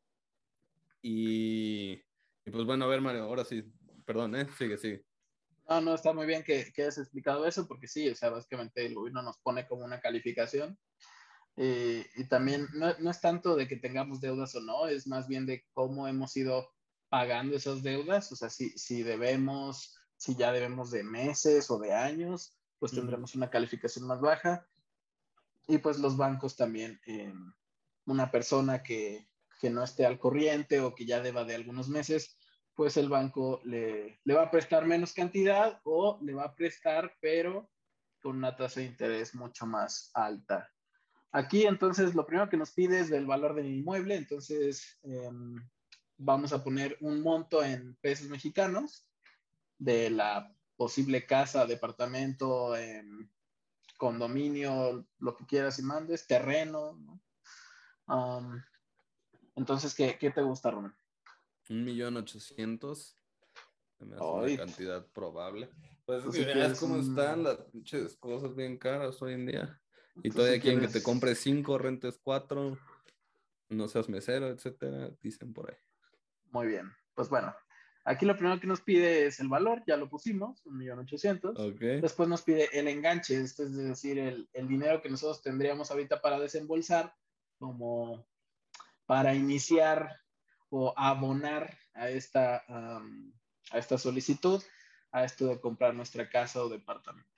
[1.02, 2.02] Y,
[2.50, 3.62] pues bueno, a ver, Mario, ahora sí,
[4.04, 4.48] perdón, ¿eh?
[4.58, 5.04] Sigue, sigue.
[5.68, 8.84] No, no, está muy bien que, que hayas explicado eso, porque sí, o sea, básicamente
[8.84, 10.76] el gobierno nos pone como una calificación.
[11.56, 15.28] Eh, y también no, no, es tanto de que tengamos deudas o no, es más
[15.28, 16.72] bien de cómo hemos ido
[17.08, 21.92] pagando esas deudas, o sea, si, si debemos, si ya debemos de meses o de
[21.92, 24.66] años, pues tendremos una calificación más baja
[25.66, 27.32] y pues los bancos también, eh,
[28.06, 29.28] una persona que,
[29.60, 32.36] que, no esté al corriente o que ya deba de algunos meses,
[32.74, 37.14] pues el banco le, le, va a prestar menos cantidad o le va a prestar,
[37.20, 37.70] pero
[38.20, 40.70] con una tasa de interés mucho más alta.
[41.32, 45.56] Aquí entonces lo primero que nos pide es el valor del inmueble, entonces em,
[46.16, 49.08] vamos a poner un monto en pesos mexicanos
[49.78, 53.04] de la posible casa, departamento, eh,
[54.04, 57.00] condominio, lo que quieras y mandes, terreno,
[59.56, 60.94] entonces, ¿qué, ¿qué, te gusta, Rubén?
[61.70, 63.16] Un millón ochocientos.
[63.98, 65.70] Me hace una cantidad probable.
[66.04, 67.60] Pues, pues cómo están las
[68.20, 69.80] cosas bien caras hoy en día.
[70.16, 72.76] Y pues todavía quieren que te compres cinco, rentes cuatro,
[73.70, 75.78] no seas mesero, etcétera, dicen por ahí.
[76.50, 76.92] Muy bien.
[77.14, 77.56] Pues bueno,
[78.06, 81.56] Aquí lo primero que nos pide es el valor, ya lo pusimos, un millón ochocientos.
[81.80, 86.20] Después nos pide el enganche, esto es decir, el, el, dinero que nosotros tendríamos ahorita
[86.20, 87.14] para desembolsar,
[87.58, 88.26] como
[89.06, 90.20] para iniciar
[90.68, 94.62] o abonar a esta, a esta solicitud,
[95.10, 97.30] a esto de comprar nuestra casa o departamento.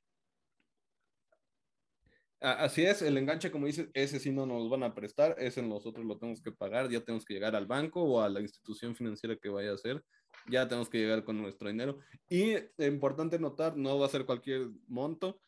[2.40, 6.04] Así es, el enganche, como dices, ese sí no nos van a prestar, ese nosotros
[6.04, 9.36] lo tenemos que pagar, ya tenemos que llegar al banco o a la institución financiera
[9.36, 10.04] que vaya a ser
[10.48, 11.98] ya tenemos que llegar con nuestro dinero.
[12.28, 15.40] Y importante notar, no va a ser cualquier monto.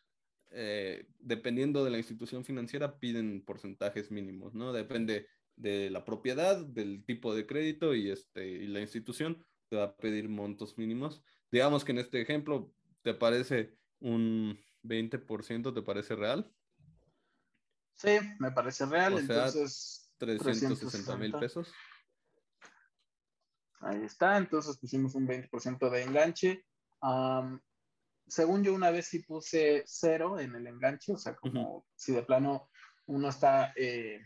[0.50, 4.72] Eh, dependiendo de la institución financiera, piden porcentajes mínimos, ¿no?
[4.72, 9.84] Depende de la propiedad, del tipo de crédito y, este, y la institución te va
[9.84, 11.22] a pedir montos mínimos.
[11.50, 12.72] Digamos que en este ejemplo,
[13.02, 15.74] ¿te parece un 20%?
[15.74, 16.50] ¿Te parece real?
[17.94, 19.14] Sí, me parece real.
[19.14, 21.72] O sea, entonces, 360 mil pesos.
[23.80, 26.64] Ahí está, entonces pusimos un 20% de enganche.
[28.26, 32.22] según yo una vez sí puse cero en el enganche, o sea, como si de
[32.22, 32.68] plano
[33.06, 34.20] uno está, eh,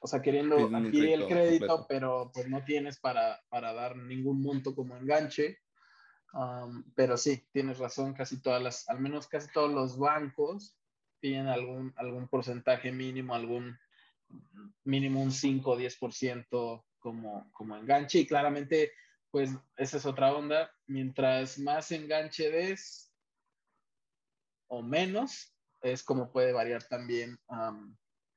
[0.00, 4.74] o sea, queriendo adquirir el crédito, pero pues no tienes para, para, dar ningún monto
[4.74, 5.58] como enganche.
[6.94, 10.76] pero sí, tienes razón, casi todas las, al menos casi todos los bancos
[11.18, 13.78] tienen algún, algún porcentaje mínimo, algún
[14.84, 18.92] mínimo un 5 o 10% como, como enganche y claramente
[19.30, 20.74] pues esa es otra onda.
[20.88, 23.14] Mientras más enganche des
[24.66, 27.38] o menos, es como puede variar también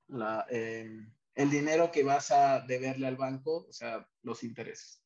[0.08, 5.04] la, em, el dinero que vas a deberle al banco, o sea, los intereses.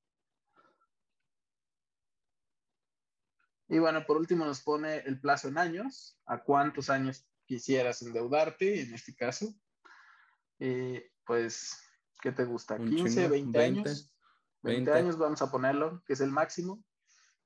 [3.69, 8.81] Y bueno, por último nos pone el plazo en años, a cuántos años quisieras endeudarte
[8.81, 9.55] en este caso.
[10.59, 11.79] Y pues,
[12.23, 12.77] ¿qué te gusta?
[12.77, 14.09] ¿15, 20, años?
[14.61, 16.81] 20, años vamos a ponerlo, que es el máximo.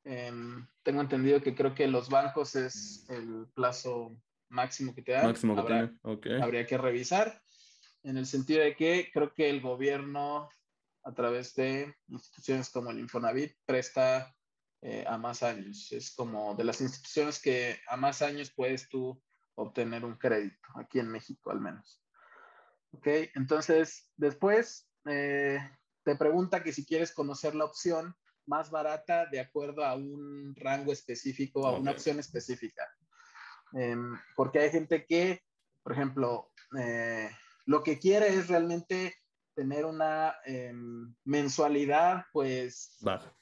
[0.03, 4.15] Em, tengo entendido que creo que los bancos es el plazo
[4.49, 5.25] máximo que te dan.
[5.25, 7.41] Máximo que Habría que revisar,
[8.03, 10.47] en el sentido de que creo que el gobierno,
[11.03, 14.31] a través de instituciones como el Infonavit, presta
[14.83, 15.91] eh, a más años.
[15.91, 19.19] Es como de las instituciones que a más años puedes tú
[19.55, 21.99] obtener un crédito, aquí en México al menos.
[22.91, 25.59] Ok, entonces después eh,
[26.03, 28.15] te pregunta que si quieres conocer la opción
[28.45, 32.83] más barata de acuerdo a un rango específico, a una opción específica.
[33.73, 35.43] Em, porque hay gente que,
[35.83, 37.29] por ejemplo, eh,
[37.65, 39.15] lo que quiere es realmente
[39.53, 43.35] tener una em, mensualidad, pues, baja.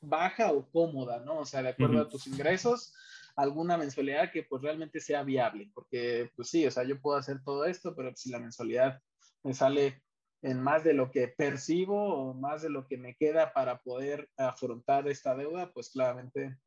[0.00, 1.38] baja o cómoda, ¿no?
[1.38, 2.94] O sea, de acuerdo a tus ingresos,
[3.38, 7.40] alguna mensualidad que pues realmente sea viable, porque pues sí, o sea, yo puedo hacer
[7.44, 9.00] todo esto, pero si la mensualidad
[9.44, 10.02] me sale
[10.42, 14.28] en más de lo que percibo o más de lo que me queda para poder
[14.36, 16.58] afrontar esta deuda, pues claramente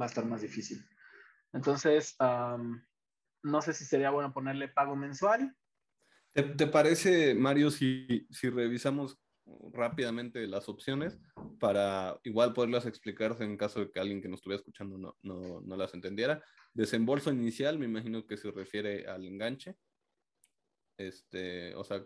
[0.00, 0.82] va a estar más difícil.
[1.52, 5.54] Entonces, no sé si sería bueno ponerle pago mensual.
[6.32, 9.21] ¿Te, parece, Mario, si, si, revisamos
[9.72, 11.18] rápidamente las opciones
[11.58, 15.60] para igual poderlas explicarse en caso de que alguien que nos estuviera escuchando no, no,
[15.60, 16.42] no las entendiera?
[16.72, 19.76] Desembolso inicial, me imagino que se refiere al enganche.
[20.98, 22.04] Este, o sea,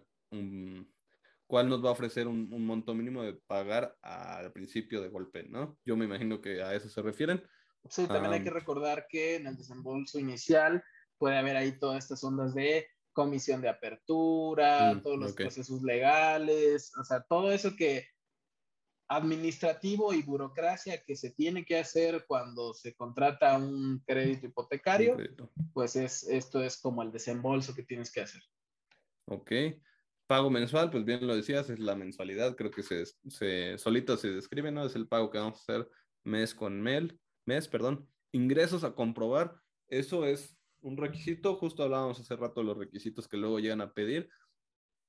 [1.47, 5.45] cuál nos va a ofrecer un, un, monto mínimo de pagar al principio de golpe,
[5.49, 5.79] ¿no?
[5.85, 7.43] Yo me imagino que a eso se refieren.
[7.89, 10.83] Sí, también hay que recordar que en el desembolso inicial
[11.19, 16.93] puede haber ahí todas estas ondas de comisión de apertura, mm, todos los procesos legales,
[17.01, 18.07] o sea, todo eso que
[19.09, 25.17] administrativo y burocracia que se tiene que hacer cuando se contrata un crédito hipotecario,
[25.73, 28.43] pues es, esto es como el desembolso que tienes que hacer.
[29.25, 29.51] Ok.
[30.27, 34.29] Pago mensual, pues bien lo decías, es la mensualidad, creo que se, se solito se
[34.29, 34.85] describe, ¿no?
[34.85, 35.89] Es el pago que vamos a hacer
[36.23, 37.15] mes con mes,
[37.47, 38.07] mes, perdón.
[38.33, 39.55] Ingresos a comprobar,
[39.89, 40.56] eso es
[40.87, 44.31] un requisito, justo hablábamos hace rato los requisitos que luego llegan a pedir.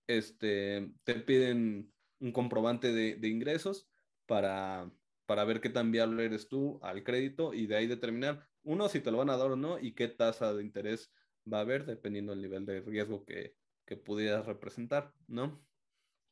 [0.08, 3.88] Este, te piden un comprobante de, de ingresos
[4.26, 4.92] para,
[5.28, 9.02] para ver qué tan viable eres tú al crédito y de ahí determinar, uno, si
[9.02, 11.14] te lo van a dar o no y qué tasa de interés
[11.52, 13.56] va a haber dependiendo del nivel de riesgo que,
[13.86, 15.64] que pudieras representar, ¿no?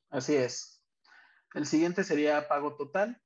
[0.09, 0.83] Así es.
[1.53, 3.21] El siguiente sería pago total,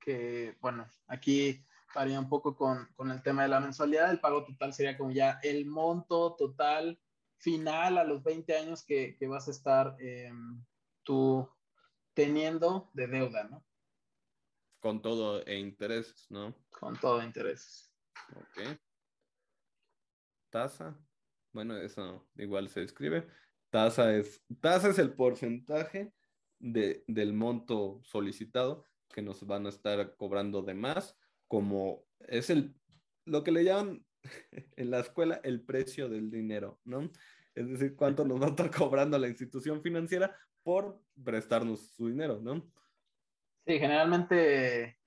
[0.00, 4.10] que bueno, aquí varía un poco con, con, el tema de la mensualidad.
[4.10, 6.98] El pago total sería como ya el monto total
[7.36, 10.64] final a los 20 años que, que vas a estar em,
[11.02, 11.48] tú
[12.14, 13.64] teniendo de deuda, ¿no?
[14.80, 16.54] Con todo e intereses, ¿no?
[16.70, 17.92] Con todo e intereses.
[18.34, 18.78] Ok.
[20.50, 20.98] Tasa.
[21.52, 23.26] Bueno, eso igual se escribe.
[23.70, 26.12] Tasa es, tasa es el porcentaje
[26.58, 31.16] de, del monto solicitado que nos van a estar cobrando de más,
[31.52, 32.74] como es el,
[33.26, 34.02] lo que le llaman
[34.76, 37.10] en la escuela el precio del dinero, ¿no?
[37.54, 42.40] Es decir, cuánto nos va a estar cobrando la institución financiera por prestarnos su dinero,
[42.40, 42.72] ¿no?
[43.66, 44.98] Sí, generalmente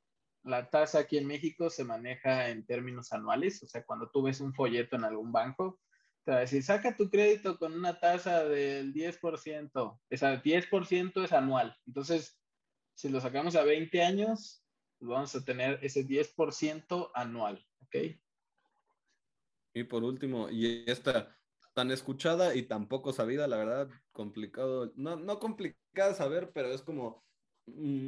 [0.44, 4.40] la tasa aquí en México se maneja en términos anuales, o sea, cuando tú ves
[4.40, 5.80] un folleto en algún banco,
[6.26, 11.34] te va a decir, saca tu crédito con una tasa del 10%, esa 10% es
[11.34, 11.76] anual.
[11.88, 12.40] Entonces,
[12.94, 14.65] si lo sacamos a 20 años,
[15.00, 17.96] vamos a tener ese 10% anual, ¿ok?
[19.74, 21.36] Y por último, y esta
[21.74, 26.82] tan escuchada y tan poco sabida, la verdad, complicado, no, no complicada saber, pero es
[26.82, 27.26] como,
[27.66, 28.08] mm,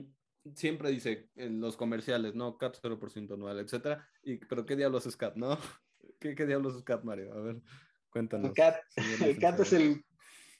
[0.55, 2.57] siempre dice en los comerciales, ¿no?
[2.57, 5.57] CAP 0% anual, etcétera, y, pero ¿qué diablos es CAP, no?
[6.19, 7.33] ¿Qué, ¿Qué diablos es CAP, Mario?
[7.33, 7.61] A ver.
[8.09, 8.49] Cuéntanos.
[8.49, 10.03] El CAT, es el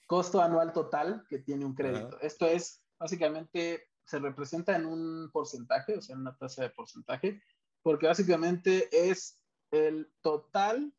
[0.06, 2.20] costo anual total que tiene un crédito.
[2.22, 7.41] Esto es, básicamente, se representa en un porcentaje, o sea, en una tasa de porcentaje,
[7.84, 9.39] porque básicamente es
[9.71, 10.93] el total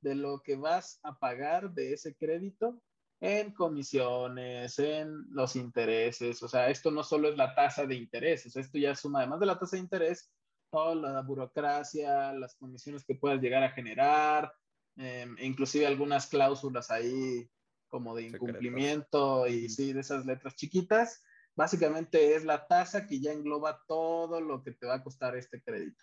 [0.00, 2.80] de lo que vas a pagar de ese crédito
[3.20, 6.42] en comisiones, en los intereses.
[6.42, 9.46] O sea, esto no solo es la tasa de intereses, esto ya suma, además de
[9.46, 10.30] la tasa de interés,
[10.70, 14.52] toda la burocracia, las comisiones que puedas llegar a generar,
[14.96, 17.48] em, e inclusive algunas cláusulas ahí
[17.88, 21.22] como de incumplimiento y sí, de esas letras chiquitas.
[21.56, 25.62] Básicamente es la tasa que ya engloba todo lo que te va a costar este
[25.62, 26.02] crédito.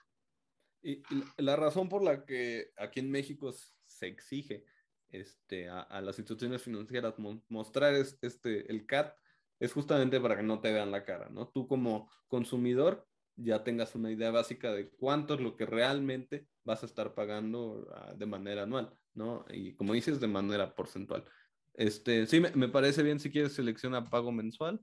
[0.82, 1.04] Y,
[1.38, 3.54] la razón por la que aquí en México
[3.86, 4.66] se exige
[5.10, 7.16] este, a, las instituciones financieras
[7.50, 9.16] mostrar este, el CAT
[9.60, 11.50] es justamente para que no te vean la cara, ¿no?
[11.50, 16.84] Tú como consumidor ya tengas una idea básica de cuánto es lo que realmente vas
[16.84, 19.46] a estar pagando ah, de manera anual, ¿no?
[19.50, 21.26] Y como dices, de manera porcentual.
[21.74, 24.82] Este, sí, me, me parece bien si quieres selecciona pago mensual.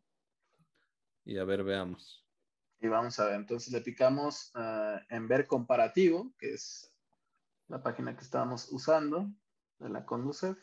[1.29, 2.27] Y a ver, veamos.
[2.81, 6.91] Y vamos a ver, entonces le picamos ah, en ver comparativo, que es
[7.67, 9.31] la página que estábamos usando
[9.79, 10.57] de la Conducef.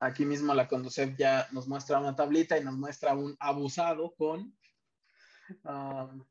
[0.00, 4.58] Aquí mismo la Conducef ya nos muestra una tablita y nos muestra un abusado con...
[5.62, 6.26] Um,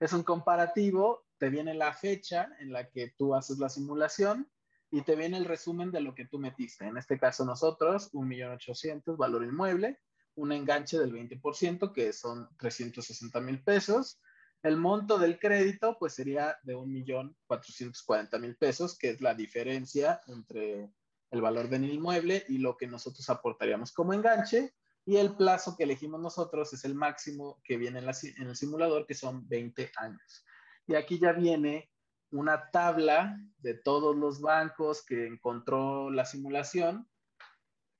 [0.00, 4.50] es un comparativo, te viene la fecha en la que tú haces la simulación
[4.90, 6.86] y te viene el resumen de lo que tú metiste.
[6.86, 9.98] En este caso nosotros, 1.800.000 valor inmueble,
[10.34, 14.20] un enganche del 20%, que son 360 mil pesos.
[14.62, 20.90] El monto del crédito, pues sería de 1.440.000 pesos, que es la diferencia entre
[21.30, 24.74] el valor del inmueble y lo que nosotros aportaríamos como enganche.
[25.04, 29.06] Y el plazo que elegimos nosotros es el máximo que viene en, en el simulador,
[29.06, 30.44] que son 20 años.
[30.86, 31.90] Y aquí ya viene
[32.30, 37.08] una tabla de todos los bancos que encontró la simulación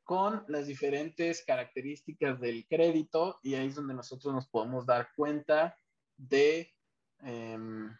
[0.04, 5.76] con las diferentes características del crédito y ahí es donde nosotros nos podemos dar cuenta
[6.16, 6.74] de,
[7.20, 7.94] em,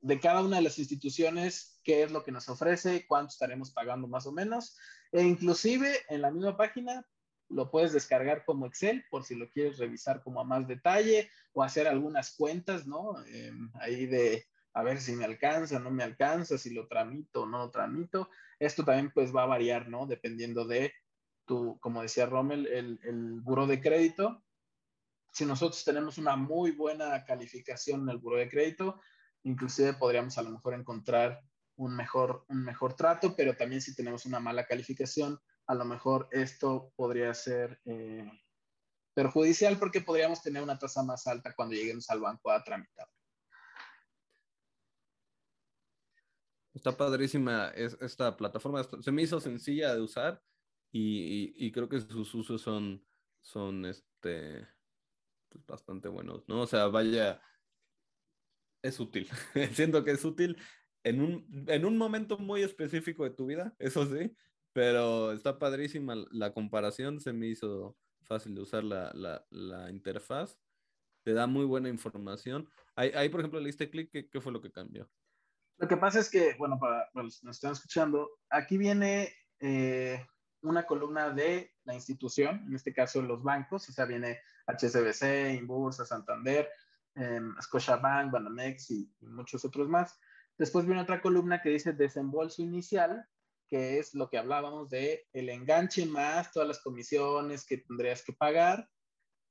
[0.00, 4.08] de cada una de las instituciones, qué es lo que nos ofrece, cuánto estaremos pagando
[4.08, 4.76] más o menos.
[5.12, 7.06] E inclusive en la misma página
[7.50, 11.62] lo puedes descargar como Excel por si lo quieres revisar como a más detalle o
[11.62, 13.22] hacer algunas cuentas, ¿no?
[13.26, 17.46] Em, ahí de a ver si me alcanza, no me alcanza, si lo tramito o
[17.46, 18.28] no lo tramito.
[18.58, 20.06] Esto también pues va a variar, ¿no?
[20.06, 20.92] Dependiendo de
[21.46, 24.42] tu, como decía Rommel, el, el buro de crédito.
[25.32, 29.00] Si nosotros tenemos una muy buena calificación en el buro de crédito,
[29.44, 31.40] inclusive podríamos a lo mejor encontrar
[31.76, 36.28] un mejor, un mejor trato, pero también si tenemos una mala calificación, a lo mejor
[36.30, 38.28] esto podría ser eh,
[39.14, 43.08] perjudicial porque podríamos tener una tasa más alta cuando lleguemos al banco a tramitar.
[46.74, 48.82] Está padrísima esta plataforma.
[49.00, 50.42] Se me hizo sencilla de usar
[50.92, 53.04] y, creo que sus usos son,
[53.40, 54.66] son este,
[55.48, 56.62] pues, bastante buenos, ¿no?
[56.62, 57.40] O sea, vaya,
[58.82, 59.28] es útil.
[59.72, 60.56] Siento que es útil
[61.04, 64.36] en un, en un momento muy específico de tu vida, eso sí,
[64.72, 70.58] pero está padrísima la comparación, se me hizo fácil de usar la, la, la interfaz,
[71.24, 72.68] te da muy buena información.
[72.96, 75.08] Ahí, por ejemplo, le diste clic, ¿qué, ¿qué, fue lo que cambió?
[75.78, 80.24] Lo que pasa es que, bueno, para, los que nos están escuchando, aquí viene eh,
[80.62, 86.06] una columna de la institución, en este caso los bancos, o sea, viene HSBC, Inbursa,
[86.06, 86.68] Santander,
[87.16, 90.18] eh, Scotiabank, Banamex y, muchos otros más.
[90.56, 93.26] Después viene otra columna que dice desembolso inicial,
[93.68, 98.32] que es lo que hablábamos de el enganche más todas las comisiones que tendrías que
[98.32, 98.88] pagar,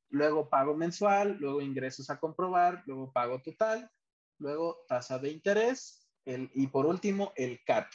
[0.09, 3.91] luego pago mensual, luego ingresos a comprobar, luego pago total,
[4.37, 7.87] luego tasa de interés y por último el CAT,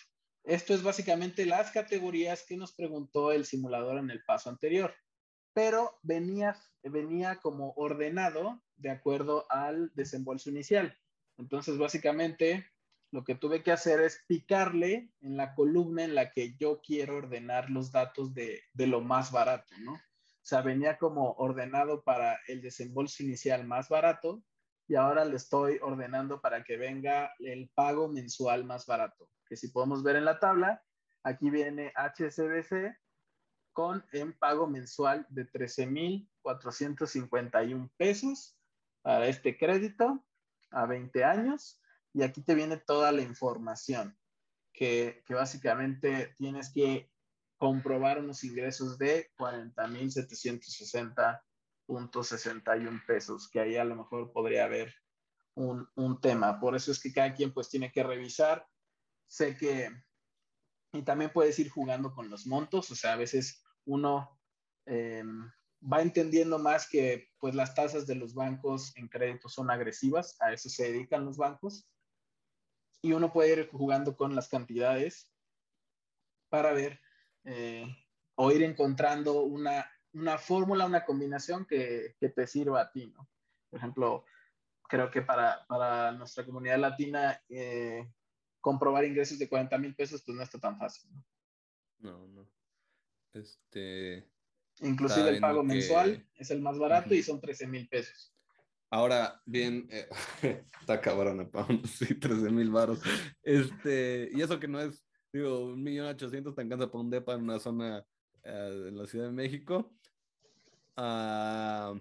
[0.45, 4.95] esto es básicamente las categorías que nos preguntó el simulador en el paso anterior,
[5.53, 10.97] pero venía, venía como ordenado de acuerdo al desembolso inicial.
[11.37, 12.67] Entonces, básicamente,
[13.11, 17.17] lo que tuve que hacer es picarle en la columna en la que yo quiero
[17.17, 19.95] ordenar los datos de, de lo más barato, ¿no?
[19.95, 24.43] O sea, venía como ordenado para el desembolso inicial más barato
[24.89, 29.69] y ahora le estoy ordenando para que venga el pago mensual más barato que si
[29.69, 30.85] podemos ver en la tabla,
[31.23, 32.95] aquí viene HSBC
[33.73, 38.59] con en pago mensual de 13,451 pesos
[39.03, 40.23] para este crédito
[40.71, 41.81] a 20 años.
[42.13, 44.19] Y aquí te viene toda la información
[44.73, 47.11] que, que básicamente tienes que
[47.57, 49.31] comprobar unos ingresos de
[51.89, 54.95] 40,760.61 pesos, que ahí a lo mejor podría haber
[55.55, 56.61] un, un, tema.
[56.61, 58.67] Por eso es que cada quien pues tiene que revisar
[59.29, 59.91] sé que,
[60.93, 64.41] y también puedes ir jugando con los montos, o sea, a veces uno
[64.87, 65.23] eh,
[65.81, 70.53] va entendiendo más que pues las tasas de los bancos en crédito son agresivas, a
[70.53, 71.89] eso se dedican los bancos.
[73.01, 75.33] y uno puede ir jugando con las cantidades
[76.49, 77.01] para ver
[77.45, 77.87] eh,
[78.35, 83.29] o ir encontrando una, una fórmula, una combinación que, que, te sirva a ti, ¿no?
[83.71, 84.25] Por ejemplo,
[84.89, 88.11] creo que para, para nuestra comunidad latina eh,
[88.61, 91.25] comprobar ingresos de 40 mil pesos pues no está tan fácil, ¿no?
[91.99, 92.51] No, no.
[93.33, 94.29] Este...
[94.81, 98.33] Inclusive el pago mensual es el más barato y son 13 mil pesos.
[98.91, 100.09] Ahora, bien, eh,
[100.81, 101.51] está cabrón,
[101.85, 103.01] sí, 13 mil baros.
[103.43, 107.35] Este, y eso que no es, digo, un millón ochocientos te alcanza por un depa
[107.35, 108.07] en una zona
[108.45, 109.93] uh, en la Ciudad de México.
[110.99, 111.97] Uh,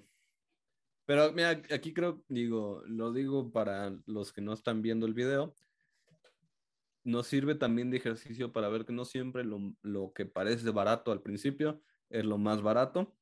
[1.05, 5.55] pero mira, aquí creo, digo, lo digo para los que no están viendo el video,
[7.03, 11.11] nos sirve también de ejercicio para ver que no siempre lo, lo que parece barato
[11.11, 13.15] al principio es lo más barato.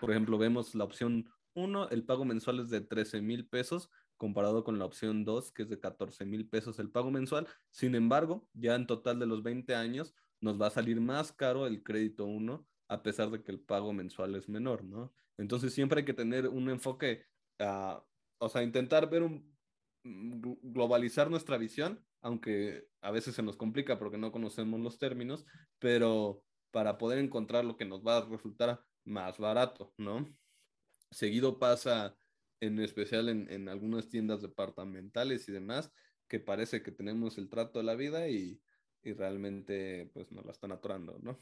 [0.00, 4.64] Por ejemplo, vemos la opción uno, el pago mensual es de 13 mil pesos comparado
[4.64, 7.46] con la opción 2, que es de 14 mil pesos el pago mensual.
[7.70, 11.66] Sin embargo, ya en total de los 20 años nos va a salir más caro
[11.66, 15.12] el crédito 1, a pesar de que el pago mensual es menor, ¿no?
[15.38, 17.24] Entonces siempre hay que tener un enfoque,
[17.60, 18.00] uh,
[18.38, 19.56] o sea, intentar ver un,
[20.62, 25.44] globalizar nuestra visión, aunque a veces se nos complica porque no conocemos los términos,
[25.78, 30.26] pero para poder encontrar lo que nos va a resultar más barato, ¿no?
[31.10, 32.16] Seguido pasa,
[32.60, 35.92] en especial en, algunas tiendas departamentales y demás,
[36.28, 38.60] que parece que tenemos el trato de la vida y,
[39.02, 41.38] realmente pues nos la están atorando, ¿no?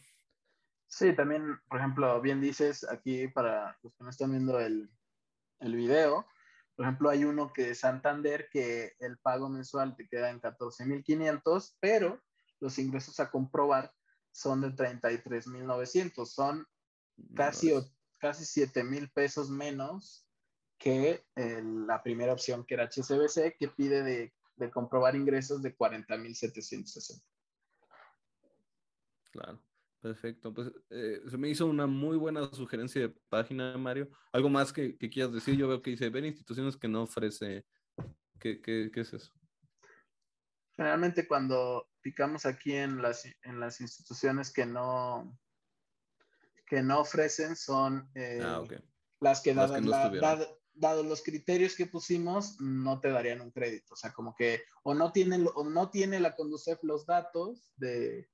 [0.87, 4.91] Sí, también, por ejemplo, bien dices aquí para los que no están viendo el,
[5.61, 6.27] el video,
[6.77, 11.77] por ejemplo, hay uno que es Santander que el pago mensual te queda en 14.500,
[11.81, 12.21] pero
[12.61, 13.93] los ingresos a comprobar
[14.33, 16.67] son de 33.900, son
[17.35, 17.73] casi
[18.19, 20.27] casi 7 mil pesos menos
[20.79, 26.35] que la primera opción que era HCBC, que pide de, comprobar ingresos de 40 mil
[26.35, 27.25] 760.
[29.31, 29.61] Claro,
[30.05, 30.53] perfecto.
[30.53, 34.11] Pues eh, se me hizo una muy buena sugerencia de página, Mario.
[34.33, 35.57] ¿Algo más que, quieras decir?
[35.57, 37.65] Yo veo que dice, ven instituciones que no ofrece.
[38.39, 39.33] ¿Qué, qué, qué es eso?
[40.77, 45.39] Generalmente cuando picamos aquí en las, en las instituciones que no,
[46.67, 48.63] que no ofrecen son eh, ah,
[49.21, 53.95] las que, dados los criterios que pusimos, no te darían un crédito.
[53.95, 58.29] O sea, como que o no, tienen, o no tiene la Conducef los datos de,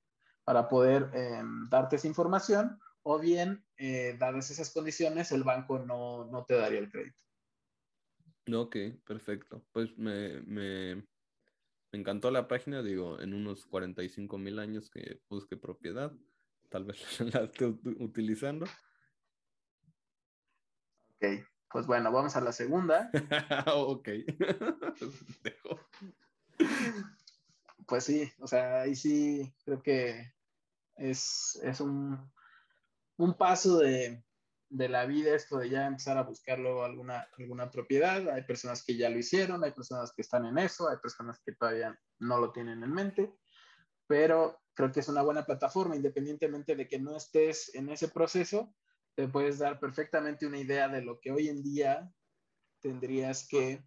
[0.51, 6.25] para poder em, darte esa información, o bien, eh, dadas esas condiciones, el banco no,
[6.25, 7.23] no, te daría el crédito.
[8.53, 8.75] Ok,
[9.07, 9.65] perfecto.
[9.71, 11.05] Pues me, me, me
[11.93, 16.13] encantó la página, digo, en unos 45 mil años que busque propiedad
[16.69, 16.99] tal vez
[17.33, 18.67] la esté utilizando.
[21.15, 23.09] Ok, pues bueno, vamos a la segunda.
[23.73, 24.09] ok.
[27.87, 30.33] pues sí, o sea, ahí sí creo que
[31.01, 32.31] es, un,
[33.17, 34.23] un paso de,
[34.69, 38.29] de, la vida esto de ya empezar a buscar luego alguna, alguna propiedad.
[38.29, 41.53] Hay personas que ya lo hicieron, hay personas que están en eso, hay personas que
[41.53, 43.35] todavía no lo tienen en mente,
[44.07, 48.75] pero creo que es una buena plataforma, independientemente de que no estés en ese proceso,
[49.15, 52.13] te puedes dar perfectamente una idea de lo que hoy en día
[52.81, 53.85] tendrías que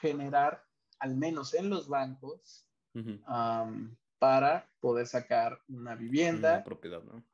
[0.00, 0.64] generar,
[0.98, 2.66] al menos en los bancos,
[4.22, 6.54] para poder sacar una vivienda.
[6.54, 7.24] Una propiedad, ¿no?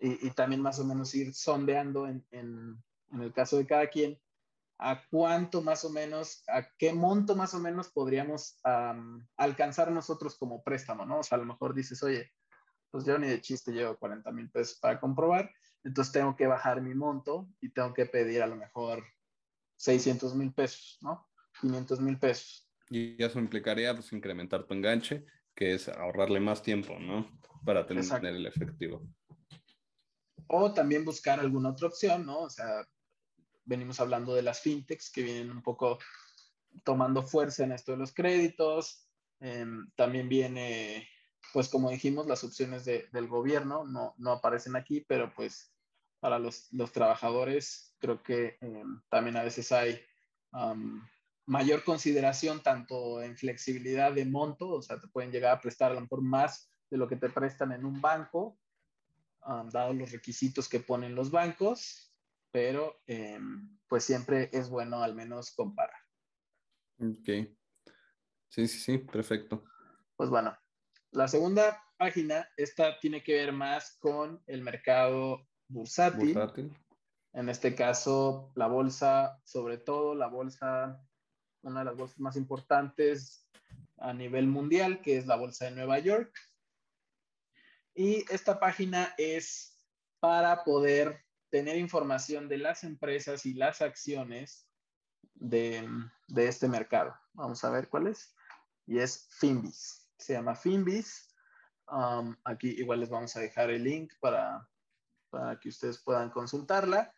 [0.00, 4.18] Y, también más o menos ir sondeando en, en, en el caso de cada quien,
[4.78, 8.58] a cuánto más o menos, a qué monto más o menos podríamos
[9.36, 11.18] alcanzar nosotros como préstamo, ¿no?
[11.18, 12.32] O sea, a lo mejor dices, oye,
[12.90, 15.52] pues yo ni de chiste llevo 40 mil pesos para comprobar,
[15.84, 19.04] entonces tengo que bajar mi monto y tengo que pedir a lo mejor
[19.76, 21.28] 600 mil pesos, ¿no?
[21.60, 22.66] 500 mil pesos.
[22.88, 25.26] Y eso implicaría pues incrementar tu enganche,
[25.58, 27.28] que es ahorrarle más tiempo, ¿no?
[27.64, 29.02] Para tener el efectivo.
[30.46, 32.42] O también buscar alguna otra opción, ¿no?
[32.42, 32.86] O sea,
[33.64, 35.98] venimos hablando de las fintechs que vienen un poco
[36.84, 39.08] tomando fuerza en esto de los créditos.
[39.40, 41.08] Em, también viene
[41.52, 45.72] pues como dijimos, las opciones del gobierno no, no, aparecen aquí, pero pues
[46.20, 50.00] para los, los trabajadores creo que eh, también a veces hay
[51.48, 55.94] mayor consideración tanto en flexibilidad de monto, o sea, te pueden llegar a prestar a
[55.94, 58.58] lo mejor más de lo que te prestan en un banco,
[59.72, 62.12] dados los requisitos que ponen los bancos,
[62.50, 65.96] pero em, pues siempre es bueno al menos comparar.
[67.00, 67.48] Ok.
[68.50, 69.64] Sí, sí, sí, perfecto.
[70.16, 70.54] Pues bueno,
[71.12, 76.36] la segunda página, esta tiene que ver más con el mercado bursátil.
[77.32, 81.07] En este caso, la bolsa, sobre todo la bolsa
[81.62, 83.46] una de las bolsas más importantes
[83.98, 86.32] a nivel mundial, que es la Bolsa de Nueva York.
[87.94, 89.76] Y esta página es
[90.20, 94.68] para poder tener información de las empresas y las acciones
[95.34, 95.88] de,
[96.36, 97.14] este mercado.
[97.32, 98.34] Vamos a ver cuál es.
[98.86, 100.08] Y es Finbis.
[100.18, 101.34] Se llama Finbis.
[101.90, 104.68] Um, aquí igual les vamos a dejar el link para,
[105.30, 107.12] para que ustedes puedan consultarla.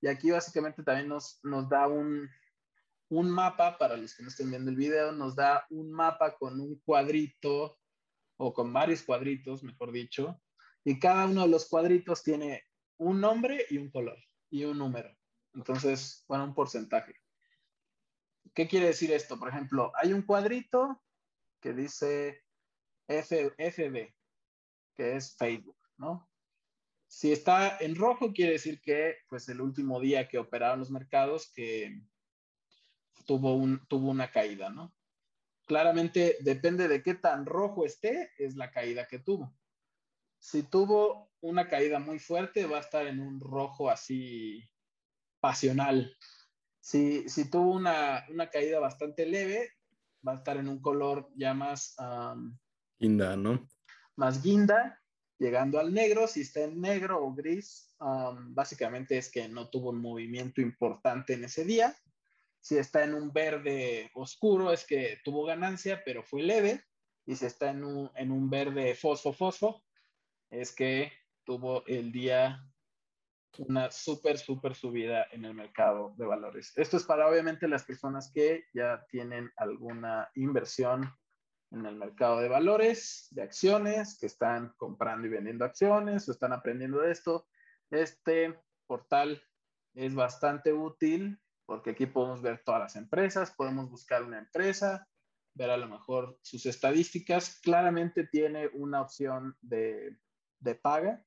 [0.00, 2.28] Y aquí básicamente también nos, nos da un,
[3.08, 6.60] un mapa, para los que no estén viendo el video, nos da un mapa con
[6.60, 7.78] un cuadrito
[8.36, 10.40] o con varios cuadritos, mejor dicho,
[10.84, 12.64] y cada uno de los cuadritos tiene
[12.98, 14.18] un nombre y un color
[14.50, 15.16] y un número.
[15.54, 17.14] Entonces, bueno, un porcentaje.
[18.54, 19.38] ¿Qué quiere decir esto?
[19.38, 21.02] Por ejemplo, hay un cuadrito
[21.60, 22.42] que dice
[23.08, 24.14] F, FB,
[24.94, 26.28] que es Facebook, ¿no?
[27.06, 31.52] Si está en rojo, quiere decir que, pues, el último día que operaron los mercados,
[31.52, 32.00] que
[33.26, 34.94] tuvo, un, tuvo una caída, ¿no?
[35.66, 39.54] Claramente depende de qué tan rojo esté, es la caída que tuvo.
[40.38, 44.62] Si tuvo una caída muy fuerte, va a estar en un rojo así
[45.40, 46.14] pasional.
[46.80, 49.70] Si, si tuvo una, una, caída bastante leve,
[50.26, 51.96] va a estar en un color ya más...
[52.98, 53.68] guinda, ¿no?
[54.16, 55.02] Más guinda,
[55.38, 56.26] llegando al negro.
[56.26, 57.94] Si está en negro o gris,
[58.48, 61.96] básicamente es que no tuvo un movimiento importante en ese día.
[62.64, 66.82] Si está en un verde oscuro es que tuvo ganancia, pero fue leve.
[67.26, 69.84] Y si está en un, en un verde fosfo-fosfo,
[70.48, 71.12] es que
[71.44, 72.66] tuvo el día
[73.58, 76.72] una súper, súper subida en el mercado de valores.
[76.76, 81.14] Esto es para obviamente las personas que ya tienen alguna inversión
[81.70, 86.54] en el mercado de valores, de acciones, que están comprando y vendiendo acciones o están
[86.54, 87.46] aprendiendo de esto.
[87.90, 89.42] Este portal
[89.92, 95.08] es bastante útil porque aquí podemos ver todas las empresas, podemos buscar una empresa,
[95.54, 97.60] ver a lo mejor sus estadísticas.
[97.60, 100.18] Claramente tiene una opción de,
[100.60, 101.24] de paga,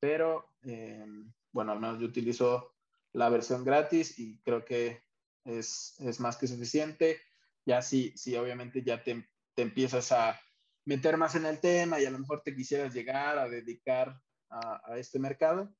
[0.00, 1.06] pero eh,
[1.52, 2.74] bueno, al menos yo utilizo
[3.12, 5.02] la versión gratis y creo que
[5.44, 7.20] es, es más que suficiente.
[7.66, 10.38] Ya sí, sí, obviamente ya te, te, empiezas a
[10.84, 14.20] meter más en el tema y a lo mejor te quisieras llegar a dedicar
[14.50, 15.74] a este mercado,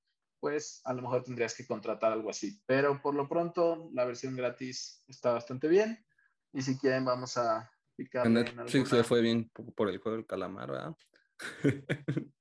[0.44, 2.60] pues a lo mejor tendrías que contratar algo así.
[2.66, 6.04] Pero por lo pronto, la versión gratis está bastante bien.
[6.52, 8.26] Y si quieren, vamos a picar.
[8.26, 10.96] En Netflix le fue bien por el juego del calamar, ¿verdad?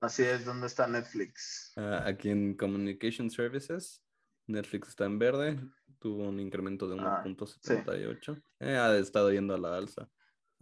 [0.00, 1.74] Así es, ¿dónde está Netflix?
[1.76, 4.02] Ah, aquí en Communication Services.
[4.46, 5.60] Netflix está en verde.
[5.98, 8.42] Tuvo un incremento de 1.78.
[8.42, 10.08] Ah, eh, ha estado yendo a la alza.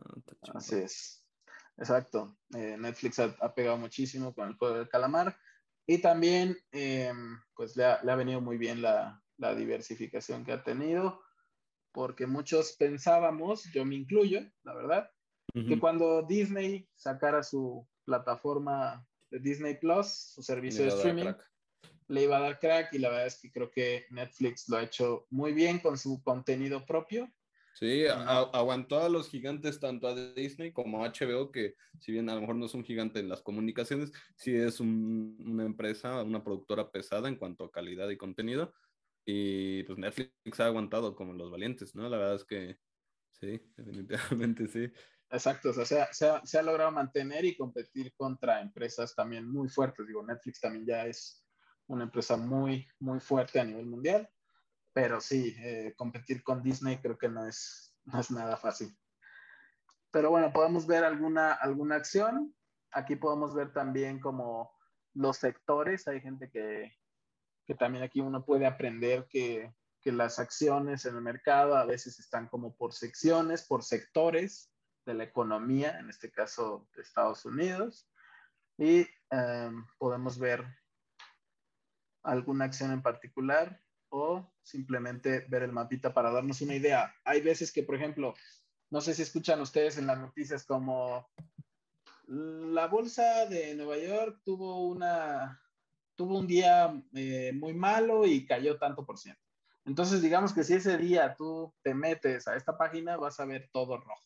[0.02, 0.14] Ah,
[0.56, 1.24] así es.
[1.76, 2.38] Exacto.
[2.56, 5.38] Eh, Netflix ha, ha, pegado muchísimo con el juego del calamar.
[5.90, 7.10] Y también, eh,
[7.54, 9.22] pues le ha, venido muy bien la,
[9.56, 11.22] diversificación que ha tenido,
[11.92, 15.10] porque muchos pensábamos, yo me incluyo, la verdad,
[15.54, 21.32] que cuando Disney sacara su plataforma de Disney Plus, su servicio de streaming,
[22.08, 24.82] le iba a dar crack y la verdad es que creo que Netflix lo ha
[24.82, 27.32] hecho muy bien con su contenido propio
[27.78, 32.34] Sí, aguantó a los gigantes tanto a Disney como a HBO, que si bien a
[32.34, 36.90] lo mejor no es un gigante en las comunicaciones, sí es una empresa, una productora
[36.90, 38.74] pesada en cuanto a calidad y contenido.
[39.24, 42.08] Y pues Netflix ha aguantado como los valientes, ¿no?
[42.08, 42.78] La verdad es que
[43.30, 44.90] sí, definitivamente sí.
[45.30, 49.68] Exacto, o sea, se ha, se ha, logrado mantener y competir contra empresas también muy
[49.68, 50.04] fuertes.
[50.04, 51.46] Digo, Netflix también ya es
[51.86, 54.28] una empresa muy, muy fuerte a nivel mundial
[54.98, 58.98] pero sí, eh, competir con Disney creo que no es, no es nada fácil.
[60.10, 62.52] Pero bueno, podemos ver alguna, alguna acción.
[62.90, 64.72] Aquí podemos ver también como
[65.14, 66.08] los sectores.
[66.08, 66.98] Hay gente que,
[67.64, 72.18] que también aquí uno puede aprender que, que, las acciones en el mercado a veces
[72.18, 74.72] están como por secciones, por sectores
[75.06, 78.10] de la economía, en este caso de Estados Unidos.
[78.76, 80.66] Y em, podemos ver
[82.24, 83.80] alguna acción en particular
[84.10, 87.14] o simplemente ver el mapita para darnos una idea.
[87.24, 88.34] Hay veces que, por ejemplo,
[88.90, 91.28] no sé si escuchan ustedes en las noticias como
[92.28, 95.60] la bolsa de Nueva York tuvo una
[96.14, 99.40] tuvo un día eh, muy malo y cayó tanto por ciento.
[99.84, 103.70] Entonces, digamos que si ese día tú te metes a esta página, vas a ver
[103.72, 104.24] todo rojo.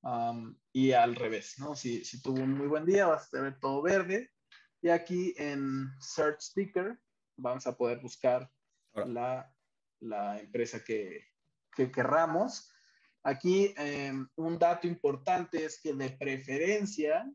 [0.00, 1.76] Um, y al revés, ¿no?
[1.76, 4.32] Si, si tuvo un muy buen día, vas a ver todo verde.
[4.80, 6.98] Y aquí en Search Sticker
[7.36, 8.50] vamos a poder buscar
[9.04, 9.52] la,
[10.00, 11.28] la empresa que,
[11.74, 12.72] que querramos.
[13.22, 17.30] Aquí em, un dato importante es que de preferencia,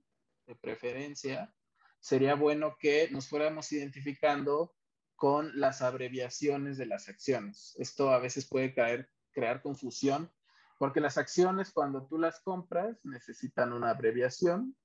[0.47, 1.53] de preferencia,
[1.99, 4.73] sería bueno que nos fuéramos identificando
[5.15, 7.75] con las abreviaciones de las acciones.
[7.77, 10.31] Esto a veces puede caer crear confusión,
[10.77, 14.75] porque las acciones cuando tú las compras necesitan una abreviación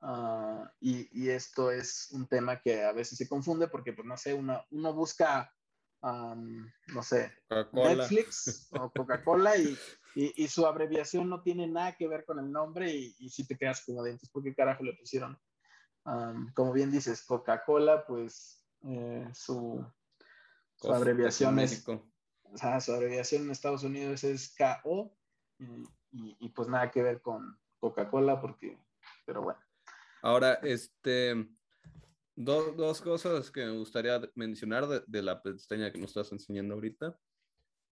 [0.00, 4.34] ah, y, esto es un tema que a veces se confunde porque, pues no sé,
[4.34, 5.52] uno, uno busca,
[6.02, 7.32] no sé,
[7.72, 9.76] Netflix o Coca-Cola y,
[10.14, 13.84] y, su abreviación no tiene nada que ver con el nombre y, si te quedas
[13.84, 15.38] como de, entonces, ¿por qué carajo le pusieron?
[16.54, 19.86] como bien dices, Coca-Cola, pues eh, su,
[20.76, 25.14] su abreviación es, o sea, su abreviación en Estados Unidos es KO
[25.58, 28.78] y, y, pues nada que ver con Coca-Cola porque,
[29.26, 29.60] pero bueno.
[30.22, 31.48] Ahora, este,
[32.44, 36.74] dos, dos cosas que me gustaría mencionar de, de, la pestaña que nos estás enseñando
[36.74, 37.18] ahorita.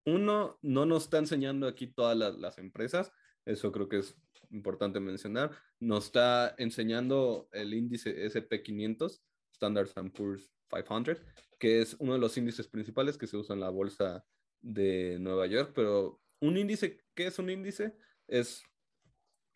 [0.06, 3.12] Uno, no nos está enseñando aquí todas las, las empresas,
[3.44, 4.16] eso creo que es
[4.50, 5.50] importante mencionar.
[5.80, 9.20] Nos está enseñando el índice SP500,
[9.52, 11.22] Standard Poor's 500,
[11.58, 14.24] que es uno de los índices principales que se usa en la bolsa
[14.60, 17.96] de Nueva York, pero un índice, ¿qué es un índice?
[18.26, 18.62] Es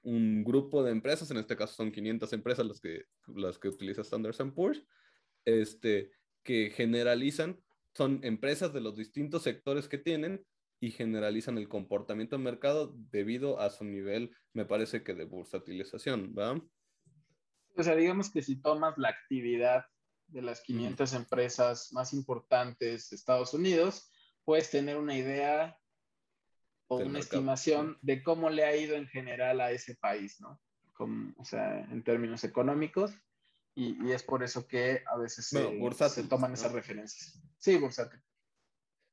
[0.02, 4.02] un grupo de empresas, en este caso son 500 empresas las que, las que utiliza
[4.02, 4.84] Standard Poor's,
[5.44, 6.10] este,
[6.42, 7.60] que generalizan,
[7.94, 10.44] son empresas de los distintos sectores que tienen
[10.80, 16.34] y generalizan el comportamiento del mercado debido a su nivel, me parece que de bursatilización,
[16.36, 16.60] ¿va?
[17.76, 19.84] O sea, digamos que si tomas la actividad
[20.26, 24.10] de las 500 empresas más importantes de Estados Unidos,
[24.44, 25.78] puedes tener una idea
[26.92, 30.60] o una estimación de cómo le ha ido en general a ese país, ¿no?
[31.36, 33.12] o sea, en términos económicos.
[33.74, 37.42] Y, y, es por eso que a veces se, toman esas referencias.
[37.58, 38.20] Sí, bursátil.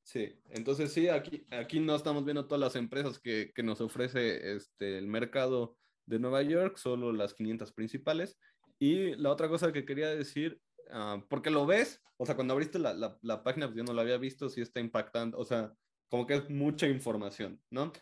[0.04, 4.56] Sí, entonces sí, aquí, aquí no estamos viendo todas las empresas que, que nos ofrece
[4.56, 8.38] este, el mercado de Nueva York, solo las 500 principales.
[8.78, 12.80] Y la otra cosa que quería decir Ah, porque lo ves, o sea, cuando abriste
[12.80, 15.72] la, la, la, página, pues yo no lo había visto, sí está impactando, o sea,
[16.10, 17.94] como que es mucha información, ¿no?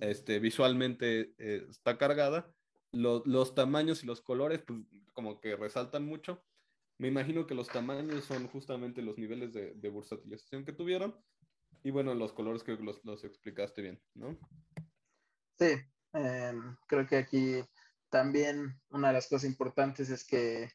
[0.00, 2.52] Este, visualmente eh, está cargada,
[2.92, 4.80] los tamaños y los colores, pues
[5.12, 6.44] como que resaltan mucho.
[6.98, 11.16] Me imagino que los tamaños son justamente los niveles de, de bursatilización que tuvieron.
[11.82, 14.38] Y bueno, los colores que los, los explicaste bien, ¿no?
[15.58, 15.74] Sí,
[16.12, 17.56] em, creo que aquí
[18.10, 20.70] también una de las cosas importantes es que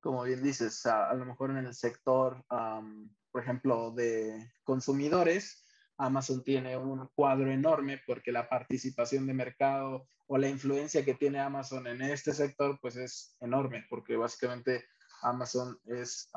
[0.00, 5.64] como bien dices, a, lo mejor en el sector, por ejemplo, de consumidores,
[6.00, 11.40] Amazon tiene un cuadro enorme porque la participación de mercado o la influencia que tiene
[11.40, 14.84] Amazon en este sector, pues es enorme, porque básicamente
[15.22, 16.30] Amazon es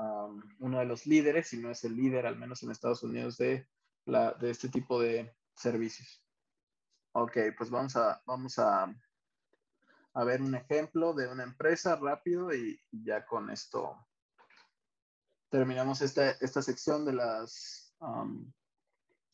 [0.59, 3.67] uno de los líderes, si no es el líder, al menos en Estados Unidos, de,
[4.05, 6.21] la, de este tipo de servicios.
[7.13, 8.93] Ok, pues vamos a, vamos a
[10.15, 13.97] a ver un ejemplo de una empresa rápido y ya con esto
[15.49, 18.51] terminamos esta, esta sección de las, um,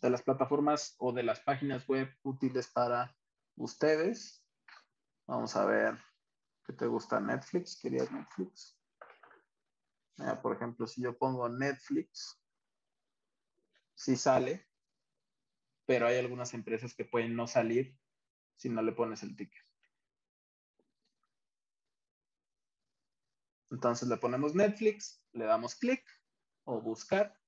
[0.01, 3.15] de las plataformas o de las páginas web útiles para
[3.55, 4.43] ustedes.
[5.27, 5.97] Vamos a ver
[6.65, 7.79] qué te gusta Netflix.
[7.81, 8.75] ¿Querías Netflix?
[10.41, 12.37] por ejemplo, si yo pongo Netflix,
[13.95, 14.67] sí sale,
[15.85, 17.97] pero hay algunas empresas que pueden no salir
[18.57, 19.63] si no le pones el ticket.
[23.71, 26.03] Entonces le ponemos Netflix, le damos clic
[26.65, 27.38] o buscar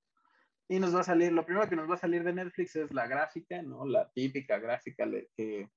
[0.71, 2.93] y nos va a salir, lo primero que nos va a salir de Netflix es
[2.93, 3.85] la gráfica, ¿no?
[3.85, 5.69] La típica gráfica que,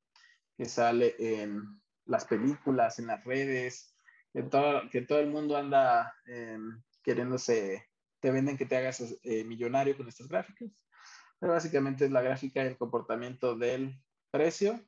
[0.56, 3.96] que sale en las películas, en las redes,
[4.32, 7.90] que todo, que todo el mundo anda em, queriéndose,
[8.20, 10.70] te venden que te hagas eh, millonario con estas gráficas.
[11.40, 14.00] Pero básicamente es la gráfica del comportamiento del
[14.30, 14.80] precio.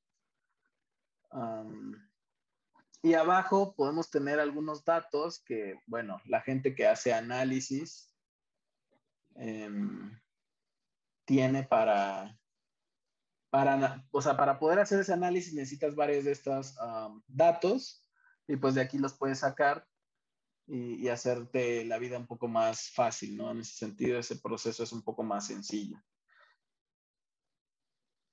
[3.02, 8.15] Y abajo podemos tener algunos datos que, bueno, la gente que hace análisis
[9.38, 10.18] em,
[11.24, 12.38] tiene para,
[13.50, 16.74] para, o sea, para poder hacer ese análisis necesitas varios de estos
[17.26, 18.06] datos
[18.46, 19.86] y pues de aquí los puedes sacar
[20.68, 23.52] y, y, hacerte la vida un poco más fácil, ¿no?
[23.52, 25.96] En ese sentido, ese proceso es un poco más sencillo.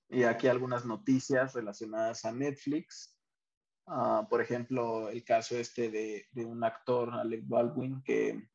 [0.10, 3.18] Y aquí algunas noticias relacionadas a Netflix.
[3.88, 8.48] Ah, por ejemplo, el caso este de, de un actor, Alec Baldwin, que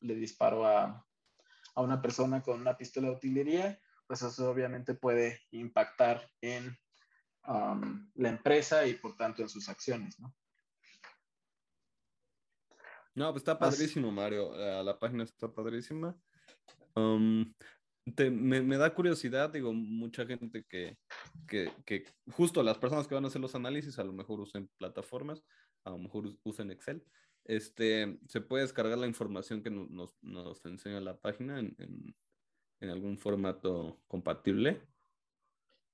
[0.00, 1.06] le disparó a,
[1.74, 6.76] a, una persona con una pistola de utilería, pues eso obviamente puede impactar en
[8.14, 10.34] la empresa y por tanto en sus acciones, ¿no?
[13.14, 14.52] No, pues está padrísimo, Mario.
[14.82, 16.18] La página está padrísima
[18.30, 20.96] me, da curiosidad, digo, mucha gente que,
[21.48, 24.70] que, que, justo las personas que van a hacer los análisis a lo mejor usen
[24.78, 25.42] plataformas,
[25.84, 27.04] a lo mejor usen Excel.
[27.46, 32.16] Este, se puede descargar la información que nos, nos enseña la página en, en,
[32.80, 34.82] en, algún formato compatible.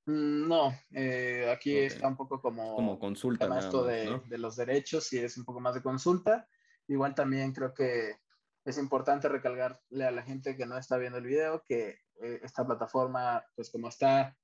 [0.07, 3.59] Mm, no, eh, aquí está un poco como, como consulta.
[3.59, 6.49] esto de, de, los derechos y es un poco más de consulta.
[6.89, 8.17] Igual también creo que
[8.65, 12.65] es importante recalcarle a la gente que no está viendo el video que eh, esta
[12.65, 14.39] plataforma, pues como está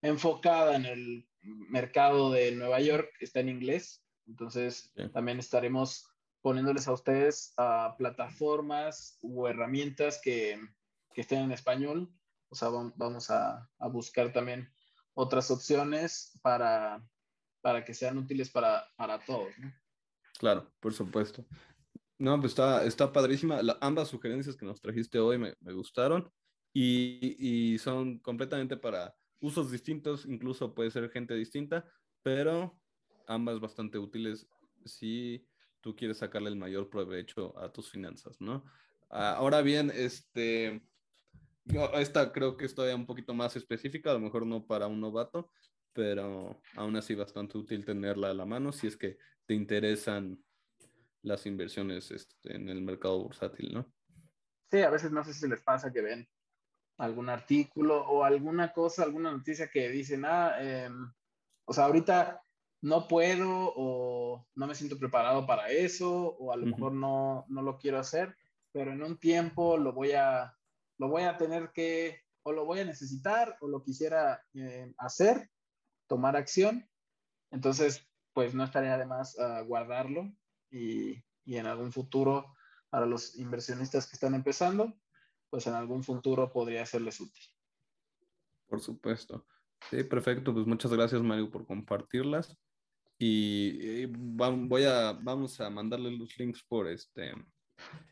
[0.00, 4.04] enfocada en el mercado de Nueva York, está en inglés.
[4.28, 6.08] Entonces también estaremos
[6.46, 10.56] poniéndoles a ustedes a plataformas o herramientas que,
[11.16, 12.08] estén en español.
[12.50, 14.70] O sea, vamos a, a buscar también
[15.14, 17.04] otras opciones para,
[17.62, 19.52] para que sean útiles para, para todos.
[20.38, 21.44] Claro, por supuesto.
[22.16, 23.58] No, pues está, está padrísima.
[23.80, 26.30] ambas sugerencias que nos trajiste hoy me, me gustaron
[26.72, 31.84] y, y, son completamente para usos distintos, incluso puede ser gente distinta,
[32.22, 32.78] pero
[33.26, 34.46] ambas bastante útiles
[34.84, 35.44] si
[35.86, 38.64] tú quieres sacarle el mayor provecho a tus finanzas, ¿no?
[39.08, 40.82] Ahora bien, este,
[41.94, 45.00] esta creo que es todavía un poquito más específica, a lo mejor no para un
[45.00, 45.52] novato,
[45.92, 50.42] pero aún así bastante útil tenerla a la mano si es que te interesan
[51.22, 53.94] las inversiones este, en el mercado bursátil, ¿no?
[54.68, 56.28] Sí, a veces no sé si les pasa que ven
[56.96, 61.12] algún artículo o alguna cosa, alguna noticia que dicen, ah, em,
[61.64, 62.42] o sea, ahorita
[62.82, 67.62] no puedo o no me siento preparado para eso o a lo mejor no, no
[67.62, 68.36] lo quiero hacer,
[68.72, 70.56] pero en un tiempo lo voy a,
[70.98, 75.50] lo voy a tener que, o lo voy a necesitar, o lo quisiera eh, hacer,
[76.06, 76.88] tomar acción.
[77.50, 80.30] Entonces, pues no estaría de más ah, guardarlo
[80.70, 82.54] y, y, en algún futuro,
[82.90, 84.92] para los inversionistas que están empezando,
[85.48, 87.42] pues en algún futuro podría serles útil.
[88.66, 89.46] Por supuesto.
[89.90, 90.52] Sí, perfecto.
[90.52, 92.56] Pues muchas gracias, Mario, por compartirlas.
[93.18, 97.32] Y, y voy a, vamos a mandarle los links por este,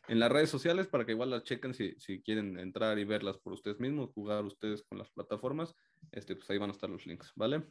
[0.07, 3.37] en las redes sociales para que igual las chequen si, si, quieren entrar y verlas
[3.37, 5.75] por ustedes mismos, jugar ustedes con las plataformas,
[6.11, 7.63] este, pues ahí van a estar los links, ¿vale?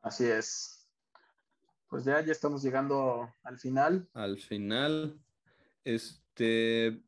[0.00, 0.88] Así es.
[1.88, 4.08] Pues ya, ya estamos llegando al final.
[4.14, 5.20] Al final.
[5.84, 7.02] Este,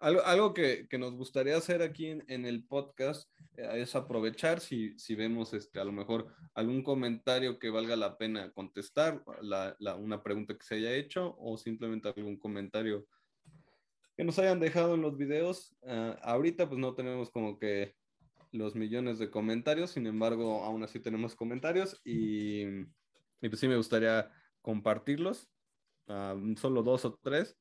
[0.00, 4.60] algo, algo que, que, nos gustaría hacer aquí en, en el podcast eh, es aprovechar
[4.60, 9.76] si, si vemos este, a lo mejor algún comentario que valga la pena contestar, la,
[9.78, 13.06] la, una pregunta que se haya hecho o simplemente algún comentario
[14.16, 15.76] que nos hayan dejado en los videos.
[15.82, 17.94] Uh, ahorita pues no tenemos como que
[18.52, 23.76] los millones de comentarios, sin embargo aún así tenemos comentarios y, y pues sí me
[23.76, 24.30] gustaría
[24.62, 25.48] compartirlos,
[26.08, 27.56] uh, solo dos o tres.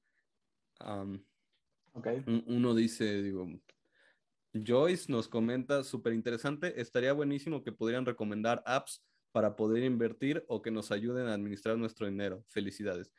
[2.45, 3.48] Uno dice, digo,
[4.53, 10.61] Joyce nos comenta, súper interesante, estaría buenísimo que pudieran recomendar apps para poder invertir o
[10.61, 12.44] que nos ayuden a administrar nuestro dinero.
[12.48, 13.11] Felicidades.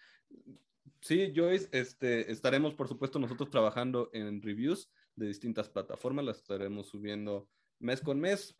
[1.00, 6.88] Sí, Joyce, este, estaremos, por supuesto, nosotros trabajando en reviews de distintas plataformas, las estaremos
[6.88, 7.48] subiendo
[7.78, 8.54] mes con mes.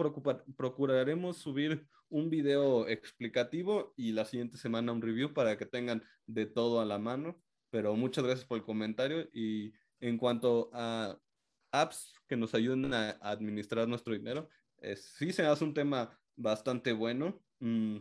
[0.57, 6.47] procuraremos subir un video explicativo y la siguiente semana un review para que tengan de
[6.47, 7.41] todo a la mano.
[7.71, 11.19] Pero muchas gracias por el comentario y en cuanto a
[11.73, 14.49] apps que nos ayuden a, administrar nuestro dinero,
[14.97, 17.43] sí se hace un tema bastante bueno.
[17.61, 17.99] Mm,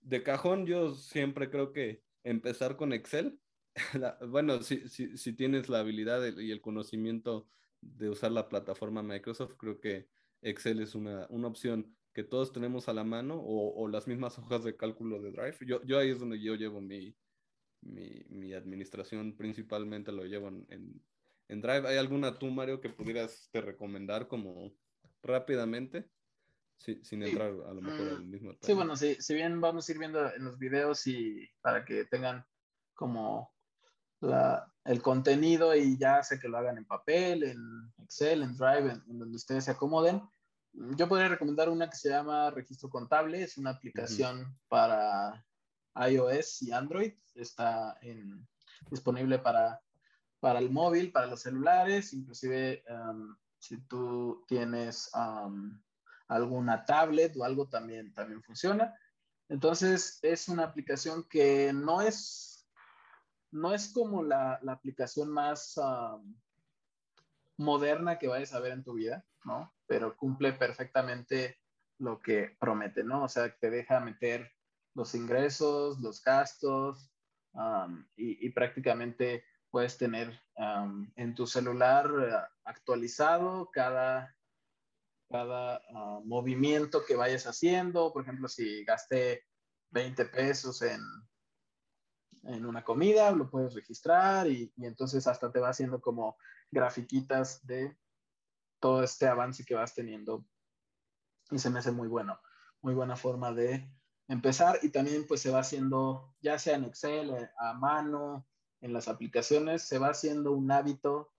[0.00, 3.40] de cajón, yo siempre creo que empezar con Excel,
[4.28, 7.48] bueno, si, si, si, tienes la habilidad y el conocimiento
[7.80, 10.08] de usar la plataforma Microsoft, creo que
[10.42, 14.38] Excel es una, una opción que todos tenemos a la mano o, o, las mismas
[14.38, 15.58] hojas de cálculo de Drive.
[15.66, 17.14] Yo, yo ahí es donde yo llevo mi,
[17.82, 21.02] mi, mi administración, principalmente lo llevo en, en
[21.48, 21.88] Drive.
[21.88, 24.72] ¿Hay alguna tú, Mario, que pudieras te recomendar como
[25.22, 26.08] rápidamente?
[26.78, 29.92] Sí, sin entrar a lo mejor al mismo Sí, bueno, sí, si bien vamos a
[29.92, 32.46] ir viendo en los videos y para que tengan
[32.94, 33.52] como
[34.20, 38.92] la, el contenido y ya sé que lo hagan en papel, en Excel, en Drive,
[39.08, 40.22] en, donde ustedes se acomoden.
[40.72, 45.44] Yo podría recomendar una que se llama Registro Contable, es una aplicación para
[45.96, 48.46] iOS y Android, está en,
[48.90, 49.80] disponible para
[50.40, 55.80] para el móvil, para los celulares, inclusive um, si tú tienes um,
[56.28, 58.94] alguna tablet o algo también, también funciona.
[59.48, 62.68] Entonces es una aplicación que no es,
[63.50, 66.36] no es como la, la aplicación más um,
[67.56, 69.74] moderna que vayas a ver en tu vida, ¿no?
[69.86, 71.58] Pero cumple perfectamente
[71.98, 73.24] lo que promete, ¿no?
[73.24, 74.52] O sea, te deja meter
[74.94, 77.10] los ingresos, los gastos
[78.16, 80.40] y, y prácticamente puedes tener
[81.16, 82.34] en tu celular eh,
[82.64, 84.34] actualizado cada,
[85.30, 88.12] cada ah, movimiento que vayas haciendo.
[88.12, 89.44] Por ejemplo, si gasté
[89.90, 91.00] 20 pesos en,
[92.44, 96.36] en una comida, lo puedes registrar y, y, entonces hasta te va haciendo como
[96.70, 97.96] grafiquitas de
[98.80, 100.44] todo este avance que vas teniendo
[101.50, 102.40] y se me hace muy bueno,
[102.82, 103.90] muy buena forma de
[104.28, 108.46] empezar y también pues se va haciendo, ya sea en Excel, eh, a mano,
[108.80, 111.32] en las aplicaciones, se va haciendo un hábito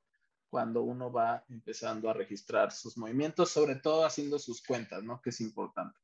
[0.50, 5.22] cuando uno va empezando a registrar sus movimientos, sobre todo haciendo sus cuentas, ¿no?
[5.22, 5.98] Que es importante.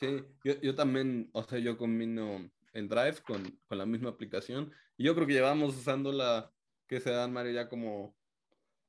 [0.00, 4.72] Sí, yo, yo también, o sea, yo combino el Drive con, con, la misma aplicación
[4.96, 6.52] y yo creo que llevamos usándola,
[6.86, 8.16] que se dan, Mario, ya como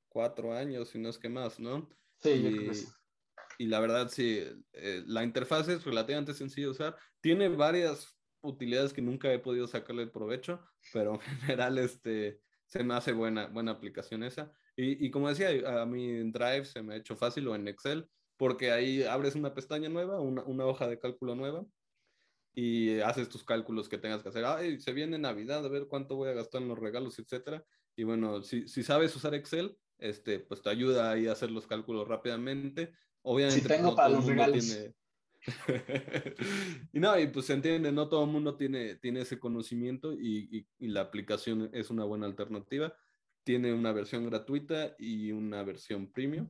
[0.09, 1.87] cuatro años, si no es que más, ¿no?
[2.17, 4.43] Sí, y, y la verdad, sí,
[4.73, 6.97] eh, la interfaz es relativamente sencilla de usar.
[7.19, 10.59] Tiene varias utilidades que nunca he podido sacarle el provecho,
[10.93, 14.51] pero en general, este, se me hace buena, buena aplicación esa.
[14.75, 15.49] Y, y como decía,
[15.81, 18.07] a mí en Drive se me ha hecho fácil o en Excel,
[18.37, 21.65] porque ahí abres una pestaña nueva, una, una hoja de cálculo nueva,
[22.53, 24.43] y haces tus cálculos que tengas que hacer.
[24.45, 27.63] Ay, se viene Navidad, a ver cuánto voy a gastar en los regalos, etcétera.
[27.95, 31.67] Y bueno, si, si sabes usar Excel, este, pues te ayuda ahí a hacer los
[31.67, 32.93] cálculos rápidamente.
[33.21, 34.67] Obviamente, si tengo no para los regalos.
[34.67, 34.93] Tiene...
[36.93, 40.49] y no, y pues se entiende, no todo el mundo tiene, tiene ese conocimiento y,
[40.51, 42.93] y, y, la aplicación es una buena alternativa.
[43.43, 46.47] Tiene una versión gratuita y una versión premium.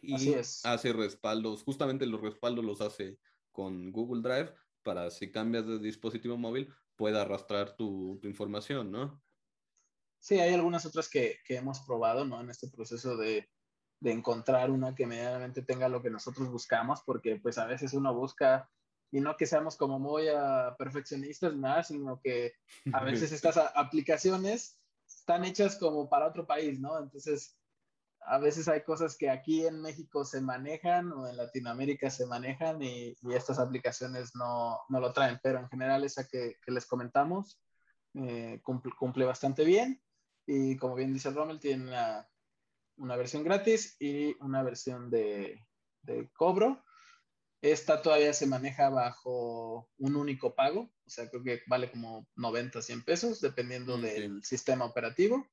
[0.00, 0.64] Y Así es.
[0.64, 3.18] hace respaldos, justamente los respaldos los hace
[3.52, 9.22] con Google Drive para si cambias de dispositivo móvil pueda arrastrar tu, tu información, ¿no?
[10.18, 12.40] Sí, hay algunas otras que, que, hemos probado, ¿no?
[12.40, 13.48] En este proceso de,
[14.02, 18.12] de encontrar una que medianamente tenga lo que nosotros buscamos, porque pues a veces uno
[18.12, 18.68] busca,
[19.12, 22.54] y no que seamos como muy uh, perfeccionistas, nada, sino que
[22.92, 26.98] a veces estas aplicaciones están hechas como para otro país, ¿no?
[26.98, 27.56] Entonces,
[28.22, 32.82] a veces hay cosas que aquí en México se manejan o en Latinoamérica se manejan
[32.82, 36.86] y, y estas aplicaciones no, no, lo traen, pero en general esa que, que les
[36.86, 37.60] comentamos
[38.14, 40.02] eh, cumple, cumple, bastante bien
[40.46, 42.28] y como bien dice Rommel, tiene una,
[42.96, 45.66] una versión gratis y una versión de,
[46.02, 46.84] de, cobro.
[47.60, 52.82] Esta todavía se maneja bajo un único pago, o sea, creo que vale como 90,
[52.82, 54.20] 100 pesos, dependiendo okay.
[54.20, 55.46] del sistema operativo.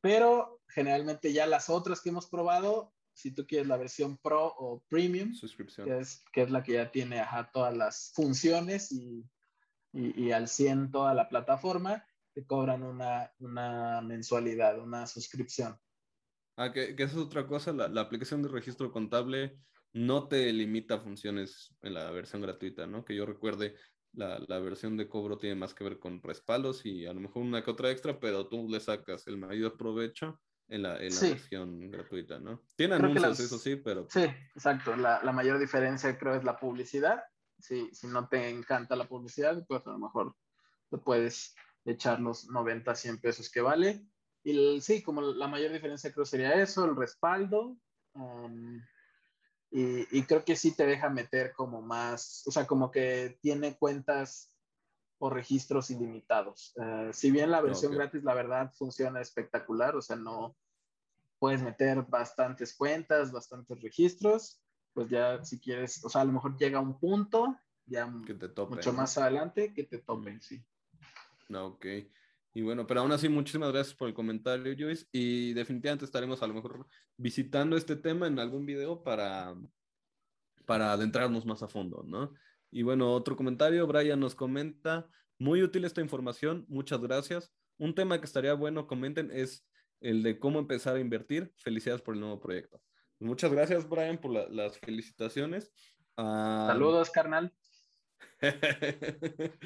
[0.00, 4.84] Pero generalmente ya las otras que hemos probado, si tú quieres la versión Pro o
[4.88, 5.32] Premium,
[5.84, 9.28] que es, que es la que ya tiene ajá, todas las funciones y,
[9.92, 15.76] y, y, al 100 toda la plataforma, te cobran una, una mensualidad, una suscripción.
[16.58, 19.56] Ah, que, que esa es otra cosa, la, la, aplicación de registro contable
[19.92, 23.04] no te limita funciones en la versión gratuita, ¿no?
[23.04, 23.76] Que yo recuerde,
[24.12, 27.44] la, la, versión de cobro tiene más que ver con respaldos y a lo mejor
[27.44, 31.10] una que otra extra, pero tú le sacas el mayor provecho en la, en la
[31.10, 31.28] sí.
[31.30, 32.64] versión gratuita, ¿no?
[32.74, 33.40] Tiene creo anuncios, las...
[33.40, 34.08] eso sí, pero...
[34.10, 34.24] Sí,
[34.56, 34.96] exacto.
[34.96, 37.22] La, la, mayor diferencia creo es la publicidad.
[37.60, 40.34] Sí, si no te encanta la publicidad, pues a lo mejor
[40.90, 41.54] te puedes
[41.84, 44.04] echar los 90, 100 pesos que vale.
[44.44, 47.76] Y sí, como la mayor diferencia creo sería eso, el respaldo.
[48.14, 48.80] Um,
[49.70, 53.76] y, y, creo que sí te deja meter como más, o sea, como que tiene
[53.76, 54.54] cuentas
[55.18, 56.72] o registros ilimitados.
[56.76, 57.98] Uh, si bien la versión okay.
[57.98, 60.56] gratis, la verdad, funciona espectacular, o sea, no
[61.38, 64.60] puedes meter bastantes cuentas, bastantes registros,
[64.92, 67.56] pues ya si quieres, o sea, a lo mejor llega un punto,
[67.86, 68.98] ya que te mucho ¿no?
[68.98, 70.40] más adelante, que te topen, mm.
[70.40, 70.64] sí.
[71.48, 71.86] No, ok.
[72.54, 75.06] Y bueno, pero aún así, muchísimas gracias por el comentario, Joyce.
[75.12, 79.54] Y definitivamente estaremos a lo mejor visitando este tema en algún video para,
[80.66, 82.32] para adentrarnos más a fondo, ¿no?
[82.70, 85.08] Y bueno, otro comentario, Brian nos comenta,
[85.38, 87.52] muy útil esta información, muchas gracias.
[87.78, 89.64] Un tema que estaría bueno, comenten, es
[90.00, 91.52] el de cómo empezar a invertir.
[91.56, 92.80] Felicidades por el nuevo proyecto.
[93.20, 95.72] Muchas gracias, Brian, por la, las felicitaciones.
[96.16, 96.66] Uh...
[96.66, 97.52] Saludos, carnal.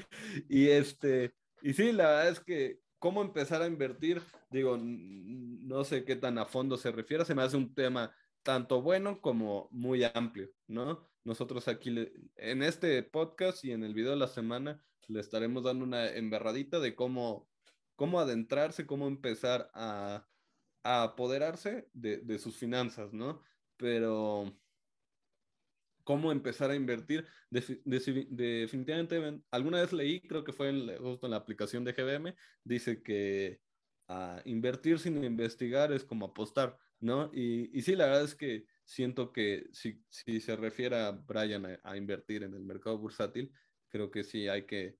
[0.48, 6.04] y este, y sí, la verdad es que cómo empezar a invertir, digo, no sé
[6.04, 10.04] qué tan a fondo se refiere, se me hace un tema tanto bueno como muy
[10.04, 11.08] amplio, ¿no?
[11.24, 15.64] Nosotros aquí le, en este podcast y en el video de la semana le estaremos
[15.64, 17.48] dando una emberradita de cómo,
[17.96, 20.26] cómo adentrarse, cómo empezar a,
[20.82, 23.42] a apoderarse de, de sus finanzas, ¿no?
[23.76, 24.52] Pero
[26.04, 27.26] cómo empezar a invertir.
[27.50, 32.34] definitivamente, alguna vez leí, creo que fue en, justo en la aplicación de GBM,
[32.64, 33.60] dice que
[34.08, 37.30] uh, invertir sin investigar es como apostar, ¿no?
[37.32, 41.66] Y, y, sí, la verdad es que siento que si, si se refiere a Brian
[41.66, 43.52] a, a, invertir en el mercado bursátil,
[43.88, 44.96] creo que sí hay que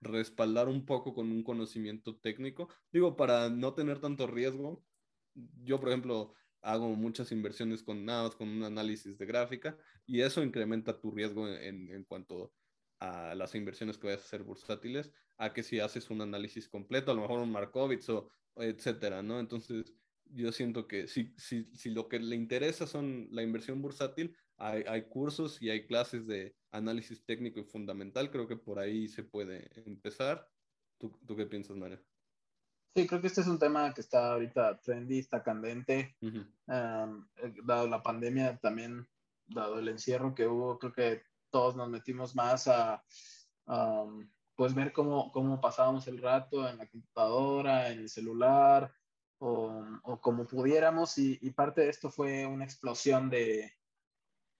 [0.00, 2.68] respaldar un poco con un conocimiento técnico.
[2.92, 4.84] Digo, para no tener tanto riesgo,
[5.62, 6.34] yo, por ejemplo,
[6.66, 11.48] hago muchas inversiones con nada con un análisis de gráfica y eso incrementa tu riesgo
[11.48, 12.52] en, en, cuanto
[12.98, 17.12] a las inversiones que vayas a hacer bursátiles, a que si haces un análisis completo,
[17.12, 19.38] a lo mejor un Markovitz o etcétera, ¿no?
[19.38, 19.94] Entonces,
[20.24, 24.82] yo siento que si, si, si lo que le interesa son la inversión bursátil, hay,
[24.88, 29.22] hay, cursos y hay clases de análisis técnico y fundamental, creo que por ahí se
[29.22, 30.48] puede empezar.
[30.98, 32.00] ¿Tú, tú qué piensas, Mario?
[32.96, 36.16] Sí, creo que este es un tema que está ahorita trendy, está candente.
[36.66, 39.06] dado la pandemia, también
[39.46, 43.04] dado el encierro que hubo, creo que todos nos metimos más a
[44.56, 48.90] pues ver cómo, cómo pasábamos el rato en la computadora, en el celular,
[49.38, 51.18] o, o como pudiéramos.
[51.18, 53.70] Y, y, parte de esto fue una explosión de,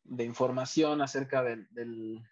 [0.04, 2.22] de información acerca del, del,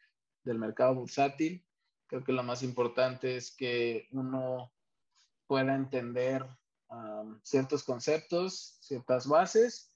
[0.44, 1.64] del mercado bursátil.
[2.06, 4.73] Creo que lo más importante es que uno
[5.46, 6.46] pueda entender
[7.42, 9.92] ciertos conceptos, ciertas bases.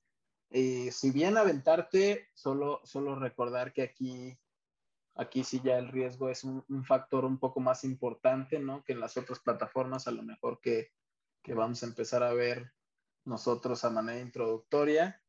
[0.51, 4.39] Y si bien aventarte, solo, solo recordar que aquí,
[5.15, 8.83] aquí sí ya el riesgo es un, factor un poco más importante, ¿no?
[8.85, 10.93] Que en las otras plataformas, a lo mejor que,
[11.43, 12.73] que vamos a empezar a ver
[13.25, 15.23] nosotros a manera introductoria.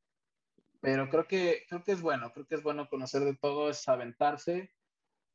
[0.82, 3.86] Pero creo que, creo que es bueno, creo que es bueno conocer de todo, es
[3.90, 4.72] aventarse,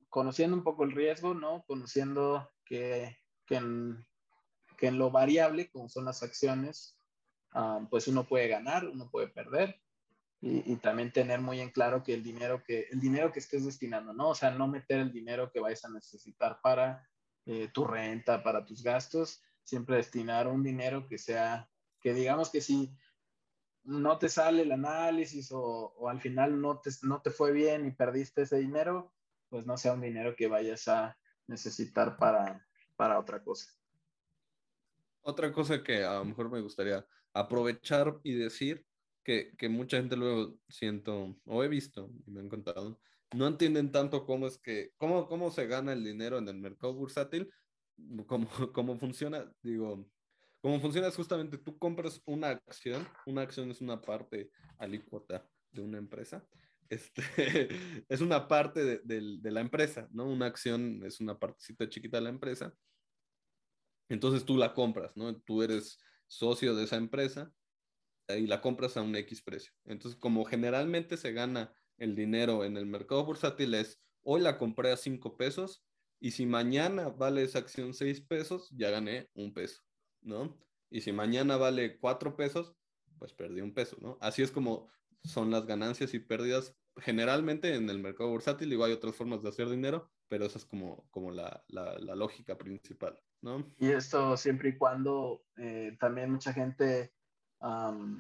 [0.09, 1.65] conociendo un poco el riesgo, ¿no?
[1.67, 4.07] Conociendo que, que en,
[4.87, 6.99] en lo variable, como son las acciones,
[7.53, 9.81] ah, pues uno puede ganar, uno puede perder.
[10.41, 13.65] Y, y, también tener muy en claro que el dinero que, el dinero que estés
[13.65, 14.29] destinando, ¿no?
[14.31, 17.09] O sea, no meter el dinero que vayas a necesitar para
[17.47, 21.71] eh, tu renta, para tus gastos, siempre destinar un dinero que sea,
[22.01, 22.95] que digamos que si
[23.83, 27.87] no te sale el análisis o, o al final no te, no te fue bien
[27.87, 29.15] y perdiste ese dinero,
[29.51, 32.67] pues no sea un dinero que vayas a necesitar para,
[32.97, 33.71] para otra cosa.
[35.27, 38.85] Otra cosa que a lo mejor me gustaría aprovechar y decir
[39.25, 43.01] que, que mucha gente luego siento o he visto y me han contado,
[43.35, 46.93] no entienden tanto cómo es que, cómo, cómo se gana el dinero en el mercado
[46.93, 47.51] bursátil,
[48.27, 50.07] cómo, cómo funciona, digo,
[50.61, 55.81] cómo funciona es justamente tú compras una acción, una acción es una parte alícuota de
[55.81, 56.47] una empresa,
[56.91, 57.23] este,
[58.11, 60.27] es una parte de, de, de, la empresa, ¿no?
[60.27, 62.75] Una acción es una partecita chiquita de la empresa
[64.09, 65.41] entonces tú la compras, ¿no?
[65.43, 67.53] Tú eres socio de esa empresa
[68.29, 69.73] y la compras a un X precio.
[69.85, 74.91] Entonces, como generalmente se gana el dinero en el mercado bursátil es, hoy la compré
[74.91, 75.85] a 5 pesos
[76.21, 79.83] y si mañana vale esa acción 6 pesos, ya gané un peso,
[80.23, 80.59] ¿no?
[80.91, 82.75] Y si mañana vale 4 pesos,
[83.19, 84.19] pues perdí un peso, ¿no?
[84.21, 84.89] Así es como
[85.23, 88.73] son las ganancias y pérdidas generalmente en el mercado bursátil.
[88.73, 92.57] Igual hay otras formas de hacer dinero, pero esa es como, como la, la lógica
[92.57, 93.19] principal.
[93.45, 93.71] ¿No?
[93.79, 97.13] Y esto siempre y cuando eh, también mucha gente
[97.61, 98.19] um,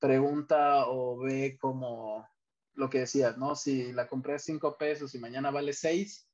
[0.00, 2.28] pregunta o ve como
[2.74, 3.54] lo que decías, ¿no?
[3.54, 6.28] Si la compré a 5 pesos y mañana vale 6,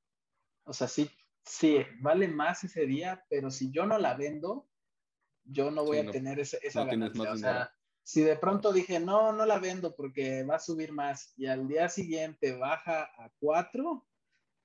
[0.64, 1.10] o sea, sí,
[1.44, 4.66] sí, vale más ese día, pero si yo no la vendo,
[5.44, 7.32] yo no voy sí, a no, tener ese, esa no ganancia.
[7.32, 7.70] O sea,
[8.02, 11.68] si de pronto dije, no, no la vendo porque va a subir más y al
[11.68, 14.06] día siguiente baja a 4,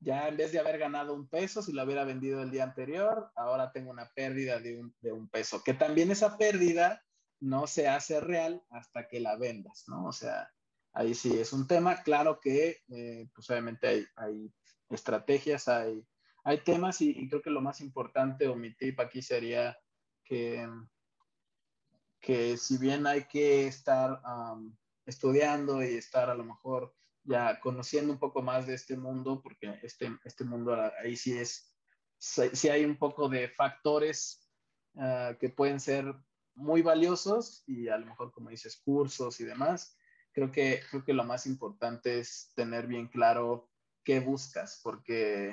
[0.05, 3.31] ya en vez de haber ganado un peso, si lo hubiera vendido el día anterior,
[3.35, 7.03] ahora tengo una pérdida de un, de un, peso, que también esa pérdida
[7.39, 10.05] no se hace real hasta que la vendas, ¿no?
[10.05, 10.47] O sea,
[10.93, 14.53] ahí sí es un tema, claro que eh, pues obviamente hay, hay,
[14.91, 16.05] estrategias, hay,
[16.43, 19.75] hay temas y, y, creo que lo más importante o mi tip aquí sería
[20.23, 20.69] que,
[22.21, 24.71] que si bien hay que estar um,
[25.07, 26.93] estudiando y estar a lo mejor
[27.25, 31.75] ya conociendo un poco más de este mundo, porque este, este mundo ahí sí es,
[32.19, 34.47] sí hay un poco de factores
[34.93, 36.13] uh, que pueden ser
[36.53, 39.97] muy valiosos y a lo mejor, como dices, cursos y demás.
[40.31, 43.69] Creo que, creo que lo más importante es tener bien claro
[44.03, 45.51] qué buscas, porque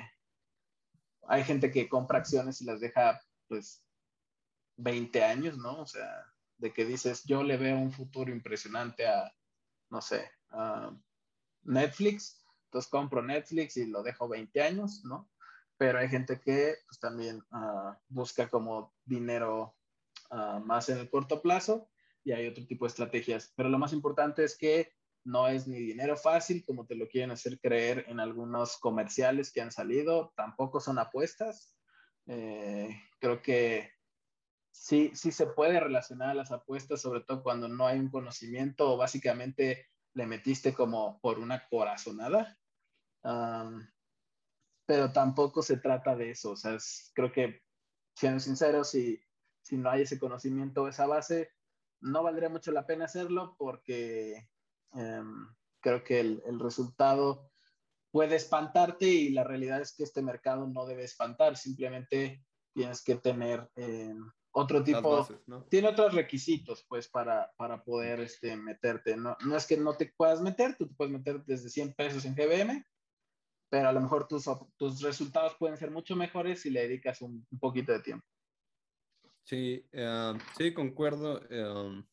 [1.27, 3.85] hay gente que compra acciones y las deja, pues,
[4.77, 5.81] 20 años, ¿no?
[5.81, 6.25] O sea,
[6.57, 9.33] de que dices, yo le veo un futuro impresionante a,
[9.89, 10.95] no sé, a
[11.63, 15.29] Netflix, entonces compro Netflix y lo dejo 20 años, ¿no?
[15.77, 19.75] Pero hay gente que pues también uh, busca como dinero
[20.31, 21.89] uh, más en el corto plazo
[22.23, 23.53] y hay otro tipo de estrategias.
[23.55, 24.93] Pero lo más importante es que
[25.25, 29.61] no es ni dinero fácil como te lo quieren hacer creer en algunos comerciales que
[29.61, 31.75] han salido, tampoco son apuestas.
[32.25, 33.91] Eh, creo que
[34.71, 38.91] sí, sí se puede relacionar a las apuestas, sobre todo cuando no hay un conocimiento
[38.91, 42.57] o básicamente le metiste como por una corazonada.
[43.23, 43.87] Um,
[44.85, 46.51] pero tampoco se trata de eso.
[46.51, 47.61] O sea, es, creo que,
[48.15, 49.21] siendo sincero, si,
[49.61, 51.51] si no hay ese conocimiento esa base,
[52.01, 54.49] no valdría mucho la pena hacerlo porque
[54.91, 55.47] um,
[55.79, 57.49] creo que el, el, resultado
[58.11, 61.55] puede espantarte y la realidad es que este mercado no debe espantar.
[61.55, 64.13] Simplemente tienes que tener eh,
[64.55, 65.27] otro tipo,
[65.67, 69.17] tiene otros requisitos, pues, para, para poder este, meterte.
[69.17, 72.23] No, no es que no te puedas meter, tú te puedes meter desde 100 pesos
[72.25, 72.85] en GBM,
[73.69, 74.45] pero a lo mejor tus,
[74.77, 78.25] tus resultados pueden ser mucho mejores si le dedicas un, poquito de tiempo.
[79.43, 81.41] Sí, eh, sí, concuerdo.
[81.49, 82.03] Eh,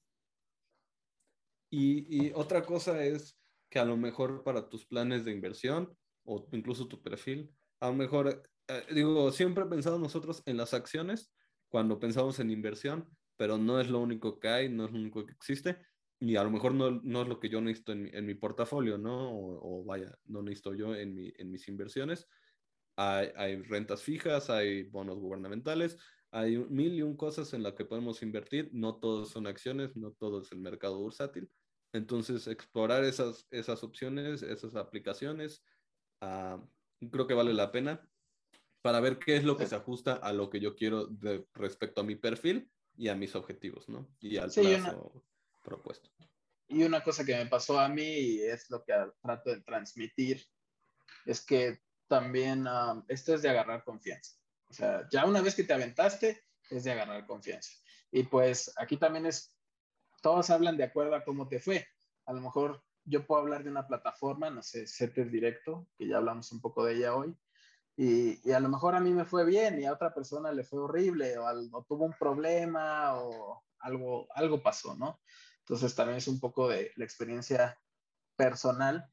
[1.71, 3.39] y, y, otra cosa es
[3.71, 5.95] que a lo mejor para tus planes de inversión
[6.25, 10.73] o incluso tu perfil, a lo mejor, eh, digo, siempre he pensado nosotros en las
[10.73, 11.31] acciones
[11.71, 15.25] cuando pensamos en inversión, pero no es lo único que hay, no es lo único
[15.25, 15.79] que existe,
[16.21, 18.99] y a lo mejor no, no es lo que yo necesito en, en mi portafolio,
[18.99, 19.31] ¿no?
[19.33, 22.29] O, vaya, no necesito yo en, mi, en mis inversiones.
[22.97, 25.97] Hay, hay, rentas fijas, hay bonos gubernamentales,
[26.31, 30.13] hay mil y un cosas en las que podemos invertir, no todos son acciones, no
[30.13, 31.51] todo es el mercado bursátil.
[31.95, 35.65] Entonces, explorar esas, esas opciones, esas aplicaciones,
[36.21, 36.61] uh,
[37.11, 38.10] creo que vale la pena
[38.83, 42.01] para ver qué es lo que se ajusta a lo que yo quiero de, respecto
[42.01, 44.09] a mi perfil y a mis objetivos, ¿no?
[44.21, 45.25] Y al plazo
[45.63, 46.11] propuesto.
[46.69, 50.45] Y una cosa que me pasó a mí y es lo que trato de transmitir,
[51.27, 54.37] es que también um, esto es de agarrar confianza.
[54.69, 57.73] O sea, ya una vez que te aventaste, es de agarrar confianza.
[58.13, 59.57] Y pues aquí también es,
[60.23, 61.87] todos hablan de acuerdo a cómo te fue.
[62.27, 66.19] A lo mejor yo puedo hablar de una plataforma, no sé, CETES Directo, que ya
[66.19, 67.37] hablamos un poco de ella hoy,
[68.03, 70.81] y, a lo mejor a mí me fue bien y a otra persona le fue
[70.81, 75.21] horrible o, tuvo un problema o algo, algo pasó, ¿no?
[75.59, 77.79] Entonces también es un poco de la experiencia
[78.37, 79.07] personal,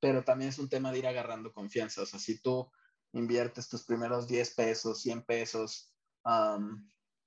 [0.00, 2.00] pero también es un tema de ir agarrando confianza.
[2.00, 2.72] O sea, si tú
[3.12, 5.94] inviertes tus primeros 10 pesos, 100 pesos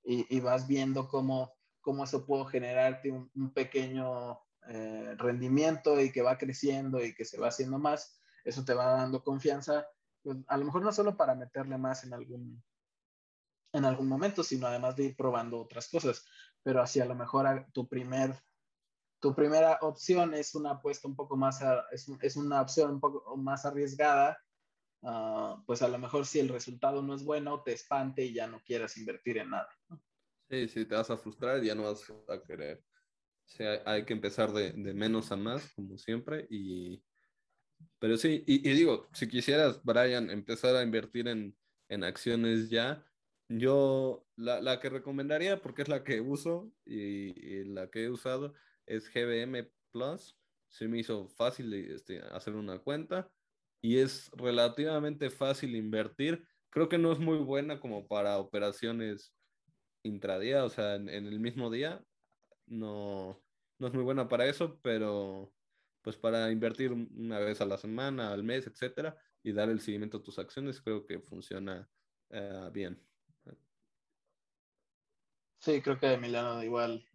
[0.02, 6.36] y, vas viendo cómo, cómo eso puede generarte un, pequeño eh, rendimiento y que va
[6.36, 9.86] creciendo y que se va haciendo más, eso te va dando confianza
[10.24, 12.64] pues, a lo mejor no solo para meterle más en algún,
[13.72, 16.24] en algún momento, sino además de ir probando otras cosas.
[16.62, 18.34] Pero así a lo mejor tu primer
[19.24, 21.58] tu primera opción es una apuesta un poco más,
[21.90, 24.38] es, es, una opción un poco más arriesgada,
[25.02, 28.46] ah, pues a lo mejor si el resultado no es bueno, te espante y ya
[28.46, 29.70] no quieras invertir en nada.
[30.50, 32.84] Sí, sí, te vas a frustrar y ya no vas a querer.
[33.58, 37.02] O hay que empezar de, de menos a más, como siempre, y,
[37.98, 41.56] pero sí, y, digo, si quisieras, Brian, empezar a invertir en,
[41.88, 43.04] en acciones ya,
[43.48, 48.54] yo la, la, que recomendaría, porque es la que uso y, la que he usado,
[48.86, 50.36] es GBM Plus.
[50.68, 53.30] Se me hizo fácil este, hacer una cuenta
[53.80, 56.46] y es relativamente fácil invertir.
[56.70, 59.34] Creo que no es muy buena como para operaciones
[60.02, 62.04] intradía, o sea, en, en el mismo día.
[62.66, 63.40] No,
[63.78, 65.52] no es muy buena para eso, pero
[66.04, 70.18] pues para invertir una vez a la semana, al mes, etcétera, y dar el seguimiento
[70.18, 71.88] a tus acciones, creo que funciona
[72.28, 73.02] eh, bien.
[75.58, 77.08] Sí, creo que Emiliano igual.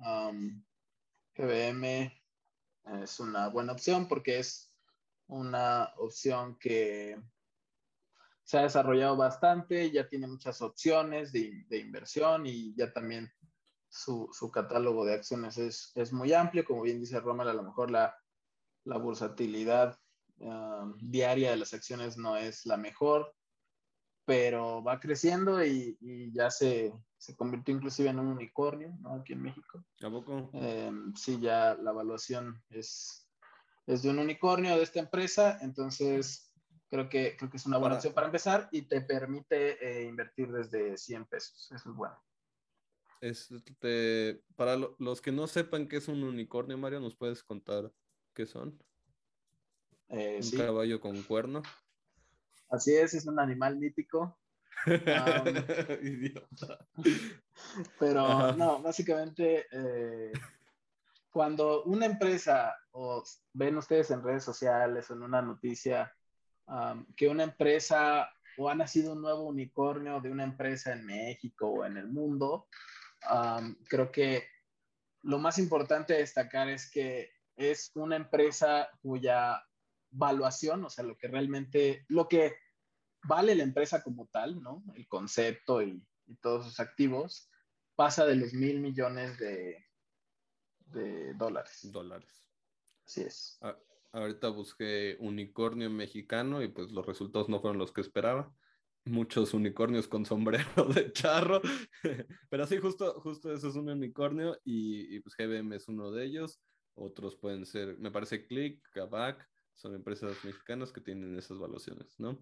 [1.36, 2.12] GBM
[3.04, 4.74] es una buena opción porque es
[5.28, 7.16] una opción que
[8.44, 13.32] se ha desarrollado bastante, ya tiene muchas opciones de, de inversión y ya también
[13.88, 16.66] su, su catálogo de acciones es, es, muy amplio.
[16.66, 18.16] Como bien dice Rommel, a lo mejor la,
[18.86, 19.98] la bursatilidad
[20.38, 23.34] um, diaria de las acciones no es la mejor,
[24.26, 25.98] pero va creciendo y,
[26.34, 29.16] ya se, se, convirtió inclusive en un unicornio, ¿no?
[29.16, 29.84] Aquí en México.
[30.04, 30.52] ¿A poco?
[30.54, 33.28] Em, sí, ya la evaluación es,
[33.88, 36.54] es de un unicornio de esta empresa, entonces
[36.90, 40.52] creo que, creo que es una buena opción para empezar y te permite eh, invertir
[40.52, 41.72] desde 100 pesos.
[41.72, 42.16] Eso es bueno.
[43.22, 47.92] Este, para los que no sepan qué es un unicornio, Mario, ¿nos puedes contar
[48.40, 48.72] ¿Qué son?
[50.08, 51.62] Eh, un caballo con cuerno.
[52.70, 54.40] Así es, es un animal mítico.
[58.00, 60.32] Pero no, básicamente eh,
[61.30, 63.22] cuando una empresa o
[63.52, 66.16] ven ustedes en redes sociales o en una noticia
[67.18, 71.84] que una empresa o ha nacido un nuevo unicornio de una empresa en México o
[71.84, 72.70] en el mundo,
[73.90, 74.48] creo que
[75.24, 79.62] lo más importante destacar es que es una empresa cuya
[80.12, 82.56] valuación, o sea, lo que realmente, lo que
[83.24, 84.84] vale la empresa como tal, ¿no?
[84.96, 86.04] El concepto y,
[86.42, 87.50] todos sus activos,
[87.96, 89.84] pasa de los mil millones de,
[90.86, 91.80] de dólares.
[91.92, 92.46] Dólares.
[93.04, 93.60] Así es.
[94.12, 98.54] ahorita busqué unicornio mexicano y pues los resultados no fueron los que esperaba.
[99.06, 101.62] Muchos unicornios con sombrero de charro.
[102.52, 106.26] Pero sí, justo, justo eso es un unicornio y, y pues GBM es uno de
[106.26, 106.62] ellos.
[107.00, 112.38] Otros pueden ser, me parece Click, Kavak, son empresas mexicanas que tienen esas valuaciones, ¿no?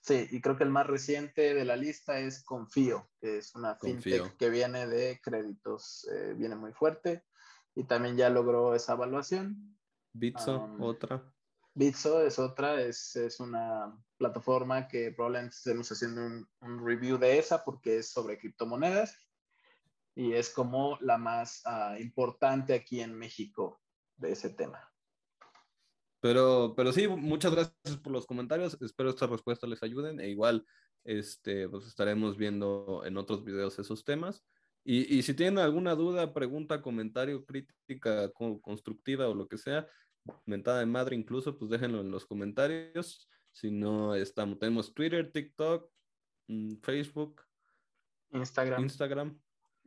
[0.00, 3.74] Sí, y creo que el más reciente de la lista es Confío, que es una
[3.74, 7.24] fintech que viene de créditos, eh, viene muy fuerte
[7.74, 9.76] y también ya logró esa evaluación.
[10.12, 11.24] Bitso, otra.
[11.74, 17.38] Bitso es otra, es, es, una plataforma que probablemente estemos haciendo un, un, review de
[17.38, 19.16] esa porque es sobre criptomonedas
[20.14, 23.80] y es como la más uh, importante aquí en México
[24.16, 24.90] de ese tema.
[26.20, 28.76] Pero, pero sí, muchas gracias por los comentarios.
[28.80, 30.20] Espero estas respuestas les ayuden.
[30.20, 30.66] E igual,
[31.04, 34.44] este, pues estaremos viendo en otros videos esos temas.
[34.82, 39.86] Y, y si tienen alguna duda, pregunta, comentario, crítica constructiva o lo que sea,
[40.44, 43.28] mentada de madre incluso, pues déjenlo en los comentarios.
[43.52, 45.90] Si no, estamos, tenemos Twitter, TikTok,
[46.48, 47.42] mm, Facebook,
[48.32, 48.82] Instagram.
[48.82, 49.40] Instagram.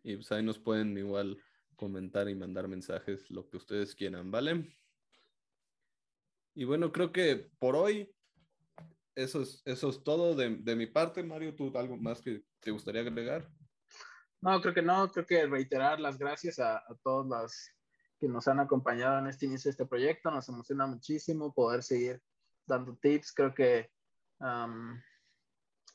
[0.03, 1.37] Y pues ahí nos pueden igual
[1.79, 4.69] comentar y mandar mensajes, lo que ustedes quieran, ¿vale?
[6.53, 8.13] Y bueno, creo que por hoy
[9.15, 11.23] eso es, eso es todo de, de mi parte.
[11.23, 13.49] Mario, ¿tú algo más que te gustaría agregar?
[14.41, 15.09] No, creo que no.
[15.09, 17.71] Creo que reiterar las gracias a, a todos los
[18.19, 20.31] que nos han acompañado en este inicio de este proyecto.
[20.31, 22.21] Nos emociona muchísimo poder seguir
[22.65, 23.31] dando tips.
[23.31, 23.89] Creo que
[24.39, 25.01] um,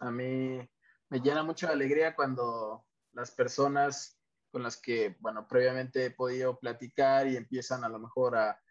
[0.01, 0.67] a mí
[1.11, 4.19] me llena mucho de alegría cuando las personas
[4.55, 8.63] con las que, bueno, previamente he podido platicar y empiezan a lo mejor a,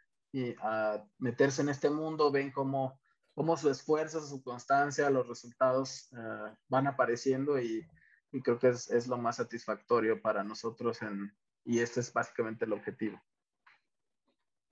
[0.62, 3.02] a meterse en este mundo, ven cómo,
[3.34, 7.86] cómo su esfuerzo, su constancia, los resultados uh, van apareciendo y,
[8.32, 11.36] y, creo que es, es, lo más satisfactorio para nosotros en,
[11.66, 13.22] y este es básicamente el objetivo.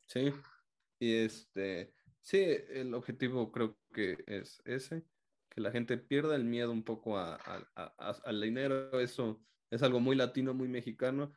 [0.07, 0.33] Sí,
[0.97, 5.03] y este, sí, el objetivo creo que es ese,
[5.49, 9.81] que la gente pierda el miedo un poco a, a, a, al dinero, eso es
[9.81, 11.33] algo muy latino, muy mexicano,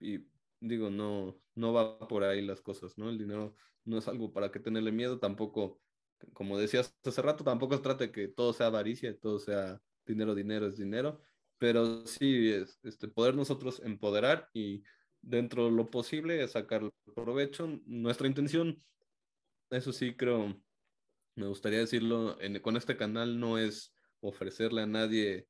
[0.00, 0.26] y
[0.60, 3.08] digo, no, no va por ahí las cosas, ¿no?
[3.08, 5.80] El dinero no es algo para que tenerle miedo, tampoco,
[6.34, 10.34] como decías hace rato, tampoco se trata de que todo sea avaricia, todo sea dinero,
[10.34, 11.22] dinero es dinero,
[11.58, 14.82] pero sí es este, poder nosotros empoderar y
[15.20, 17.80] dentro de lo posible sacar provecho.
[17.86, 18.76] Nuestra intención,
[19.70, 20.60] eso sí creo,
[21.36, 25.48] me gustaría decirlo, con este canal no es ofrecerle a nadie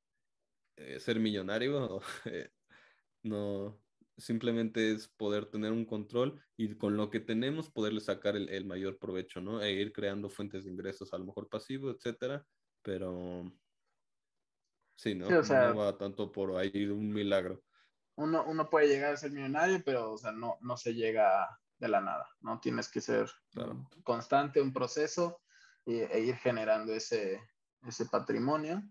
[0.79, 2.51] eh, ser millonario, eh,
[3.25, 3.81] no,
[4.17, 8.99] simplemente es poder tener un control y con lo que tenemos poderle sacar el, mayor
[8.99, 9.61] provecho, ¿no?
[9.61, 12.45] E ir creando fuentes de ingresos, a lo mejor pasivos, etcétera,
[12.83, 13.53] pero
[14.97, 15.29] sí, ¿no?
[15.29, 17.63] no va tanto por ahí un milagro.
[18.17, 21.49] Uno, uno, puede llegar a ser millonario, pero, o sea, no, no se llega
[21.79, 22.61] de la nada, ¿no?
[22.61, 23.29] Tienes que ser
[24.05, 25.41] constante, un proceso
[25.87, 27.41] e ir generando ese,
[27.87, 28.83] ese patrimonio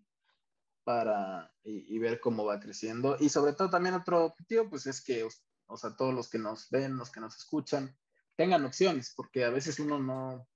[0.88, 3.18] para y, ver cómo va creciendo.
[3.20, 5.28] Y sobre todo también otro objetivo, pues es que,
[5.66, 7.94] o sea, todos los que nos ven, los que nos escuchan,
[8.38, 10.48] tengan opciones, porque a veces uno no,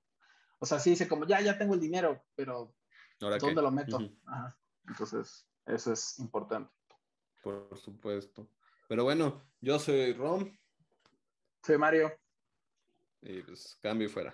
[0.60, 2.74] o sea, sí dice como, ya, ya tengo el dinero, pero
[3.20, 4.00] ¿dónde lo meto?
[4.88, 6.72] Entonces, eso es importante.
[7.44, 8.48] Por supuesto.
[8.88, 10.58] Pero bueno, yo soy Rom.
[11.62, 12.10] Soy Mario.
[13.22, 14.34] Y pues cambio fuera.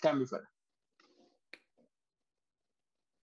[0.00, 0.50] Cambio fuera.